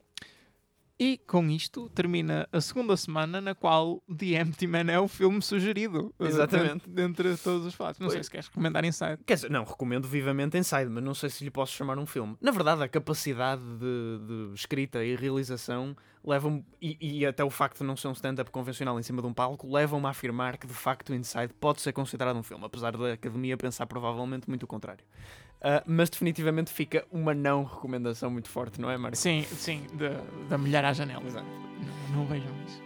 E 1.00 1.16
com 1.28 1.48
isto 1.48 1.88
termina 1.90 2.48
a 2.50 2.61
segunda 2.61 2.96
semana 2.96 3.40
na 3.40 3.54
qual 3.54 4.02
The 4.08 4.40
Empty 4.40 4.66
Man 4.66 4.90
é 4.90 4.98
o 4.98 5.06
filme 5.06 5.40
sugerido. 5.40 6.12
eh, 6.18 6.26
Exatamente. 6.26 6.88
Dentre, 6.90 7.37
todos 7.37 7.64
os 7.66 7.74
fatos. 7.74 8.00
Não 8.00 8.11
sei 8.11 8.24
se 8.24 8.30
queres 8.30 8.48
recomendar 8.48 8.84
Inside. 8.84 9.18
Quer 9.24 9.34
dizer, 9.34 9.50
não, 9.50 9.62
recomendo 9.62 10.08
vivamente 10.08 10.58
Inside, 10.58 10.88
mas 10.90 11.04
não 11.04 11.14
sei 11.14 11.30
se 11.30 11.44
lhe 11.44 11.50
posso 11.52 11.72
chamar 11.72 11.98
um 11.98 12.06
filme. 12.06 12.37
Na 12.40 12.50
verdade, 12.50 12.82
a 12.82 12.88
capacidade 12.88 13.62
de, 13.62 14.48
de 14.48 14.54
escrita 14.54 15.04
e 15.04 15.14
realização 15.14 15.96
levam 16.24 16.64
e, 16.82 16.98
e 17.00 17.24
até 17.24 17.44
o 17.44 17.50
facto 17.50 17.78
de 17.78 17.84
não 17.84 17.96
ser 17.96 18.08
um 18.08 18.12
stand-up 18.12 18.50
convencional 18.50 18.98
em 18.98 19.02
cima 19.02 19.22
de 19.22 19.28
um 19.28 19.32
palco, 19.32 19.72
levam-me 19.72 20.06
a 20.06 20.11
afirmar 20.11 20.58
que 20.58 20.66
de 20.66 20.74
facto 20.74 21.14
Inside 21.14 21.54
pode 21.61 21.80
ser 21.80 21.92
considerado 21.92 22.37
um 22.37 22.42
filme, 22.42 22.64
apesar 22.64 22.96
da 22.96 23.12
academia 23.12 23.56
pensar 23.56 23.87
provavelmente 23.87 24.48
muito 24.48 24.64
o 24.64 24.66
contrário. 24.66 25.04
Ah, 25.61 25.83
mas 25.87 26.09
definitivamente 26.09 26.71
fica 26.73 27.05
uma 27.11 27.35
não 27.35 27.64
recomendação 27.64 28.31
muito 28.31 28.49
forte, 28.49 28.81
não 28.81 28.90
é, 28.90 28.97
Mário? 28.97 29.16
Sim, 29.16 29.42
sim, 29.42 29.87
da, 29.94 30.21
da 30.49 30.59
mulher 30.59 30.85
à 30.85 30.92
janela. 30.92 31.25
Exato. 31.27 31.47
Não, 32.11 32.18
não 32.18 32.27
vejam 32.27 32.51
isso. 32.66 32.81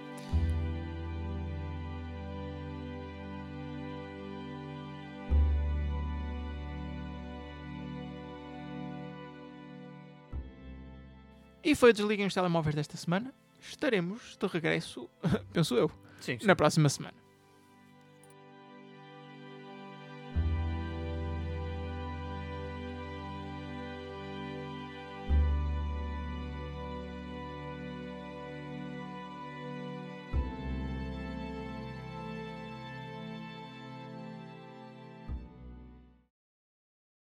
E 11.64 11.74
foi 11.74 11.90
o 11.90 11.92
Desliguem 11.92 12.26
os 12.26 12.34
Telemóveis 12.34 12.74
desta 12.74 12.96
semana. 12.96 13.32
Estaremos 13.60 14.36
de 14.36 14.46
regresso, 14.46 15.08
penso 15.52 15.76
eu, 15.76 15.90
Sim, 16.20 16.38
sim. 16.38 16.46
na 16.46 16.56
próxima 16.56 16.88
semana. 16.88 17.21